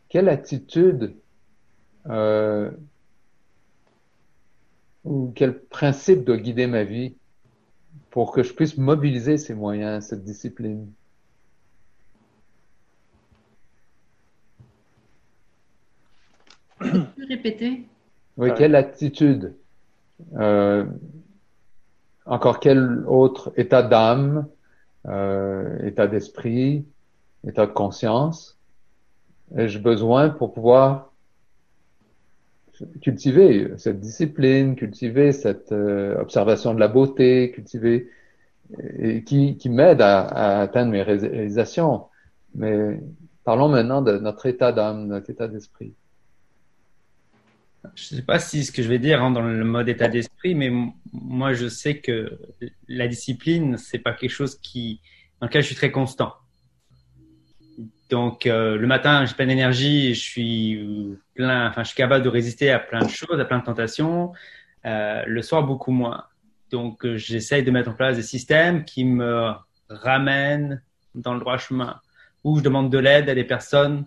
quelle 0.09 0.29
attitude 0.29 1.15
euh, 2.09 2.71
ou 5.07 5.31
quel 5.35 5.59
principe 5.59 6.23
doit 6.23 6.37
guider 6.37 6.67
ma 6.67 6.83
vie 6.83 7.15
pour 8.09 8.31
que 8.31 8.43
je 8.43 8.53
puisse 8.53 8.77
mobiliser 8.77 9.37
ces 9.37 9.53
moyens, 9.53 10.07
cette 10.07 10.23
discipline? 10.23 10.91
répéter? 17.27 17.87
Oui, 18.37 18.49
quelle 18.55 18.75
attitude? 18.75 19.55
Euh, 20.35 20.85
encore 22.25 22.59
quel 22.59 23.03
autre 23.07 23.51
état 23.57 23.83
d'âme, 23.83 24.47
euh, 25.07 25.85
état 25.85 26.07
d'esprit, 26.07 26.85
état 27.45 27.65
de 27.65 27.71
conscience 27.71 28.57
ai-je 29.55 29.79
besoin 29.79 30.29
pour 30.29 30.53
pouvoir 30.53 31.13
cultiver 33.01 33.71
cette 33.77 33.99
discipline, 33.99 34.75
cultiver 34.75 35.31
cette 35.31 35.71
euh, 35.71 36.19
observation 36.19 36.73
de 36.73 36.79
la 36.79 36.87
beauté, 36.87 37.51
cultiver 37.51 38.09
et 38.99 39.23
qui, 39.23 39.69
m'aide 39.69 40.01
à, 40.01 40.21
à, 40.21 40.61
atteindre 40.61 40.91
mes 40.91 41.01
réalisations. 41.01 42.05
Mais 42.55 42.99
parlons 43.43 43.69
maintenant 43.69 44.01
de 44.01 44.17
notre 44.17 44.45
état 44.45 44.71
d'âme, 44.71 45.07
notre 45.07 45.29
état 45.29 45.47
d'esprit. 45.47 45.93
Je 47.95 48.13
ne 48.13 48.19
sais 48.19 48.25
pas 48.25 48.39
si 48.39 48.65
ce 48.65 48.71
que 48.71 48.83
je 48.83 48.89
vais 48.89 48.99
dire 48.99 49.19
rentre 49.19 49.35
dans 49.35 49.47
le 49.47 49.63
mode 49.63 49.87
état 49.89 50.07
d'esprit, 50.07 50.55
mais 50.55 50.71
moi, 51.13 51.53
je 51.53 51.67
sais 51.67 51.99
que 51.99 52.37
la 52.87 53.07
discipline, 53.07 53.77
c'est 53.77 53.99
pas 53.99 54.13
quelque 54.13 54.31
chose 54.31 54.57
qui, 54.59 54.99
dans 55.39 55.47
lequel 55.47 55.61
je 55.61 55.67
suis 55.67 55.75
très 55.75 55.91
constant. 55.91 56.33
Donc, 58.09 58.45
euh, 58.45 58.77
le 58.77 58.87
matin, 58.87 59.25
j'ai 59.25 59.35
plein 59.35 59.47
d'énergie, 59.47 60.13
je 60.13 60.21
suis 60.21 61.17
plein, 61.33 61.67
enfin, 61.69 61.83
je 61.83 61.89
suis 61.89 61.97
capable 61.97 62.23
de 62.23 62.29
résister 62.29 62.71
à 62.71 62.79
plein 62.79 62.99
de 62.99 63.09
choses, 63.09 63.39
à 63.39 63.45
plein 63.45 63.59
de 63.59 63.65
tentations. 63.65 64.31
Euh, 64.85 65.23
le 65.25 65.41
soir, 65.41 65.63
beaucoup 65.63 65.91
moins. 65.91 66.25
Donc, 66.71 67.05
euh, 67.05 67.17
j'essaye 67.17 67.63
de 67.63 67.71
mettre 67.71 67.89
en 67.89 67.93
place 67.93 68.15
des 68.15 68.23
systèmes 68.23 68.85
qui 68.85 69.03
me 69.03 69.51
ramènent 69.89 70.81
dans 71.15 71.33
le 71.33 71.39
droit 71.39 71.57
chemin, 71.57 71.99
où 72.43 72.57
je 72.57 72.63
demande 72.63 72.91
de 72.91 72.97
l'aide 72.97 73.29
à 73.29 73.35
des 73.35 73.43
personnes 73.43 74.05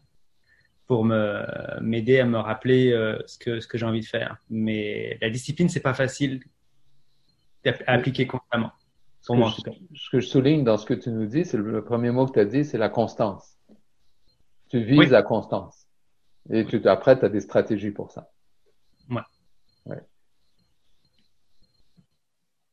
pour 0.86 1.04
me 1.04 1.44
m'aider 1.80 2.18
à 2.18 2.26
me 2.26 2.38
rappeler 2.38 2.92
euh, 2.92 3.18
ce 3.26 3.38
que 3.38 3.60
ce 3.60 3.68
que 3.68 3.78
j'ai 3.78 3.86
envie 3.86 4.00
de 4.00 4.06
faire. 4.06 4.38
Mais 4.48 5.18
la 5.20 5.30
discipline, 5.30 5.68
c'est 5.68 5.80
pas 5.80 5.94
facile 5.94 6.40
à 7.64 7.92
appliquer 7.92 8.26
constamment. 8.26 8.72
Pour 9.26 9.36
moi, 9.36 9.52
ce 9.94 10.10
que 10.10 10.20
je 10.20 10.26
souligne 10.26 10.64
dans 10.64 10.78
ce 10.78 10.86
que 10.86 10.94
tu 10.94 11.10
nous 11.10 11.26
dis, 11.26 11.44
c'est 11.44 11.58
le, 11.58 11.84
premier 11.84 12.10
mot 12.10 12.26
que 12.26 12.32
tu 12.32 12.40
as 12.40 12.46
dit, 12.46 12.64
c'est 12.64 12.78
la 12.78 12.88
constance. 12.88 13.58
Tu 14.70 14.84
vises 14.84 15.10
la 15.10 15.22
constance. 15.22 15.86
Et 16.48 16.64
tu, 16.64 16.80
après, 16.88 17.18
tu 17.18 17.24
as 17.24 17.28
des 17.28 17.40
stratégies 17.40 17.90
pour 17.90 18.10
ça. 18.12 18.30
Ouais. 19.10 19.20
ouais. 19.86 20.00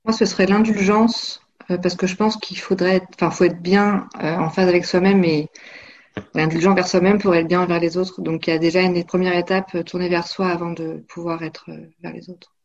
Moi, 0.05 0.13
ce 0.13 0.25
serait 0.25 0.45
l'indulgence, 0.45 1.41
euh, 1.69 1.77
parce 1.77 1.95
que 1.95 2.07
je 2.07 2.15
pense 2.15 2.37
qu'il 2.37 2.59
faudrait, 2.59 2.97
être, 2.97 3.07
enfin, 3.15 3.31
faut 3.31 3.43
être 3.43 3.61
bien 3.61 4.07
euh, 4.23 4.37
en 4.37 4.49
phase 4.49 4.69
avec 4.69 4.85
soi-même 4.85 5.23
et 5.23 5.49
indulgent 6.35 6.73
vers 6.73 6.87
soi-même 6.87 7.19
pour 7.19 7.35
être 7.35 7.47
bien 7.47 7.65
vers 7.65 7.79
les 7.79 7.97
autres. 7.97 8.21
Donc, 8.21 8.47
il 8.47 8.51
y 8.51 8.53
a 8.53 8.59
déjà 8.59 8.81
une 8.81 9.03
première 9.03 9.35
étape, 9.35 9.75
euh, 9.75 9.83
tourner 9.83 10.07
vers 10.07 10.27
soi 10.27 10.49
avant 10.49 10.71
de 10.71 11.03
pouvoir 11.09 11.43
être 11.43 11.69
vers 12.01 12.13
les 12.13 12.29
autres. 12.29 12.55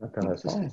Intéressant. 0.00 0.68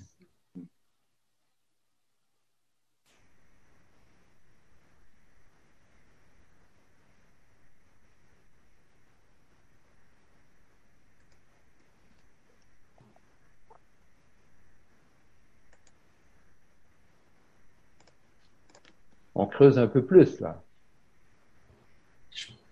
On 19.39 19.47
creuse 19.47 19.77
un 19.79 19.87
peu 19.87 20.03
plus 20.05 20.39
là. 20.39 20.61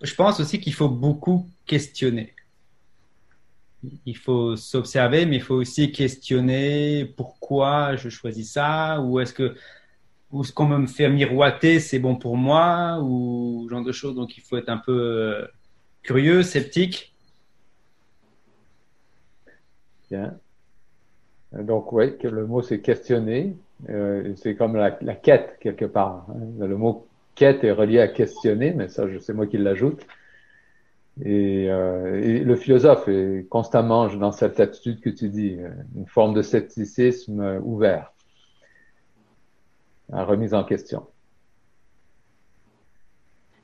Je 0.01 0.13
pense 0.13 0.39
aussi 0.39 0.59
qu'il 0.59 0.73
faut 0.73 0.89
beaucoup 0.89 1.49
questionner. 1.65 2.35
Il 4.05 4.17
faut 4.17 4.55
s'observer, 4.55 5.25
mais 5.25 5.37
il 5.37 5.41
faut 5.41 5.55
aussi 5.55 5.91
questionner 5.91 7.05
pourquoi 7.17 7.95
je 7.95 8.09
choisis 8.09 8.51
ça, 8.51 8.99
ou 9.01 9.19
est-ce 9.19 9.33
que 9.33 9.55
ou 10.31 10.43
ce 10.43 10.51
qu'on 10.51 10.65
me 10.65 10.87
fait 10.87 11.09
miroiter, 11.09 11.79
c'est 11.79 11.99
bon 11.99 12.17
pour 12.17 12.35
moi, 12.35 12.99
ou 13.01 13.65
ce 13.65 13.73
genre 13.73 13.83
de 13.83 13.91
choses. 13.93 14.15
Donc 14.15 14.37
il 14.37 14.41
faut 14.41 14.57
être 14.57 14.69
un 14.69 14.77
peu 14.77 14.91
euh, 14.91 15.47
curieux, 16.03 16.43
sceptique. 16.43 17.13
Bien. 20.09 20.37
Donc 21.53 21.91
oui, 21.93 22.13
le 22.23 22.45
mot 22.45 22.61
c'est 22.61 22.79
questionner. 22.79 23.55
Euh, 23.89 24.33
c'est 24.35 24.55
comme 24.55 24.75
la, 24.75 24.91
quête 24.91 25.57
quelque 25.59 25.85
part. 25.85 26.25
Hein. 26.29 26.65
Le 26.65 26.77
mot 26.77 27.07
quête 27.35 27.63
est 27.63 27.71
relié 27.71 27.99
à 27.99 28.07
questionner, 28.07 28.73
mais 28.73 28.87
ça, 28.87 29.05
c'est 29.19 29.33
moi 29.33 29.47
qui 29.47 29.57
l'ajoute. 29.57 30.05
Et, 31.23 31.69
euh, 31.69 32.21
et, 32.21 32.39
le 32.39 32.55
philosophe 32.55 33.07
est 33.07 33.47
constamment 33.49 34.07
dans 34.07 34.31
cette 34.31 34.59
attitude 34.59 34.99
que 34.99 35.09
tu 35.09 35.29
dis, 35.29 35.57
euh, 35.59 35.69
une 35.95 36.05
forme 36.05 36.33
de 36.33 36.41
scepticisme 36.41 37.59
ouvert, 37.63 38.13
à 40.11 40.23
remise 40.23 40.53
en 40.53 40.63
question. 40.63 41.07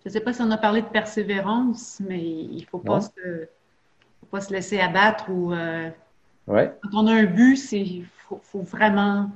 Je 0.03 0.09
ne 0.09 0.13
sais 0.13 0.19
pas 0.19 0.33
si 0.33 0.41
on 0.41 0.51
a 0.51 0.57
parlé 0.57 0.81
de 0.81 0.87
persévérance, 0.87 2.01
mais 2.05 2.21
il 2.21 2.57
ne 2.57 2.65
faut, 2.65 2.79
pas 2.79 2.99
se, 2.99 3.47
faut 4.19 4.25
pas 4.25 4.41
se 4.41 4.51
laisser 4.51 4.79
abattre 4.79 5.29
ou. 5.29 5.53
Euh, 5.53 5.89
ouais. 6.47 6.73
Quand 6.81 7.03
on 7.03 7.07
a 7.07 7.13
un 7.13 7.25
but, 7.25 7.71
il 7.71 8.05
faut, 8.27 8.39
faut, 8.43 8.61
vraiment 8.61 9.29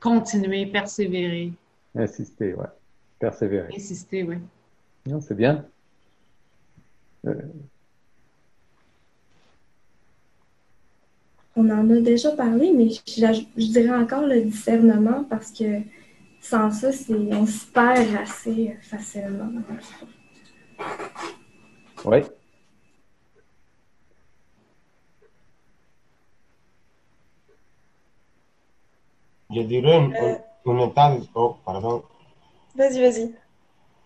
continuer, 0.00 0.66
persévérer. 0.66 1.52
Insister, 1.94 2.54
ouais. 2.54 2.66
Persévérer. 3.18 3.74
Insister, 3.74 4.22
oui. 4.22 4.36
Non, 5.06 5.20
c'est 5.20 5.34
bien. 5.34 5.64
Euh. 7.26 7.34
On 11.54 11.70
en 11.70 11.88
a 11.90 12.00
déjà 12.00 12.32
parlé, 12.32 12.72
mais 12.72 12.90
je, 12.90 13.70
dirais 13.70 13.96
encore 13.96 14.26
le 14.26 14.42
discernement 14.42 15.24
parce 15.24 15.50
que 15.50 15.80
sans 16.40 16.70
ça, 16.70 16.90
on 17.08 17.46
se 17.46 17.66
perd 17.66 18.14
assez 18.14 18.76
facilement. 18.82 19.50
Oui. 22.04 22.18
Je 29.56 29.62
dirais 29.62 29.96
un, 29.96 30.78
état 30.80 31.10
d'esprit. 31.12 31.30
Oh, 31.34 31.56
pardon. 31.64 32.02
Vas-y, 32.74 33.00
vas-y. 33.00 33.34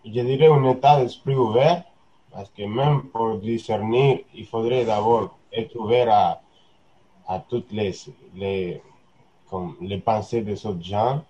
Je 0.05 0.21
dirais 0.21 0.47
un 0.47 0.63
état 0.71 1.01
d'esprit 1.01 1.35
ouvert, 1.35 1.83
parce 2.31 2.49
que 2.51 2.63
même 2.63 3.09
pour 3.09 3.37
discerner, 3.37 4.25
il 4.33 4.45
faudrait 4.45 4.85
d'abord 4.85 5.37
être 5.51 5.75
ouvert 5.75 6.07
à, 6.09 6.41
à 7.27 7.39
toutes 7.39 7.69
les, 7.73 7.91
les, 8.33 8.81
comme 9.49 9.75
les 9.81 9.97
pensées 9.97 10.41
des 10.41 10.65
autres 10.65 10.83
gens 10.83 11.25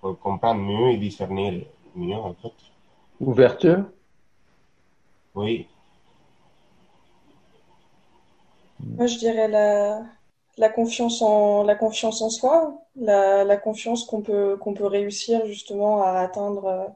pour 0.00 0.18
comprendre 0.18 0.60
mieux 0.60 0.90
et 0.90 0.96
discerner 0.96 1.68
mieux, 1.94 2.16
en 2.16 2.34
fait. 2.34 2.54
Ouverture? 3.20 3.84
Oui. 5.36 5.68
Moi, 8.80 9.06
je 9.06 9.18
dirais 9.18 9.46
la, 9.46 10.02
la 10.58 10.68
confiance 10.68 11.22
en 11.22 11.62
la 11.62 11.74
confiance 11.74 12.20
en 12.20 12.30
soi, 12.30 12.82
la, 12.96 13.44
la 13.44 13.56
confiance 13.56 14.04
qu'on 14.04 14.22
peut 14.22 14.56
qu'on 14.58 14.74
peut 14.74 14.86
réussir 14.86 15.46
justement 15.46 16.02
à 16.02 16.20
atteindre 16.20 16.64
euh, 16.66 16.86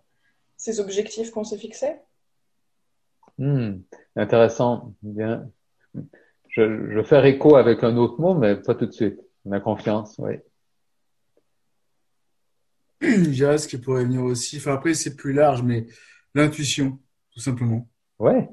ces 0.57 0.81
objectifs 0.81 1.31
qu'on 1.31 1.45
s'est 1.45 1.59
fixés. 1.59 1.97
Hmm, 3.39 3.79
intéressant, 4.17 4.95
bien. 5.03 5.49
Je, 6.49 6.63
je 6.91 6.99
vais 6.99 7.05
faire 7.05 7.25
écho 7.25 7.57
avec 7.57 7.83
un 7.83 7.97
autre 7.97 8.21
mot, 8.21 8.35
mais 8.35 8.57
pas 8.57 8.75
tout 8.75 8.87
de 8.87 8.93
suite. 8.93 9.19
La 9.45 9.59
confiance, 9.59 10.15
oui. 10.19 10.35
Je 13.01 13.31
dirais 13.31 13.59
ce 13.59 13.67
qui 13.67 13.79
pourrait 13.79 14.05
venir 14.05 14.23
aussi. 14.23 14.59
Enfin, 14.59 14.75
après, 14.75 14.95
c'est 14.95 15.17
plus 15.17 15.33
large, 15.33 15.63
mais 15.63 15.87
l'intuition, 16.35 17.01
tout 17.33 17.41
simplement. 17.41 17.89
Ouais. 18.21 18.49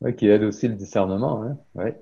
ouais. 0.00 0.14
Qui 0.14 0.28
aide 0.28 0.44
aussi 0.44 0.68
le 0.68 0.74
discernement, 0.74 1.42
hein. 1.42 1.58
Ouais. 1.74 2.00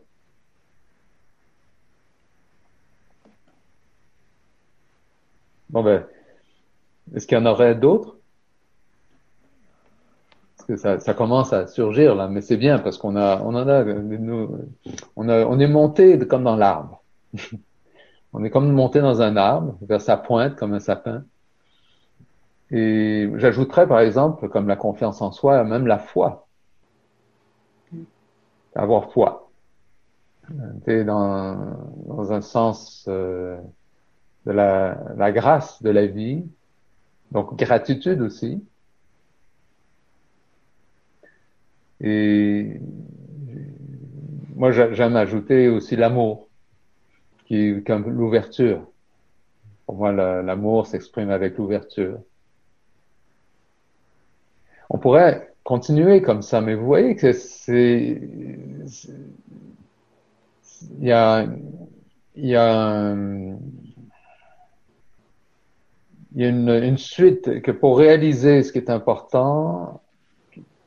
Bon 5.72 5.82
ben, 5.82 6.04
est-ce 7.14 7.26
qu'il 7.26 7.38
y 7.38 7.40
en 7.40 7.46
aurait 7.46 7.74
d'autres? 7.74 8.18
Parce 10.56 10.66
que 10.68 10.76
ça, 10.76 11.00
ça, 11.00 11.14
commence 11.14 11.52
à 11.52 11.66
surgir 11.66 12.14
là, 12.14 12.28
mais 12.28 12.42
c'est 12.42 12.58
bien 12.58 12.78
parce 12.78 12.98
qu'on 12.98 13.16
a, 13.16 13.40
on 13.40 13.54
en 13.54 13.66
a, 13.66 13.84
on 15.16 15.28
a, 15.28 15.44
on 15.46 15.58
est 15.58 15.66
monté 15.66 16.18
comme 16.28 16.44
dans 16.44 16.56
l'arbre. 16.56 17.02
on 18.34 18.44
est 18.44 18.50
comme 18.50 18.70
monté 18.70 19.00
dans 19.00 19.22
un 19.22 19.36
arbre 19.36 19.76
vers 19.80 20.00
sa 20.00 20.18
pointe 20.18 20.56
comme 20.56 20.74
un 20.74 20.78
sapin. 20.78 21.24
Et 22.70 23.30
j'ajouterais 23.36 23.88
par 23.88 24.00
exemple, 24.00 24.48
comme 24.50 24.68
la 24.68 24.76
confiance 24.76 25.22
en 25.22 25.32
soi, 25.32 25.64
même 25.64 25.86
la 25.86 25.98
foi. 25.98 26.46
Avoir 28.74 29.10
foi. 29.10 29.50
Dans, 30.50 31.56
dans 32.06 32.32
un 32.32 32.40
sens 32.42 33.06
euh, 33.08 33.58
de 34.46 34.52
la, 34.52 35.32
grâce 35.32 35.82
de 35.82 35.90
la 35.90 36.06
vie, 36.06 36.44
donc 37.30 37.56
gratitude 37.56 38.20
aussi. 38.20 38.62
Et 42.00 42.80
moi, 44.56 44.72
j'aime 44.72 45.16
ajouter 45.16 45.68
aussi 45.68 45.96
l'amour, 45.96 46.48
qui 47.46 47.56
est 47.56 47.86
comme 47.86 48.10
l'ouverture. 48.10 48.86
Pour 49.86 49.96
moi, 49.96 50.12
l'amour 50.12 50.86
s'exprime 50.86 51.30
avec 51.30 51.58
l'ouverture. 51.58 52.20
On 54.90 54.98
pourrait 54.98 55.54
continuer 55.64 56.22
comme 56.22 56.42
ça, 56.42 56.60
mais 56.60 56.74
vous 56.74 56.84
voyez 56.84 57.16
que 57.16 57.32
c'est, 57.32 58.20
il 60.98 61.06
y 61.06 61.12
a, 61.12 61.46
il 62.34 62.46
y 62.46 62.56
a 62.56 63.14
il 66.34 66.42
y 66.42 66.44
a 66.44 66.48
une, 66.48 66.68
une, 66.68 66.98
suite 66.98 67.60
que 67.62 67.70
pour 67.70 67.98
réaliser 67.98 68.62
ce 68.62 68.72
qui 68.72 68.78
est 68.78 68.90
important, 68.90 70.00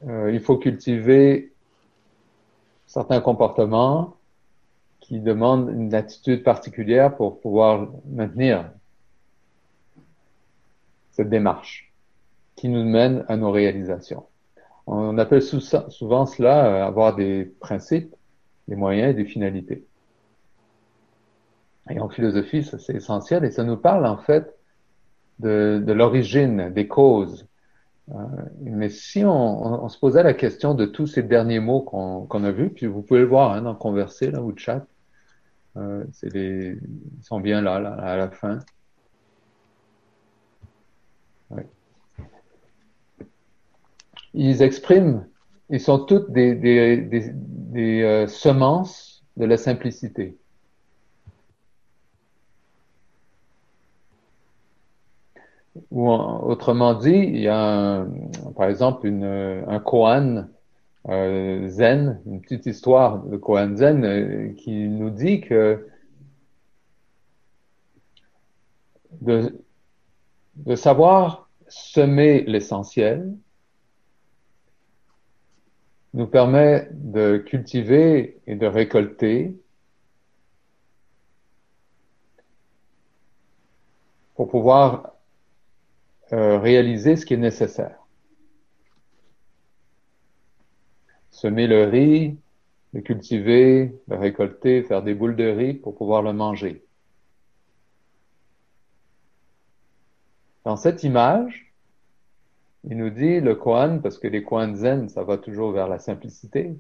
euh, 0.08 0.32
il 0.32 0.40
faut 0.40 0.58
cultiver 0.58 1.52
certains 2.88 3.22
comportements 3.22 4.16
qui 5.02 5.20
demandent 5.20 5.70
une 5.70 5.94
attitude 5.94 6.44
particulière 6.44 7.16
pour 7.16 7.40
pouvoir 7.40 7.90
maintenir 8.08 8.72
cette 11.12 11.30
démarche 11.30 11.92
qui 12.56 12.70
nous 12.70 12.84
mène 12.84 13.24
à 13.28 13.38
nos 13.38 13.52
réalisations. 13.52 14.26
On 14.88 15.18
appelle 15.18 15.42
souvent 15.42 16.26
cela 16.26 16.66
euh, 16.66 16.88
avoir 16.88 17.16
des 17.16 17.46
principes, 17.60 18.16
des 18.68 18.76
moyens 18.76 19.12
et 19.12 19.14
des 19.14 19.26
finalités. 19.26 19.86
Et 21.90 22.00
en 22.00 22.10
philosophie, 22.10 22.64
ça 22.64 22.80
c'est 22.80 22.96
essentiel 22.96 23.46
et 23.46 23.52
ça 23.52 23.64
nous 23.64 23.78
parle 23.78 24.06
en 24.06 24.18
fait 24.18 24.55
de, 25.40 25.92
l'origine, 25.92 26.70
des 26.72 26.88
causes. 26.88 27.48
Euh, 28.12 28.14
mais 28.62 28.90
si 28.90 29.24
on, 29.26 29.90
se 29.90 29.98
posait 29.98 30.24
la 30.24 30.34
question 30.34 30.76
de 30.76 30.86
tous 30.86 31.08
ces 31.08 31.24
derniers 31.24 31.60
mots 31.60 31.82
qu'on 31.82 32.44
a 32.44 32.52
vus, 32.52 32.70
puis 32.70 32.86
vous 32.86 33.02
pouvez 33.02 33.22
le 33.22 33.26
voir 33.26 33.54
hein, 33.54 33.62
dans 33.62 33.76
Converser 33.76 34.32
là, 34.32 34.42
ou 34.42 34.52
le 34.52 34.58
chat, 34.58 34.86
euh, 35.78 36.04
les, 36.24 36.78
ils 37.18 37.24
sont 37.24 37.40
bien 37.40 37.62
là, 37.62 37.80
là 37.80 37.94
à 37.94 38.16
la 38.16 38.30
fin. 38.30 38.60
Ils 44.34 44.62
expriment, 44.62 45.26
ils 45.70 45.80
sont 45.80 46.00
toutes 46.00 46.32
des 46.32 47.34
euh, 47.76 48.28
semences 48.28 49.24
de 49.38 49.46
la 49.46 49.58
simplicité. 49.58 50.38
Ou 55.92 56.10
autrement 56.10 56.94
dit, 56.94 57.10
il 57.10 57.40
y 57.40 57.48
a 57.48 57.60
un, 57.60 58.08
par 58.56 58.70
exemple 58.70 59.08
une, 59.08 59.26
un 59.68 59.80
koan 59.80 60.50
euh, 61.10 61.68
zen, 61.68 62.22
une 62.26 62.42
petite 62.42 62.66
histoire 62.66 63.24
de 63.24 63.38
koan 63.38 63.76
zen 63.76 64.04
euh, 64.06 64.54
qui 64.54 64.88
nous 64.88 65.10
dit 65.10 65.42
que 65.42 65.88
de, 69.22 69.64
de 70.56 70.76
savoir 70.76 71.50
semer 71.68 72.44
l'essentiel 72.44 73.36
nous 76.14 76.28
permet 76.28 76.88
de 76.92 77.38
cultiver 77.38 78.40
et 78.48 78.56
de 78.56 78.66
récolter 78.66 79.58
pour 84.36 84.48
pouvoir 84.48 85.15
euh, 86.36 86.60
réaliser 86.60 87.16
ce 87.16 87.26
qui 87.26 87.34
est 87.34 87.38
nécessaire. 87.38 87.98
Semer 91.32 91.66
le 91.66 91.86
riz, 91.86 92.38
le 92.92 93.00
cultiver, 93.02 93.96
le 94.10 94.18
récolter, 94.18 94.84
faire 94.84 95.02
des 95.02 95.14
boules 95.14 95.38
de 95.38 95.48
riz 95.48 95.74
pour 95.76 95.96
pouvoir 95.96 96.22
le 96.22 96.34
manger. 96.34 96.84
Dans 100.66 100.76
cette 100.76 101.04
image, 101.04 101.74
il 102.84 102.98
nous 102.98 103.12
dit 103.12 103.40
le 103.40 103.56
koan, 103.56 104.02
parce 104.02 104.18
que 104.18 104.28
les 104.28 104.44
koans 104.44 104.76
zen, 104.76 105.08
ça 105.08 105.24
va 105.24 105.38
toujours 105.38 105.72
vers 105.72 105.88
la 105.88 106.00
simplicité, 106.00 106.76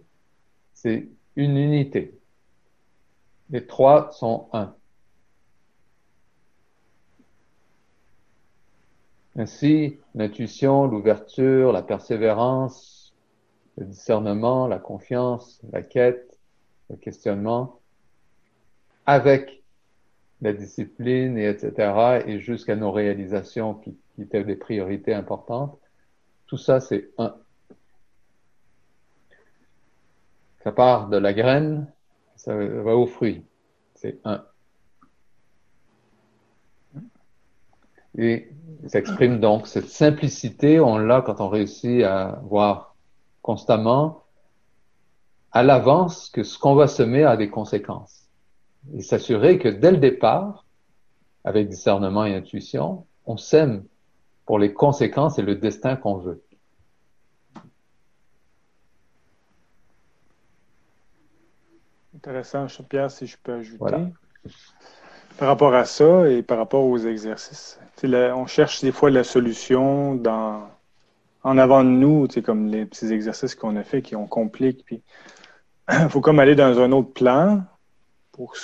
c'est 0.73 1.07
une 1.37 1.55
unité. 1.55 2.19
Les 3.51 3.65
trois 3.65 4.11
sont 4.11 4.49
un. 4.51 4.75
Ainsi, 9.37 9.99
l'intuition, 10.13 10.85
l'ouverture, 10.85 11.73
la 11.73 11.83
persévérance, 11.83 13.13
le 13.77 13.85
discernement, 13.85 14.67
la 14.67 14.79
confiance, 14.79 15.61
la 15.71 15.81
quête, 15.81 16.39
le 16.89 16.95
questionnement, 16.95 17.79
avec 19.05 19.63
la 20.41 20.53
discipline, 20.53 21.37
et 21.37 21.47
etc., 21.49 22.21
et 22.25 22.39
jusqu'à 22.39 22.75
nos 22.75 22.91
réalisations 22.91 23.75
qui, 23.75 23.97
étaient 24.17 24.45
des 24.45 24.55
priorités 24.55 25.13
importantes, 25.13 25.77
tout 26.47 26.57
ça, 26.57 26.79
c'est 26.79 27.09
un. 27.17 27.35
Ça 30.63 30.71
part 30.71 31.09
de 31.09 31.17
la 31.17 31.33
graine, 31.33 31.91
ça 32.37 32.55
va 32.55 32.95
au 32.95 33.05
fruit. 33.07 33.43
C'est 33.95 34.19
un. 34.23 34.45
Et 38.17 38.49
s'exprime 38.87 39.39
donc 39.39 39.67
cette 39.67 39.89
simplicité, 39.89 40.79
on 40.79 40.97
l'a 40.97 41.21
quand 41.21 41.41
on 41.41 41.49
réussit 41.49 42.03
à 42.03 42.39
voir 42.43 42.95
constamment 43.41 44.23
à 45.51 45.63
l'avance 45.63 46.29
que 46.29 46.43
ce 46.43 46.59
qu'on 46.59 46.75
va 46.75 46.87
semer 46.87 47.23
a 47.23 47.37
des 47.37 47.49
conséquences. 47.49 48.29
Et 48.93 49.01
s'assurer 49.01 49.57
que 49.57 49.69
dès 49.69 49.91
le 49.91 49.97
départ, 49.97 50.65
avec 51.43 51.69
discernement 51.69 52.25
et 52.25 52.35
intuition, 52.35 53.05
on 53.25 53.37
sème 53.37 53.85
pour 54.45 54.59
les 54.59 54.73
conséquences 54.73 55.39
et 55.39 55.41
le 55.41 55.55
destin 55.55 55.95
qu'on 55.95 56.17
veut. 56.17 56.43
Intéressant, 62.15 62.65
Pierre, 62.89 63.11
si 63.11 63.27
je 63.27 63.37
peux 63.37 63.53
ajouter. 63.53 64.07
Par 65.37 65.49
rapport 65.49 65.73
à 65.73 65.85
ça 65.85 66.29
et 66.29 66.41
par 66.41 66.57
rapport 66.57 66.85
aux 66.85 66.97
exercices, 66.97 67.79
on 68.03 68.47
cherche 68.47 68.81
des 68.81 68.91
fois 68.91 69.09
la 69.09 69.23
solution 69.23 70.15
dans, 70.15 70.69
en 71.43 71.57
avant 71.57 71.83
de 71.83 71.89
nous, 71.89 72.27
comme 72.43 72.67
les 72.67 72.85
petits 72.85 73.11
exercices 73.11 73.53
qu'on 73.53 73.75
a 73.75 73.83
fait 73.83 74.01
qui 74.01 74.15
on 74.15 74.27
complique. 74.27 74.85
Puis 74.85 75.01
il 75.91 75.95
faut 76.09 76.21
comme 76.21 76.39
aller 76.39 76.55
dans 76.55 76.79
un 76.79 76.91
autre 76.91 77.11
plan 77.11 77.63
pour 78.31 78.55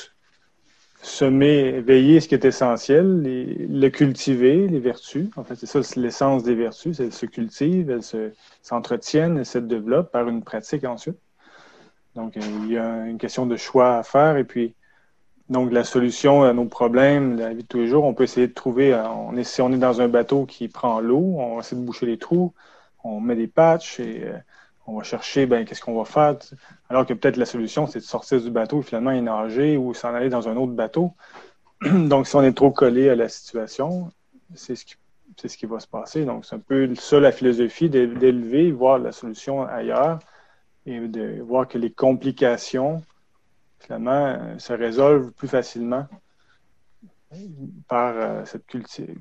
semer, 1.02 1.82
veiller 1.82 2.20
ce 2.20 2.28
qui 2.28 2.36
est 2.36 2.46
essentiel, 2.46 3.22
le 3.24 3.90
cultiver, 3.90 4.68
les 4.68 4.80
vertus. 4.80 5.28
En 5.36 5.44
fait, 5.44 5.56
c'est 5.56 5.66
ça 5.66 5.80
l'essence 6.00 6.44
des 6.44 6.56
vertus, 6.56 7.00
elles 7.00 7.14
se 7.14 7.26
cultivent, 7.26 7.90
elles 7.90 8.34
s'entretiennent, 8.62 9.38
elles 9.38 9.46
se 9.46 9.58
développent 9.58 10.12
par 10.12 10.28
une 10.28 10.44
pratique 10.44 10.86
ensuite. 10.86 11.20
Donc, 12.16 12.36
il 12.36 12.72
y 12.72 12.78
a 12.78 13.06
une 13.08 13.18
question 13.18 13.46
de 13.46 13.56
choix 13.56 13.98
à 13.98 14.04
faire 14.04 14.38
et 14.38 14.44
puis 14.44 14.76
donc, 15.52 15.74
la 15.74 15.84
solution 15.84 16.44
à 16.44 16.54
nos 16.54 16.64
problèmes 16.64 17.36
de 17.36 17.42
la 17.42 17.54
vie 17.54 17.64
de 17.64 17.68
tous 17.68 17.80
les 17.80 17.88
jours, 17.88 18.06
on 18.06 18.14
peut 18.14 18.24
essayer 18.24 18.48
de 18.48 18.54
trouver, 18.54 18.94
euh, 18.94 19.06
on 19.10 19.36
est, 19.36 19.44
si 19.44 19.62
on 19.62 19.70
est 19.74 19.78
dans 19.78 20.00
un 20.00 20.08
bateau 20.08 20.46
qui 20.46 20.70
prend 20.70 21.02
l'eau, 21.02 21.36
on 21.38 21.56
va 21.56 21.60
essayer 21.60 21.80
de 21.80 21.86
boucher 21.86 22.06
les 22.06 22.18
trous, 22.18 22.54
on 23.04 23.20
met 23.20 23.36
des 23.36 23.48
patchs 23.48 24.00
et 24.00 24.24
euh, 24.24 24.38
on 24.88 24.96
va 24.96 25.04
chercher, 25.04 25.48
ben, 25.48 25.66
qu'est-ce 25.66 25.82
qu'on 25.82 25.98
va 25.98 26.06
faire? 26.06 26.38
Alors 26.88 27.06
que 27.06 27.14
peut-être 27.14 27.36
la 27.36 27.46
solution, 27.46 27.86
c'est 27.86 28.00
de 28.00 28.06
sortir 28.06 28.42
du 28.42 28.50
bateau 28.50 28.80
et 28.80 28.84
finalement 28.84 29.12
y 29.12 29.22
nager 29.22 29.76
ou 29.76 29.94
s'en 29.94 30.14
aller 30.14 30.30
dans 30.30 30.48
un 30.48 30.56
autre 30.56 30.72
bateau. 30.72 31.12
Donc, 31.82 32.28
si 32.28 32.36
on 32.38 32.44
est 32.44 32.56
trop 32.56 32.72
collé 32.72 33.10
à 33.10 33.16
la 33.16 33.28
situation, 33.28 34.10
c'est 34.56 34.78
ce 34.78 34.86
qui, 34.86 34.96
c'est 35.36 35.50
ce 35.50 35.58
qui 35.58 35.66
va 35.66 35.82
se 35.82 35.88
passer. 35.88 36.24
Donc, 36.24 36.46
c'est 36.46 36.56
un 36.56 36.60
peu 36.60 36.96
ça 36.96 37.20
la 37.20 37.34
philosophie 37.34 37.90
d'élever, 37.90 38.72
voir 38.72 39.00
la 39.00 39.12
solution 39.12 39.64
ailleurs 39.64 40.20
et 40.86 40.98
de 40.98 41.42
voir 41.42 41.68
que 41.68 41.78
les 41.78 41.92
complications 41.92 43.02
finalement, 43.82 44.26
euh, 44.26 44.58
se 44.58 44.74
résolvent 44.74 45.32
plus 45.32 45.48
facilement 45.48 46.08
par 47.88 48.14
euh, 48.16 48.46
cette, 48.46 48.66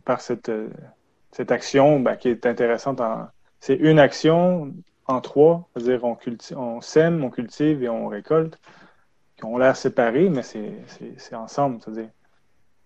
par 0.05 0.21
cette, 0.21 0.49
euh, 0.49 0.69
cette 1.33 1.51
action 1.51 2.01
ben, 2.01 2.17
qui 2.17 2.29
est 2.29 2.47
intéressante. 2.47 3.01
C'est 3.61 3.77
une 3.77 3.99
action 3.99 4.75
en 5.07 5.21
trois, 5.21 5.69
c'est-à-dire 5.75 6.05
on, 6.05 6.17
on 6.57 6.81
sème, 6.81 7.25
on 7.25 7.31
cultive 7.31 7.83
et 7.83 7.89
on 7.89 8.09
récolte, 8.09 8.59
qui 9.37 9.45
ont 9.45 9.59
l'air 9.59 9.77
séparés, 9.77 10.29
mais 10.29 10.43
c'est 10.43 11.35
ensemble, 11.35 11.81
c'est-à-dire 11.83 12.11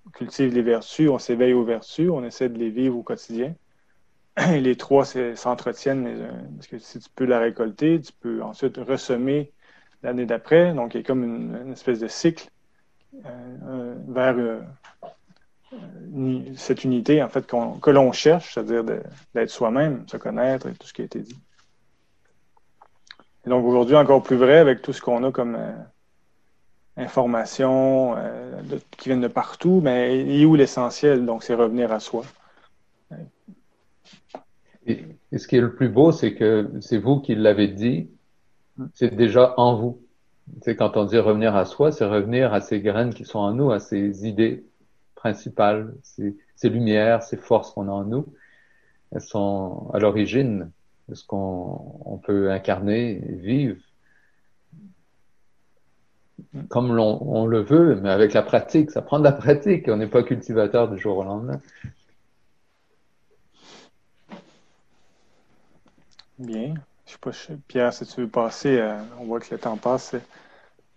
on 0.07 0.11
cultive 0.11 0.55
les 0.55 0.63
vertus, 0.63 1.09
on 1.11 1.19
s'éveille 1.19 1.55
aux 1.55 1.65
vertus, 1.65 2.11
on 2.11 2.25
essaie 2.25 2.49
de 2.49 2.59
les 2.59 2.71
vivre 2.71 2.99
au 2.99 3.03
quotidien. 3.03 3.55
Les 4.37 4.77
trois 4.77 5.05
s'entretiennent, 5.05 6.29
parce 6.57 6.67
que 6.67 6.79
si 6.79 6.99
tu 6.99 7.09
peux 7.15 7.25
la 7.25 7.39
récolter, 7.39 8.01
tu 8.01 8.13
peux 8.13 8.43
ensuite 8.43 8.77
ressemer 8.79 9.53
l'année 10.05 10.27
d'après. 10.27 10.73
Donc, 10.73 10.95
il 10.95 10.99
y 10.99 11.01
a 11.01 11.05
comme 11.05 11.25
une, 11.25 11.73
espèce 11.73 11.99
de 11.99 12.09
cycle 12.09 12.49
euh, 13.25 13.29
euh, 13.67 13.95
vers 14.07 14.37
euh, 14.37 14.61
cette 16.57 16.85
unité, 16.85 17.23
en 17.23 17.29
fait, 17.29 17.47
que 17.47 17.91
l'on 17.91 18.13
cherche, 18.13 18.55
c'est-à-dire 18.55 18.85
d'être 18.85 19.51
soi-même, 19.51 20.07
se 20.07 20.17
connaître 20.17 20.69
et 20.69 20.73
tout 20.75 20.87
ce 20.87 20.93
qui 20.93 21.03
a 21.03 21.05
été 21.07 21.19
dit. 21.21 21.39
Et 23.47 23.51
donc, 23.51 23.65
aujourd'hui, 23.67 23.97
encore 23.97 24.23
plus 24.23 24.37
vrai 24.37 24.59
avec 24.59 24.83
tout 24.83 24.93
ce 24.93 25.03
qu'on 25.03 25.25
a 25.25 25.33
comme 25.33 25.59
information 26.97 28.15
qui 28.97 29.09
viennent 29.09 29.21
de 29.21 29.29
partout, 29.29 29.81
mais 29.83 30.41
est 30.41 30.45
où 30.45 30.55
l'essentiel? 30.55 31.27
Donc, 31.27 31.43
c'est 31.43 31.55
revenir 31.55 31.93
à 31.93 31.99
soi. 31.99 32.25
Et, 34.87 35.05
et, 35.33 35.39
ce 35.39 35.49
qui 35.49 35.57
est 35.57 35.61
le 35.61 35.75
plus 35.75 35.89
beau, 35.89 36.13
c'est 36.13 36.35
que 36.35 36.71
c'est 36.81 36.99
vous 36.99 37.21
qui 37.21 37.35
l'avez 37.35 37.69
dit, 37.69 38.09
c'est 38.95 39.15
déjà 39.15 39.55
en 39.57 39.77
vous. 39.77 40.01
C'est 40.63 40.77
quand 40.77 40.97
on 40.97 41.05
dit 41.05 41.19
revenir 41.19 41.57
à 41.57 41.65
soi, 41.65 41.93
c'est 41.93 42.05
revenir 42.05 42.53
à 42.53 42.61
ces 42.61 42.81
graines 42.81 43.15
qui 43.15 43.25
sont 43.25 43.39
en 43.39 43.53
nous, 43.53 43.71
à 43.71 43.81
ces 43.81 44.27
idées 44.27 44.65
principales, 45.15 45.95
ces, 46.03 46.37
ces 46.57 46.69
lumières, 46.69 47.23
ces 47.23 47.37
forces 47.37 47.71
qu'on 47.71 47.89
a 47.89 47.93
en 47.93 48.05
nous. 48.05 48.27
Elles 49.13 49.21
sont 49.21 49.91
à 49.95 49.99
l'origine 49.99 50.71
de 51.09 51.15
ce 51.15 51.25
qu'on 51.25 52.01
on 52.05 52.19
peut 52.19 52.51
incarner 52.51 53.13
et 53.13 53.35
vivre. 53.37 53.81
comme 56.69 56.91
on 56.99 57.47
le 57.47 57.61
veut, 57.61 58.01
mais 58.01 58.11
avec 58.11 58.33
la 58.33 58.43
pratique. 58.43 58.91
Ça 58.91 59.03
prend 59.03 59.19
de 59.19 59.25
la 59.25 59.33
pratique. 59.33 59.89
On 59.89 59.97
n'est 59.97 60.09
pas 60.09 60.23
cultivateur 60.23 60.89
du 60.91 60.99
jour 60.99 61.19
au 61.19 61.25
lendemain. 61.25 61.61
Bien. 66.39 66.75
Je 67.07 67.13
sais 67.13 67.19
pas, 67.21 67.31
Pierre, 67.69 67.93
si 67.93 68.07
tu 68.07 68.23
veux 68.23 68.29
passer, 68.29 68.79
euh, 68.79 68.97
on 69.21 69.25
voit 69.25 69.41
que 69.41 69.53
le 69.53 69.59
temps 69.59 69.77
passe 69.77 70.15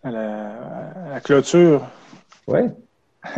à 0.04 0.12
la, 0.12 1.20
clôture. 1.22 1.86
Oui, 2.48 2.60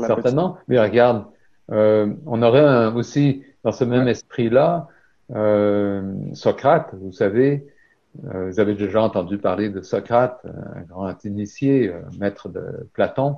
certainement. 0.00 0.58
Mais 0.66 0.80
regarde, 0.80 1.26
euh, 1.70 2.12
on 2.26 2.42
aurait 2.42 2.86
aussi, 2.86 3.44
dans 3.62 3.72
ce 3.72 3.84
même 3.84 4.08
esprit-là, 4.08 4.88
euh, 5.30 6.12
Socrate, 6.34 6.94
vous 6.94 7.12
savez, 7.12 7.66
vous 8.14 8.58
avez 8.58 8.74
déjà 8.74 9.00
entendu 9.00 9.38
parler 9.38 9.68
de 9.68 9.80
Socrate, 9.80 10.44
un 10.44 10.80
grand 10.80 11.24
initié, 11.24 11.92
maître 12.18 12.48
de 12.48 12.88
Platon, 12.94 13.36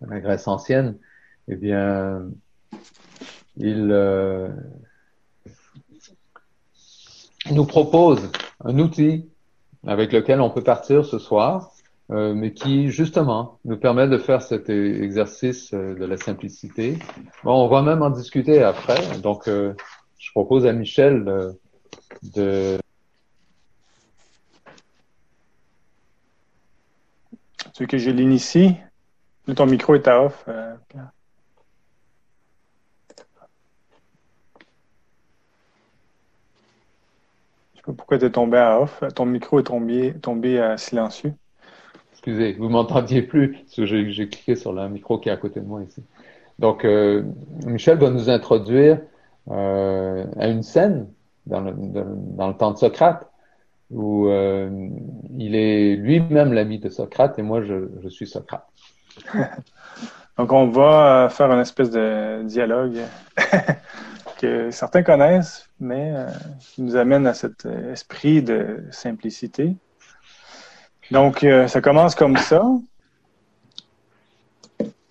la 0.00 0.18
Grèce 0.18 0.48
ancienne. 0.48 0.96
Eh 1.46 1.54
bien, 1.54 2.24
il 3.56 3.92
nous 7.50 7.64
propose 7.64 8.30
un 8.64 8.78
outil 8.78 9.28
avec 9.86 10.12
lequel 10.12 10.40
on 10.40 10.50
peut 10.50 10.62
partir 10.62 11.04
ce 11.04 11.18
soir, 11.18 11.72
euh, 12.10 12.34
mais 12.34 12.52
qui 12.52 12.90
justement 12.90 13.58
nous 13.64 13.76
permet 13.76 14.08
de 14.08 14.18
faire 14.18 14.42
cet 14.42 14.70
exercice 14.70 15.72
euh, 15.74 15.94
de 15.94 16.04
la 16.04 16.16
simplicité. 16.16 16.98
On 17.44 17.68
va 17.68 17.82
même 17.82 18.02
en 18.02 18.10
discuter 18.10 18.62
après. 18.62 19.18
Donc, 19.18 19.48
euh, 19.48 19.74
je 20.18 20.30
propose 20.30 20.66
à 20.66 20.72
Michel 20.72 21.54
de 22.22 22.78
Tu 27.74 27.84
veux 27.84 27.86
que 27.86 27.98
je 27.98 28.10
l'initie? 28.10 28.76
Ton 29.56 29.66
micro 29.66 29.94
est 29.94 30.06
à 30.06 30.22
off. 30.22 30.46
Pourquoi 37.82 38.18
tu 38.18 38.24
es 38.24 38.30
tombé 38.30 38.58
à 38.58 38.80
off? 38.80 39.02
Ton 39.14 39.26
micro 39.26 39.58
est 39.58 39.64
tombé, 39.64 40.14
tombé 40.14 40.60
à 40.60 40.76
silencieux. 40.76 41.34
Excusez, 42.12 42.52
vous 42.52 42.68
m'entendiez 42.68 43.22
plus 43.22 43.52
parce 43.52 43.74
que 43.74 43.86
j'ai 43.86 44.28
cliqué 44.28 44.54
sur 44.54 44.72
le 44.72 44.88
micro 44.88 45.18
qui 45.18 45.28
est 45.28 45.32
à 45.32 45.36
côté 45.36 45.60
de 45.60 45.66
moi 45.66 45.82
ici. 45.82 46.02
Donc, 46.58 46.84
euh, 46.84 47.24
Michel 47.66 47.98
va 47.98 48.10
nous 48.10 48.30
introduire 48.30 49.00
euh, 49.50 50.24
à 50.38 50.46
une 50.46 50.62
scène 50.62 51.08
dans 51.46 51.60
le, 51.60 51.72
dans 51.74 52.46
le 52.48 52.54
temps 52.54 52.70
de 52.70 52.78
Socrate 52.78 53.28
où 53.90 54.28
euh, 54.28 54.88
il 55.36 55.56
est 55.56 55.96
lui-même 55.96 56.52
l'ami 56.52 56.78
de 56.78 56.88
Socrate 56.88 57.38
et 57.38 57.42
moi, 57.42 57.62
je, 57.62 57.88
je 58.02 58.08
suis 58.08 58.28
Socrate. 58.28 58.66
Donc, 60.38 60.52
on 60.52 60.68
va 60.68 61.28
faire 61.30 61.50
une 61.50 61.60
espèce 61.60 61.90
de 61.90 62.44
dialogue 62.44 62.98
que 64.42 64.72
certains 64.72 65.04
connaissent, 65.04 65.68
mais 65.78 66.12
euh, 66.14 66.26
qui 66.58 66.82
nous 66.82 66.96
amène 66.96 67.26
à 67.28 67.34
cet 67.34 67.64
esprit 67.64 68.42
de 68.42 68.84
simplicité. 68.90 69.76
Donc, 71.12 71.44
euh, 71.44 71.68
ça 71.68 71.80
commence 71.80 72.16
comme 72.16 72.36
ça. 72.36 72.64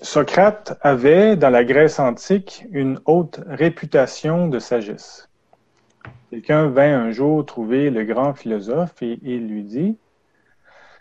Socrate 0.01 0.77
avait, 0.82 1.38
dans 1.38 1.49
la 1.49 1.63
Grèce 1.63 1.99
antique, 1.99 2.65
une 2.71 2.99
haute 3.05 3.39
réputation 3.47 4.47
de 4.47 4.59
sagesse. 4.59 5.29
Quelqu'un 6.29 6.67
vint 6.67 6.99
un 6.99 7.11
jour 7.11 7.45
trouver 7.45 7.89
le 7.89 8.03
grand 8.03 8.34
philosophe 8.34 9.01
et 9.01 9.19
il 9.21 9.47
lui 9.47 9.63
dit 9.63 9.97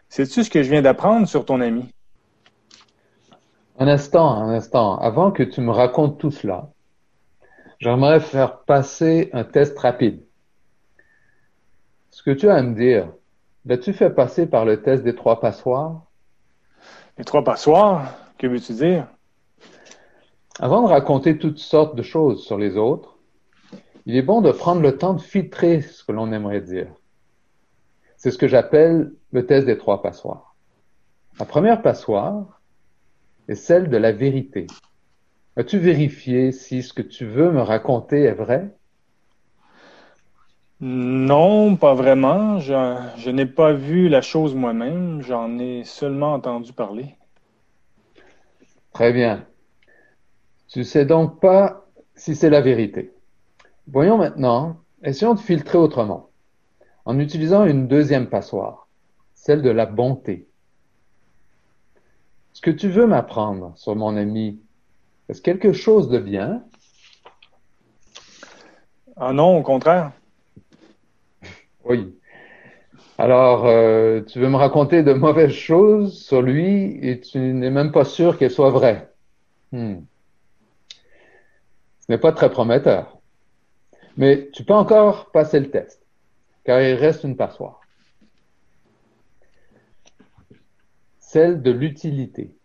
Sais-tu 0.09 0.45
ce 0.45 0.51
que 0.51 0.63
je 0.63 0.71
viens 0.71 0.83
d'apprendre 0.83 1.27
sur 1.27 1.45
ton 1.45 1.61
ami 1.61 1.89
Un 3.79 3.89
instant, 3.89 4.31
un 4.31 4.51
instant. 4.51 4.99
Avant 4.99 5.33
que 5.33 5.43
tu 5.43 5.61
me 5.61 5.71
racontes 5.71 6.19
tout 6.19 6.31
cela, 6.31 6.69
J'aimerais 7.81 8.21
faire 8.21 8.59
passer 8.65 9.31
un 9.33 9.43
test 9.43 9.79
rapide. 9.79 10.23
Ce 12.11 12.23
que 12.23 12.31
tu 12.31 12.51
as 12.51 12.57
à 12.57 12.63
me 12.63 12.75
dire, 12.75 13.11
l'as-tu 13.65 13.95
fait 13.95 14.11
passer 14.11 14.47
par 14.47 14.67
le 14.67 14.83
test 14.83 15.03
des 15.03 15.15
trois 15.15 15.41
passoires? 15.41 16.03
Les 17.17 17.25
trois 17.25 17.43
passoires? 17.43 18.15
Que 18.37 18.47
veux-tu 18.47 18.75
dire? 18.75 19.07
Avant 20.59 20.83
de 20.83 20.89
raconter 20.89 21.39
toutes 21.39 21.59
sortes 21.59 21.97
de 21.97 22.03
choses 22.03 22.45
sur 22.45 22.59
les 22.59 22.77
autres, 22.77 23.17
il 24.05 24.15
est 24.15 24.23
bon 24.23 24.43
de 24.43 24.53
prendre 24.53 24.83
le 24.83 24.99
temps 24.99 25.15
de 25.15 25.21
filtrer 25.23 25.81
ce 25.81 26.05
que 26.05 26.13
l'on 26.13 26.33
aimerait 26.33 26.61
dire. 26.61 26.93
C'est 28.19 28.31
ce 28.31 28.37
que 28.37 28.49
j'appelle 28.49 29.11
le 29.33 29.47
test 29.47 29.65
des 29.65 29.79
trois 29.79 30.03
passoires. 30.03 30.55
La 31.39 31.47
première 31.47 31.81
passoire 31.81 32.61
est 33.49 33.55
celle 33.55 33.89
de 33.89 33.97
la 33.97 34.13
vérité. 34.13 34.67
As-tu 35.57 35.79
vérifié 35.79 36.53
si 36.53 36.83
ce 36.83 36.93
que 36.93 37.03
tu 37.03 37.27
veux 37.27 37.51
me 37.51 37.61
raconter 37.61 38.23
est 38.23 38.35
vrai? 38.35 38.75
Non, 40.81 41.77
pas 41.77 41.95
vraiment. 41.95 42.59
Je, 42.59 43.31
n'ai 43.31 43.47
pas 43.47 43.73
vu 43.73 44.09
la 44.09 44.23
chose 44.23 44.55
moi-même. 44.55 45.21
J'en 45.23 45.59
ai 45.59 45.85
seulement 45.85 46.33
entendu 46.33 46.73
parler. 46.73 47.17
Très 48.93 49.13
bien. 49.13 49.47
Tu 50.69 50.85
sais 50.85 51.05
donc 51.05 51.41
pas 51.41 51.87
si 52.15 52.35
c'est 52.35 52.51
la 52.51 52.61
vérité. 52.61 53.13
Voyons 53.89 54.19
maintenant, 54.19 54.81
essayons 55.03 55.35
de 55.35 55.41
filtrer 55.41 55.79
autrement, 55.79 56.31
en 57.05 57.19
utilisant 57.19 57.65
une 57.65 57.89
deuxième 57.89 58.29
passoire, 58.29 58.87
celle 59.35 59.63
de 59.63 59.71
la 59.71 59.85
bonté. 59.85 60.47
Ce 62.53 62.61
que 62.61 62.71
tu 62.71 62.89
veux 62.89 63.07
m'apprendre 63.07 63.73
sur 63.77 63.97
mon 63.97 64.17
ami 64.17 64.61
est-ce 65.31 65.43
quelque 65.43 65.73
chose 65.73 66.09
de 66.09 66.19
bien? 66.19 66.65
Ah 69.17 69.33
non, 69.33 69.59
au 69.59 69.63
contraire. 69.63 70.11
Oui. 71.85 72.19
Alors, 73.17 73.65
euh, 73.67 74.23
tu 74.23 74.41
veux 74.41 74.49
me 74.49 74.57
raconter 74.57 75.05
de 75.05 75.13
mauvaises 75.13 75.53
choses 75.53 76.21
sur 76.21 76.43
lui 76.43 76.99
et 77.01 77.21
tu 77.21 77.39
n'es 77.39 77.71
même 77.71 77.93
pas 77.93 78.05
sûr 78.05 78.39
qu'elles 78.39 78.51
soient 78.51 78.71
vraies? 78.71 79.09
Hmm. 79.71 80.01
Ce 82.01 82.07
n'est 82.09 82.19
pas 82.19 82.33
très 82.33 82.51
prometteur. 82.51 83.21
Mais 84.17 84.51
tu 84.53 84.65
peux 84.65 84.75
encore 84.75 85.31
passer 85.31 85.61
le 85.61 85.71
test, 85.71 86.05
car 86.65 86.83
il 86.83 86.95
reste 86.95 87.23
une 87.23 87.37
passoire. 87.37 87.83
Celle 91.21 91.63
de 91.63 91.71
l'utilité. 91.71 92.57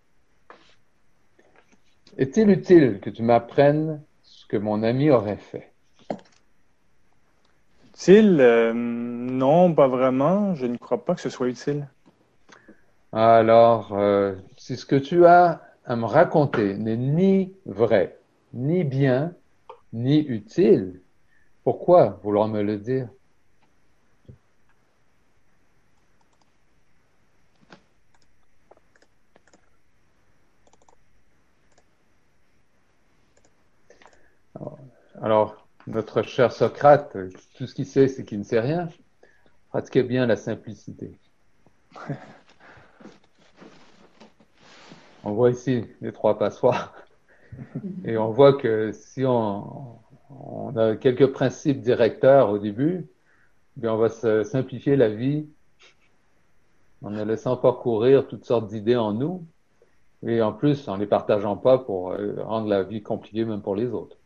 Est-il 2.18 2.49
utile 2.49 2.99
que 3.01 3.09
tu 3.09 3.24
m'apprennes 3.24 4.01
ce 4.24 4.45
que 4.47 4.55
mon 4.55 4.84
ami 4.84 5.09
aurait 5.11 5.38
fait? 5.38 5.74
Utile? 7.89 8.38
Euh, 8.39 8.72
non, 8.74 9.74
pas 9.74 9.88
vraiment. 9.88 10.55
Je 10.55 10.66
ne 10.66 10.78
crois 10.78 11.03
pas 11.03 11.16
que 11.16 11.22
ce 11.22 11.30
soit 11.30 11.49
utile. 11.49 11.88
Alors, 13.11 13.93
euh, 13.93 14.36
si 14.57 14.78
ce 14.78 14.86
que 14.86 14.95
tu 14.95 15.26
as 15.26 15.61
à 15.86 15.95
me 15.95 16.05
raconter 16.05 16.76
n'est 16.76 16.97
ni 16.97 17.53
vrai, 17.66 18.18
ni 18.53 18.84
bien, 18.84 19.34
ni 19.91 20.20
utile, 20.20 21.01
pourquoi 21.63 22.20
vouloir 22.24 22.47
me 22.47 22.61
le 22.61 22.78
dire? 22.78 23.09
Alors, 35.26 35.67
notre 35.88 36.21
cher 36.21 36.51
Socrate, 36.51 37.17
tout 37.55 37.65
ce 37.65 37.73
qu'il 37.73 37.88
sait, 37.88 38.07
c'est 38.07 38.23
qu'il 38.26 38.38
ne 38.38 38.43
sait 38.43 38.59
rien. 38.59 38.89
Pratiquez 39.69 40.03
bien 40.03 40.28
la 40.28 40.36
simplicité. 40.36 41.17
On 45.23 45.32
voit 45.32 45.49
ici 45.49 45.84
les 46.01 46.11
trois 46.11 46.38
passoires. 46.38 46.93
Et 48.03 48.19
on 48.19 48.30
voit 48.30 48.53
que 48.53 48.91
si 48.91 49.26
on, 49.26 49.97
a 50.78 50.95
quelques 50.95 51.32
principes 51.32 51.82
directeurs 51.82 52.51
au 52.51 52.59
début, 52.59 53.07
bien 53.78 53.95
on 53.95 53.97
va 53.97 54.09
se 54.09 54.43
simplifier 54.43 54.95
la 54.95 55.09
vie 55.09 55.47
en 57.01 57.09
ne 57.09 57.23
laissant 57.23 57.57
pas 57.57 57.73
courir 57.73 58.28
toutes 58.28 58.45
sortes 58.45 58.67
d'idées 58.67 58.95
en 58.95 59.13
nous. 59.13 59.43
Et 60.21 60.43
en 60.43 60.53
plus, 60.53 60.88
en 60.88 60.97
les 60.97 61.07
partageant 61.07 61.57
pas 61.57 61.80
pour 61.80 62.11
euh, 62.11 62.36
rendre 62.43 62.67
la 62.67 62.84
vie 62.84 63.01
compliquée 63.01 63.43
même 63.43 63.63
pour 63.63 63.76
les 63.76 63.88
autres. 63.88 64.17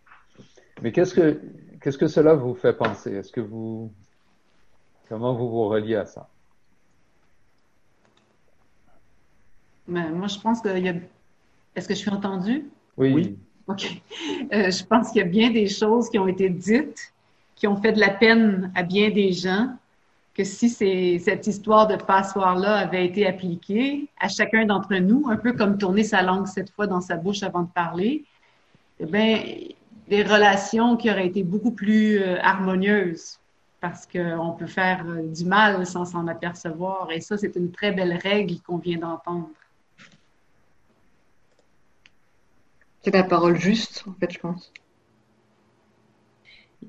Mais 0.82 0.91
qu'est-ce 0.91 1.13
que, 1.13 1.41
qu'est-ce 1.82 1.97
que 1.97 2.07
cela 2.07 2.34
vous 2.34 2.55
fait 2.55 2.73
penser? 2.73 3.11
Est-ce 3.11 3.32
que 3.32 3.41
vous, 3.41 3.91
comment 5.07 5.34
vous 5.34 5.49
vous 5.49 5.67
reliez 5.67 5.95
à 5.95 6.05
ça? 6.05 6.30
Ben, 9.88 10.11
moi, 10.11 10.27
je 10.27 10.39
pense 10.39 10.61
qu'il 10.61 10.86
y 10.86 10.89
a. 10.89 10.93
Est-ce 11.75 11.88
que 11.88 11.95
je 11.95 11.99
suis 11.99 12.11
entendue? 12.11 12.69
Oui. 12.97 13.38
OK. 13.67 14.01
Euh, 14.53 14.71
je 14.71 14.84
pense 14.84 15.11
qu'il 15.11 15.21
y 15.21 15.23
a 15.23 15.27
bien 15.27 15.51
des 15.51 15.67
choses 15.67 16.09
qui 16.09 16.17
ont 16.19 16.27
été 16.27 16.49
dites, 16.49 17.13
qui 17.55 17.67
ont 17.67 17.77
fait 17.77 17.91
de 17.91 17.99
la 17.99 18.09
peine 18.09 18.71
à 18.75 18.84
bien 18.84 19.09
des 19.09 19.32
gens, 19.32 19.75
que 20.34 20.43
si 20.43 20.69
cette 20.69 21.47
histoire 21.47 21.88
de 21.88 21.95
passoire-là 21.95 22.77
avait 22.77 23.05
été 23.05 23.27
appliquée 23.27 24.07
à 24.19 24.27
chacun 24.27 24.65
d'entre 24.65 24.95
nous, 24.95 25.27
un 25.30 25.38
peu 25.38 25.53
comme 25.53 25.77
tourner 25.77 26.03
sa 26.03 26.21
langue 26.21 26.47
cette 26.47 26.69
fois 26.71 26.88
dans 26.88 27.01
sa 27.01 27.15
bouche 27.17 27.43
avant 27.43 27.63
de 27.63 27.69
parler, 27.69 28.23
eh 28.99 29.05
bien, 29.05 29.43
des 30.10 30.24
relations 30.24 30.97
qui 30.97 31.10
auraient 31.10 31.28
été 31.28 31.43
beaucoup 31.43 31.72
plus 31.72 32.20
euh, 32.20 32.38
harmonieuses 32.41 33.39
parce 33.80 34.05
qu'on 34.05 34.55
peut 34.57 34.68
faire 34.68 35.05
euh, 35.07 35.28
du 35.28 35.45
mal 35.45 35.86
sans 35.86 36.05
s'en 36.05 36.28
apercevoir. 36.28 37.12
Et 37.12 37.22
ça, 37.22 37.38
c'est 37.38 37.55
une 37.55 37.72
très 37.72 37.91
belle 37.91 38.14
règle 38.22 38.60
qu'on 38.62 38.78
vient 38.78 38.97
d'entendre. 38.97 39.49
C'est 43.01 43.14
la 43.14 43.24
parole 43.24 43.57
juste, 43.57 44.03
en 44.07 44.14
fait, 44.14 44.32
je 44.32 44.39
pense. 44.39 44.74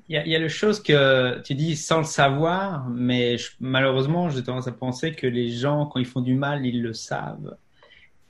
Il 0.09 0.15
y, 0.15 0.17
a, 0.17 0.25
il 0.25 0.31
y 0.31 0.35
a 0.35 0.39
le 0.39 0.49
chose 0.49 0.81
que 0.81 1.41
tu 1.41 1.53
dis 1.53 1.75
sans 1.75 1.99
le 1.99 2.05
savoir, 2.05 2.87
mais 2.89 3.35
malheureusement, 3.59 4.29
j'ai 4.29 4.43
tendance 4.43 4.67
à 4.67 4.71
penser 4.71 5.13
que 5.13 5.27
les 5.27 5.49
gens, 5.49 5.85
quand 5.85 5.99
ils 5.99 6.05
font 6.05 6.21
du 6.21 6.33
mal, 6.33 6.65
ils 6.65 6.81
le 6.81 6.93
savent. 6.93 7.55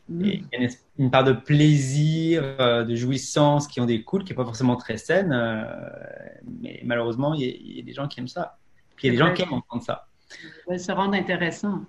Mm. 0.10 0.26
Et 0.26 0.44
il 0.54 0.62
y 0.62 0.66
a 0.66 0.70
une, 0.98 1.12
part 1.12 1.24
de 1.24 1.34
plaisir, 1.34 2.44
euh, 2.60 2.84
de 2.84 2.96
jouissance 2.96 3.68
qui 3.68 3.80
en 3.80 3.86
découle, 3.86 4.24
qui 4.24 4.32
n'est 4.32 4.36
pas 4.36 4.46
forcément 4.46 4.76
très 4.76 4.98
saine, 4.98 5.32
euh, 5.32 5.64
mais 6.62 6.82
malheureusement, 6.84 7.34
il 7.34 7.44
y, 7.44 7.80
a, 7.80 7.84
des 7.84 7.94
gens 7.94 8.08
qui 8.08 8.20
aiment 8.20 8.28
ça. 8.28 8.58
Puis 8.96 9.08
il 9.08 9.14
y 9.14 9.18
a 9.18 9.20
des 9.20 9.30
gens 9.30 9.34
qui 9.34 9.44
aiment 9.44 9.54
entendre 9.54 9.84
ça. 9.84 10.08
Ça 10.68 10.78
se 10.78 10.92
rendre 10.92 11.14
intéressant. 11.14 11.82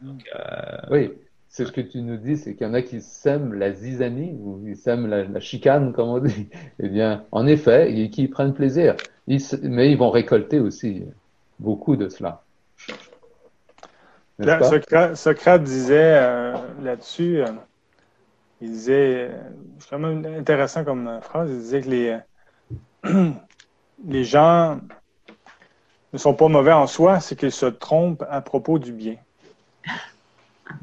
Donc, 0.00 0.22
euh, 0.34 0.78
Oui, 0.90 1.10
c'est 1.48 1.64
ce 1.64 1.72
que 1.72 1.80
tu 1.80 2.00
nous 2.02 2.16
dis, 2.16 2.36
c'est 2.36 2.54
qu'il 2.54 2.66
y 2.66 2.70
en 2.70 2.74
a 2.74 2.82
qui 2.82 3.00
sèment 3.00 3.54
la 3.54 3.72
zizanie 3.72 4.36
ou 4.38 4.62
ils 4.66 4.76
sèment 4.76 5.06
la, 5.06 5.40
chicane, 5.40 5.92
comme 5.92 6.08
on 6.08 6.18
dit. 6.18 6.48
Eh 6.78 6.88
bien, 6.88 7.24
en 7.32 7.46
effet, 7.46 7.98
et 7.98 8.10
qui 8.10 8.28
prennent 8.28 8.54
plaisir. 8.54 8.96
mais 9.26 9.90
ils 9.90 9.98
vont 9.98 10.10
récolter 10.10 10.60
aussi 10.60 11.04
beaucoup 11.58 11.96
de 11.96 12.08
cela. 12.08 12.42
Socrate, 14.38 15.62
disait 15.62 16.18
euh, 16.20 16.54
là-dessus, 16.82 17.40
euh, 17.40 17.46
il 18.60 18.70
disait, 18.70 19.28
euh, 19.30 19.50
c'est 19.78 19.90
quand 19.90 19.98
même 19.98 20.26
intéressant 20.38 20.84
comme 20.84 21.20
phrase, 21.22 21.50
il 21.50 21.58
disait 21.58 21.80
que 21.80 21.88
les, 21.88 22.18
les 24.06 24.24
gens 24.24 24.78
ne 26.12 26.18
sont 26.18 26.34
pas 26.34 26.48
mauvais 26.48 26.72
en 26.72 26.86
soi, 26.86 27.20
c'est 27.20 27.36
qu'ils 27.36 27.52
se 27.52 27.66
trompent 27.66 28.24
à 28.28 28.42
propos 28.42 28.78
du 28.78 28.92
bien. 28.92 29.16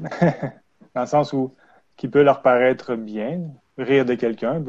dans 0.94 1.02
le 1.02 1.06
sens 1.06 1.32
où 1.32 1.54
qui 1.96 2.08
peut 2.08 2.22
leur 2.22 2.42
paraître 2.42 2.96
bien, 2.96 3.40
rire 3.78 4.04
de 4.04 4.14
quelqu'un, 4.14 4.62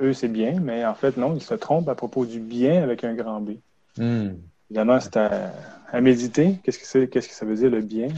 eux 0.00 0.12
c'est 0.12 0.28
bien, 0.28 0.58
mais 0.60 0.84
en 0.84 0.94
fait 0.94 1.16
non, 1.16 1.34
ils 1.34 1.42
se 1.42 1.54
trompent 1.54 1.88
à 1.88 1.94
propos 1.94 2.26
du 2.26 2.40
bien 2.40 2.82
avec 2.82 3.04
un 3.04 3.14
grand 3.14 3.40
B. 3.40 3.52
Hmm. 3.98 4.32
Évidemment, 4.72 4.98
c'est 5.00 5.18
à, 5.18 6.00
méditer. 6.00 6.58
Qu'est-ce 6.64 6.78
que 6.78 6.86
c'est, 6.86 7.06
qu'est-ce 7.06 7.28
que 7.28 7.34
ça 7.34 7.44
veut 7.44 7.56
dire 7.56 7.68
le 7.68 7.82
bien? 7.82 8.08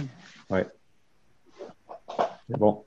Oui. 0.51 0.61
C'est 2.49 2.57
bon. 2.57 2.85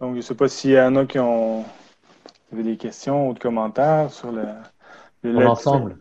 Donc, 0.00 0.12
je 0.12 0.16
ne 0.16 0.20
sais 0.22 0.34
pas 0.34 0.48
s'il 0.48 0.70
y 0.70 0.80
en 0.80 0.96
a 0.96 1.04
qui 1.04 1.18
ont 1.18 1.62
des 2.52 2.78
questions 2.78 3.28
ou 3.28 3.34
des 3.34 3.38
commentaires 3.38 4.10
sur 4.10 4.32
le, 4.32 4.46
l'ensemble. 5.22 5.98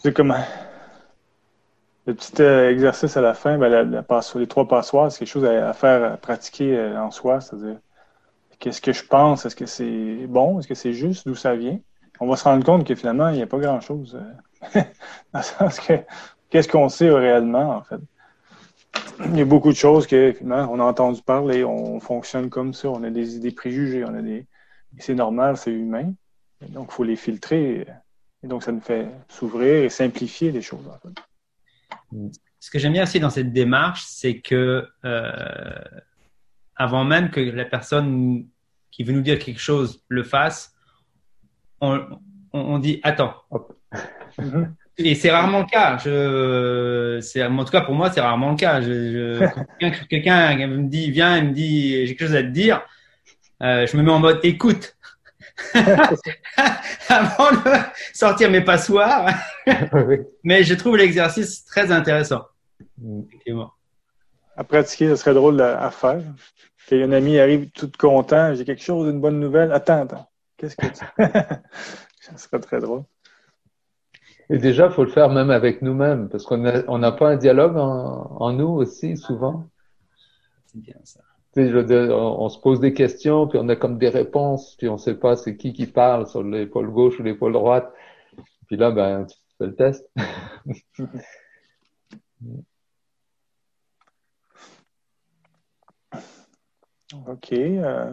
C'est 0.00 0.12
comment 0.12 0.44
le 2.06 2.14
petit 2.14 2.40
euh, 2.40 2.70
exercice 2.70 3.16
à 3.16 3.20
la 3.20 3.34
fin, 3.34 3.58
ben, 3.58 3.68
la, 3.68 4.04
les 4.36 4.46
trois 4.46 4.68
passoires, 4.68 5.10
c'est 5.10 5.18
quelque 5.18 5.28
chose 5.28 5.44
à, 5.44 5.72
faire, 5.72 6.12
à 6.12 6.16
pratiquer 6.16 6.78
euh, 6.78 7.02
en 7.02 7.10
soi. 7.10 7.40
C'est-à-dire, 7.40 7.80
qu'est-ce 8.58 8.80
que 8.80 8.92
je 8.92 9.04
pense? 9.04 9.46
Est-ce 9.46 9.56
que 9.56 9.66
c'est 9.66 10.26
bon? 10.26 10.58
Est-ce 10.58 10.68
que 10.68 10.74
c'est 10.74 10.92
juste? 10.92 11.26
D'où 11.26 11.34
ça 11.34 11.54
vient? 11.54 11.78
On 12.20 12.26
va 12.26 12.36
se 12.36 12.44
rendre 12.44 12.64
compte 12.64 12.86
que 12.86 12.94
finalement, 12.94 13.28
il 13.28 13.36
n'y 13.36 13.42
a 13.42 13.46
pas 13.46 13.58
grand-chose. 13.58 14.18
Euh, 14.74 14.82
dans 15.32 15.38
le 15.38 15.44
sens 15.44 15.80
que, 15.80 15.94
qu'est-ce 16.50 16.68
qu'on 16.68 16.88
sait 16.88 17.10
réellement, 17.10 17.76
en 17.76 17.82
fait? 17.82 18.00
Il 19.26 19.36
y 19.36 19.42
a 19.42 19.44
beaucoup 19.44 19.70
de 19.70 19.76
choses 19.76 20.06
que, 20.06 20.32
finalement, 20.32 20.72
on 20.72 20.80
a 20.80 20.84
entendu 20.84 21.22
parler, 21.22 21.64
on 21.64 22.00
fonctionne 22.00 22.50
comme 22.50 22.72
ça, 22.74 22.88
on 22.88 23.02
a 23.02 23.10
des 23.10 23.36
idées 23.36 23.52
préjugées, 23.52 24.04
on 24.04 24.14
a 24.14 24.22
des. 24.22 24.46
C'est 24.98 25.14
normal, 25.14 25.56
c'est 25.56 25.72
humain. 25.72 26.12
donc, 26.68 26.88
il 26.90 26.94
faut 26.94 27.04
les 27.04 27.16
filtrer. 27.16 27.86
Et 28.42 28.46
donc, 28.46 28.62
ça 28.62 28.72
nous 28.72 28.80
fait 28.80 29.08
s'ouvrir 29.28 29.84
et 29.84 29.88
simplifier 29.88 30.50
les 30.50 30.62
choses, 30.62 30.88
en 30.88 30.98
fait. 30.98 32.28
Ce 32.60 32.70
que 32.70 32.78
j'aime 32.78 32.92
bien 32.92 33.02
aussi 33.02 33.20
dans 33.20 33.30
cette 33.30 33.52
démarche, 33.52 34.04
c'est 34.06 34.40
que 34.40 34.88
euh, 35.04 35.84
avant 36.78 37.04
même 37.04 37.30
que 37.30 37.40
la 37.40 37.64
personne 37.64 38.46
qui 38.90 39.04
veut 39.04 39.12
nous 39.12 39.20
dire 39.20 39.38
quelque 39.38 39.60
chose 39.60 40.02
le 40.08 40.22
fasse, 40.22 40.74
on, 41.80 42.00
on, 42.52 42.78
dit 42.78 43.00
attends. 43.02 43.34
Et 45.00 45.14
c'est 45.14 45.30
rarement 45.30 45.60
le 45.60 45.66
cas. 45.66 45.96
Je, 45.98 47.20
c'est, 47.22 47.44
en 47.44 47.64
tout 47.64 47.70
cas, 47.70 47.82
pour 47.82 47.94
moi, 47.94 48.10
c'est 48.10 48.20
rarement 48.20 48.50
le 48.50 48.56
cas. 48.56 48.80
Je, 48.80 48.88
je, 49.80 50.06
quelqu'un, 50.08 50.56
me 50.66 50.88
dit, 50.88 51.12
viens, 51.12 51.36
il 51.38 51.50
me 51.50 51.52
dit, 51.52 52.04
j'ai 52.04 52.16
quelque 52.16 52.26
chose 52.26 52.34
à 52.34 52.42
te 52.42 52.48
dire, 52.48 52.82
euh, 53.62 53.86
je 53.86 53.96
me 53.96 54.02
mets 54.02 54.10
en 54.10 54.18
mode 54.18 54.40
écoute. 54.42 54.96
avant 57.08 57.50
de 57.50 57.78
sortir 58.12 58.50
mes 58.50 58.60
passoires. 58.60 59.28
Mais 60.42 60.64
je 60.64 60.74
trouve 60.74 60.96
l'exercice 60.96 61.64
très 61.64 61.90
intéressant. 61.92 62.42
Mm. 62.98 63.22
À 64.58 64.64
pratiquer, 64.64 65.08
ce 65.08 65.16
serait 65.16 65.34
drôle 65.34 65.60
à, 65.60 65.90
faire. 65.90 66.22
Qu'un 66.86 67.12
ami 67.12 67.38
arrive 67.38 67.70
tout 67.70 67.90
content, 67.98 68.54
j'ai 68.54 68.64
quelque 68.64 68.82
chose, 68.82 69.08
une 69.08 69.20
bonne 69.20 69.40
nouvelle. 69.40 69.72
Attends, 69.72 70.02
attends. 70.02 70.28
Qu'est-ce 70.56 70.76
que 70.76 70.86
tu. 70.86 71.04
ça 72.20 72.36
serait 72.36 72.60
très 72.60 72.80
drôle. 72.80 73.04
Et 74.50 74.58
déjà, 74.58 74.86
il 74.86 74.92
faut 74.92 75.04
le 75.04 75.10
faire 75.10 75.30
même 75.30 75.50
avec 75.50 75.82
nous-mêmes, 75.82 76.28
parce 76.28 76.44
qu'on 76.44 76.58
n'a 76.58 76.82
on 76.88 77.00
pas 77.12 77.30
un 77.30 77.36
dialogue 77.36 77.76
en, 77.76 78.36
en 78.40 78.52
nous 78.52 78.68
aussi, 78.68 79.16
souvent. 79.16 79.68
C'est 80.66 80.80
bien 80.80 80.96
ça 81.04 81.20
on 81.56 82.48
se 82.48 82.58
pose 82.58 82.80
des 82.80 82.92
questions, 82.92 83.46
puis 83.46 83.58
on 83.60 83.68
a 83.68 83.76
comme 83.76 83.98
des 83.98 84.08
réponses, 84.08 84.74
puis 84.76 84.88
on 84.88 84.94
ne 84.94 84.98
sait 84.98 85.14
pas 85.14 85.36
c'est 85.36 85.56
qui 85.56 85.72
qui 85.72 85.86
parle 85.86 86.26
sur 86.26 86.42
l'épaule 86.42 86.90
gauche 86.90 87.18
ou 87.18 87.22
l'épaule 87.22 87.52
droite. 87.52 87.92
Puis 88.66 88.76
là, 88.76 88.90
ben, 88.90 89.26
tu 89.26 89.36
fais 89.56 89.66
le 89.66 89.74
test. 89.74 90.08
OK. 97.14 97.52
Euh, 97.52 98.12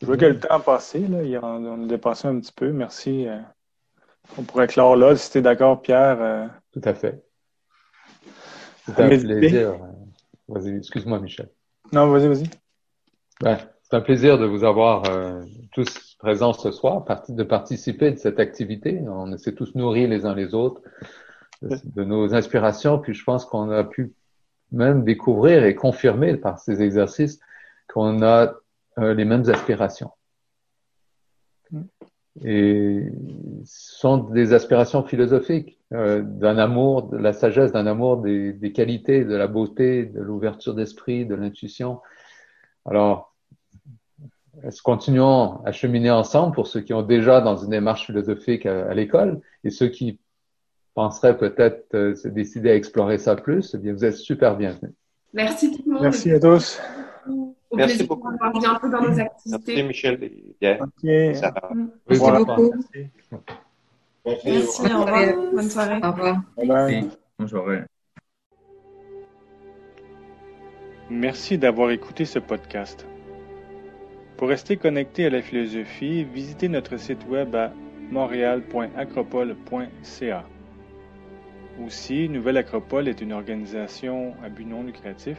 je 0.00 0.06
vois 0.06 0.16
que 0.16 0.24
le 0.24 0.38
temps 0.38 0.54
a 0.54 0.60
passé. 0.60 1.00
Là. 1.00 1.40
On 1.42 1.84
a 1.84 1.86
dépassé 1.86 2.28
un 2.28 2.38
petit 2.40 2.52
peu. 2.52 2.72
Merci. 2.72 3.28
Euh, 3.28 3.38
on 4.38 4.42
pourrait 4.42 4.68
clore 4.68 4.96
là, 4.96 5.16
si 5.16 5.30
tu 5.30 5.38
es 5.38 5.42
d'accord, 5.42 5.82
Pierre. 5.82 6.20
Euh. 6.20 6.46
Tout 6.72 6.82
à 6.84 6.94
fait. 6.94 7.22
C'est 8.86 9.00
un 9.00 9.08
plaisir. 9.08 9.76
Vas-y, 10.48 10.76
excuse-moi, 10.76 11.20
Michel. 11.20 11.48
Non, 11.92 12.08
vas-y, 12.08 12.28
vas-y. 12.28 12.50
Ben, 13.40 13.58
c'est 13.82 13.96
un 13.96 14.00
plaisir 14.00 14.38
de 14.38 14.46
vous 14.46 14.64
avoir 14.64 15.04
euh, 15.10 15.42
tous 15.72 16.16
présents 16.18 16.52
ce 16.52 16.70
soir, 16.70 17.04
de 17.28 17.42
participer 17.42 18.10
de 18.10 18.16
cette 18.16 18.40
activité. 18.40 19.02
On 19.06 19.36
s'est 19.36 19.54
tous 19.54 19.74
nourris 19.74 20.06
les 20.06 20.24
uns 20.24 20.34
les 20.34 20.54
autres 20.54 20.80
de, 21.62 22.04
nos 22.04 22.34
inspirations, 22.34 22.98
puis 22.98 23.14
je 23.14 23.24
pense 23.24 23.44
qu'on 23.44 23.70
a 23.70 23.84
pu 23.84 24.12
même 24.70 25.04
découvrir 25.04 25.64
et 25.64 25.74
confirmer 25.74 26.36
par 26.36 26.58
ces 26.58 26.82
exercices 26.82 27.38
qu'on 27.92 28.22
a 28.22 28.54
euh, 28.98 29.14
les 29.14 29.24
mêmes 29.24 29.48
aspirations. 29.48 30.10
Mm. 31.70 31.82
Et 32.44 33.04
ce 33.64 33.98
sont 33.98 34.16
des 34.16 34.54
aspirations 34.54 35.02
philosophiques, 35.02 35.78
euh, 35.92 36.22
d'un 36.22 36.56
amour, 36.56 37.02
de 37.04 37.18
la 37.18 37.34
sagesse, 37.34 37.72
d'un 37.72 37.86
amour 37.86 38.18
des, 38.18 38.54
des, 38.54 38.72
qualités, 38.72 39.24
de 39.24 39.34
la 39.34 39.46
beauté, 39.46 40.06
de 40.06 40.20
l'ouverture 40.20 40.74
d'esprit, 40.74 41.26
de 41.26 41.34
l'intuition. 41.34 42.00
Alors, 42.86 43.32
continuons 44.82 45.62
à 45.64 45.72
cheminer 45.72 46.10
ensemble 46.10 46.54
pour 46.54 46.66
ceux 46.66 46.80
qui 46.80 46.94
ont 46.94 47.02
déjà 47.02 47.40
dans 47.40 47.56
une 47.56 47.70
démarche 47.70 48.06
philosophique 48.06 48.66
à, 48.66 48.92
l'école 48.94 49.40
et 49.64 49.70
ceux 49.70 49.88
qui 49.88 50.18
penseraient 50.94 51.36
peut-être 51.36 51.94
euh, 51.94 52.14
se 52.14 52.28
décider 52.28 52.70
à 52.70 52.74
explorer 52.74 53.18
ça 53.18 53.36
plus, 53.36 53.74
eh 53.74 53.78
bien, 53.78 53.92
vous 53.92 54.04
êtes 54.04 54.16
super 54.16 54.56
bienvenus. 54.56 54.92
Merci 55.32 55.70
tout 55.70 55.82
le 55.86 55.92
monde. 55.92 56.02
Merci 56.02 56.30
à 56.32 56.40
tous. 56.40 56.78
Au 57.72 57.76
Merci 57.76 58.04
beaucoup. 58.04 58.28
un 58.28 58.36
peu 58.78 58.90
dans 58.90 59.00
nos 59.00 59.18
activités. 59.18 59.62
Merci 59.66 59.82
Michel 59.82 60.22
et. 60.22 60.54
Okay. 60.60 61.32
Merci 61.32 62.20
beaucoup. 62.30 62.74
Merci. 64.24 64.46
Merci. 64.46 64.82
Au 64.82 65.04
revoir. 65.04 65.24
Bonne 65.54 65.70
soirée. 65.70 65.98
Au 66.02 66.12
revoir. 66.12 66.42
Bonne 67.38 67.48
soirée. 67.48 67.80
Merci 71.08 71.56
d'avoir 71.56 71.90
écouté 71.90 72.26
ce 72.26 72.38
podcast. 72.38 73.06
Pour 74.36 74.48
rester 74.48 74.76
connecté 74.76 75.24
à 75.26 75.30
la 75.30 75.40
philosophie, 75.40 76.24
visitez 76.24 76.68
notre 76.68 76.98
site 76.98 77.26
web 77.28 77.54
à 77.54 77.72
montréal.acropole.ca. 78.10 80.44
Aussi, 81.84 82.28
Nouvelle 82.28 82.58
Acropole 82.58 83.08
est 83.08 83.22
une 83.22 83.32
organisation 83.32 84.34
à 84.44 84.50
but 84.50 84.66
non 84.66 84.82
lucratif. 84.82 85.38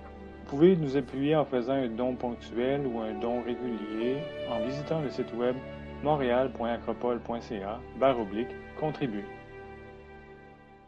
Vous 0.53 0.59
pouvez 0.59 0.75
nous 0.75 0.95
appuyer 0.95 1.35
en 1.35 1.45
faisant 1.45 1.73
un 1.73 1.87
don 1.87 2.13
ponctuel 2.13 2.85
ou 2.85 2.99
un 2.99 3.15
don 3.19 3.41
régulier 3.41 4.17
en 4.51 4.63
visitant 4.63 5.01
le 5.01 5.09
site 5.09 5.33
web 5.33 5.55
montréal.acropole.ca 6.03 7.79
contribuer. 8.79 9.25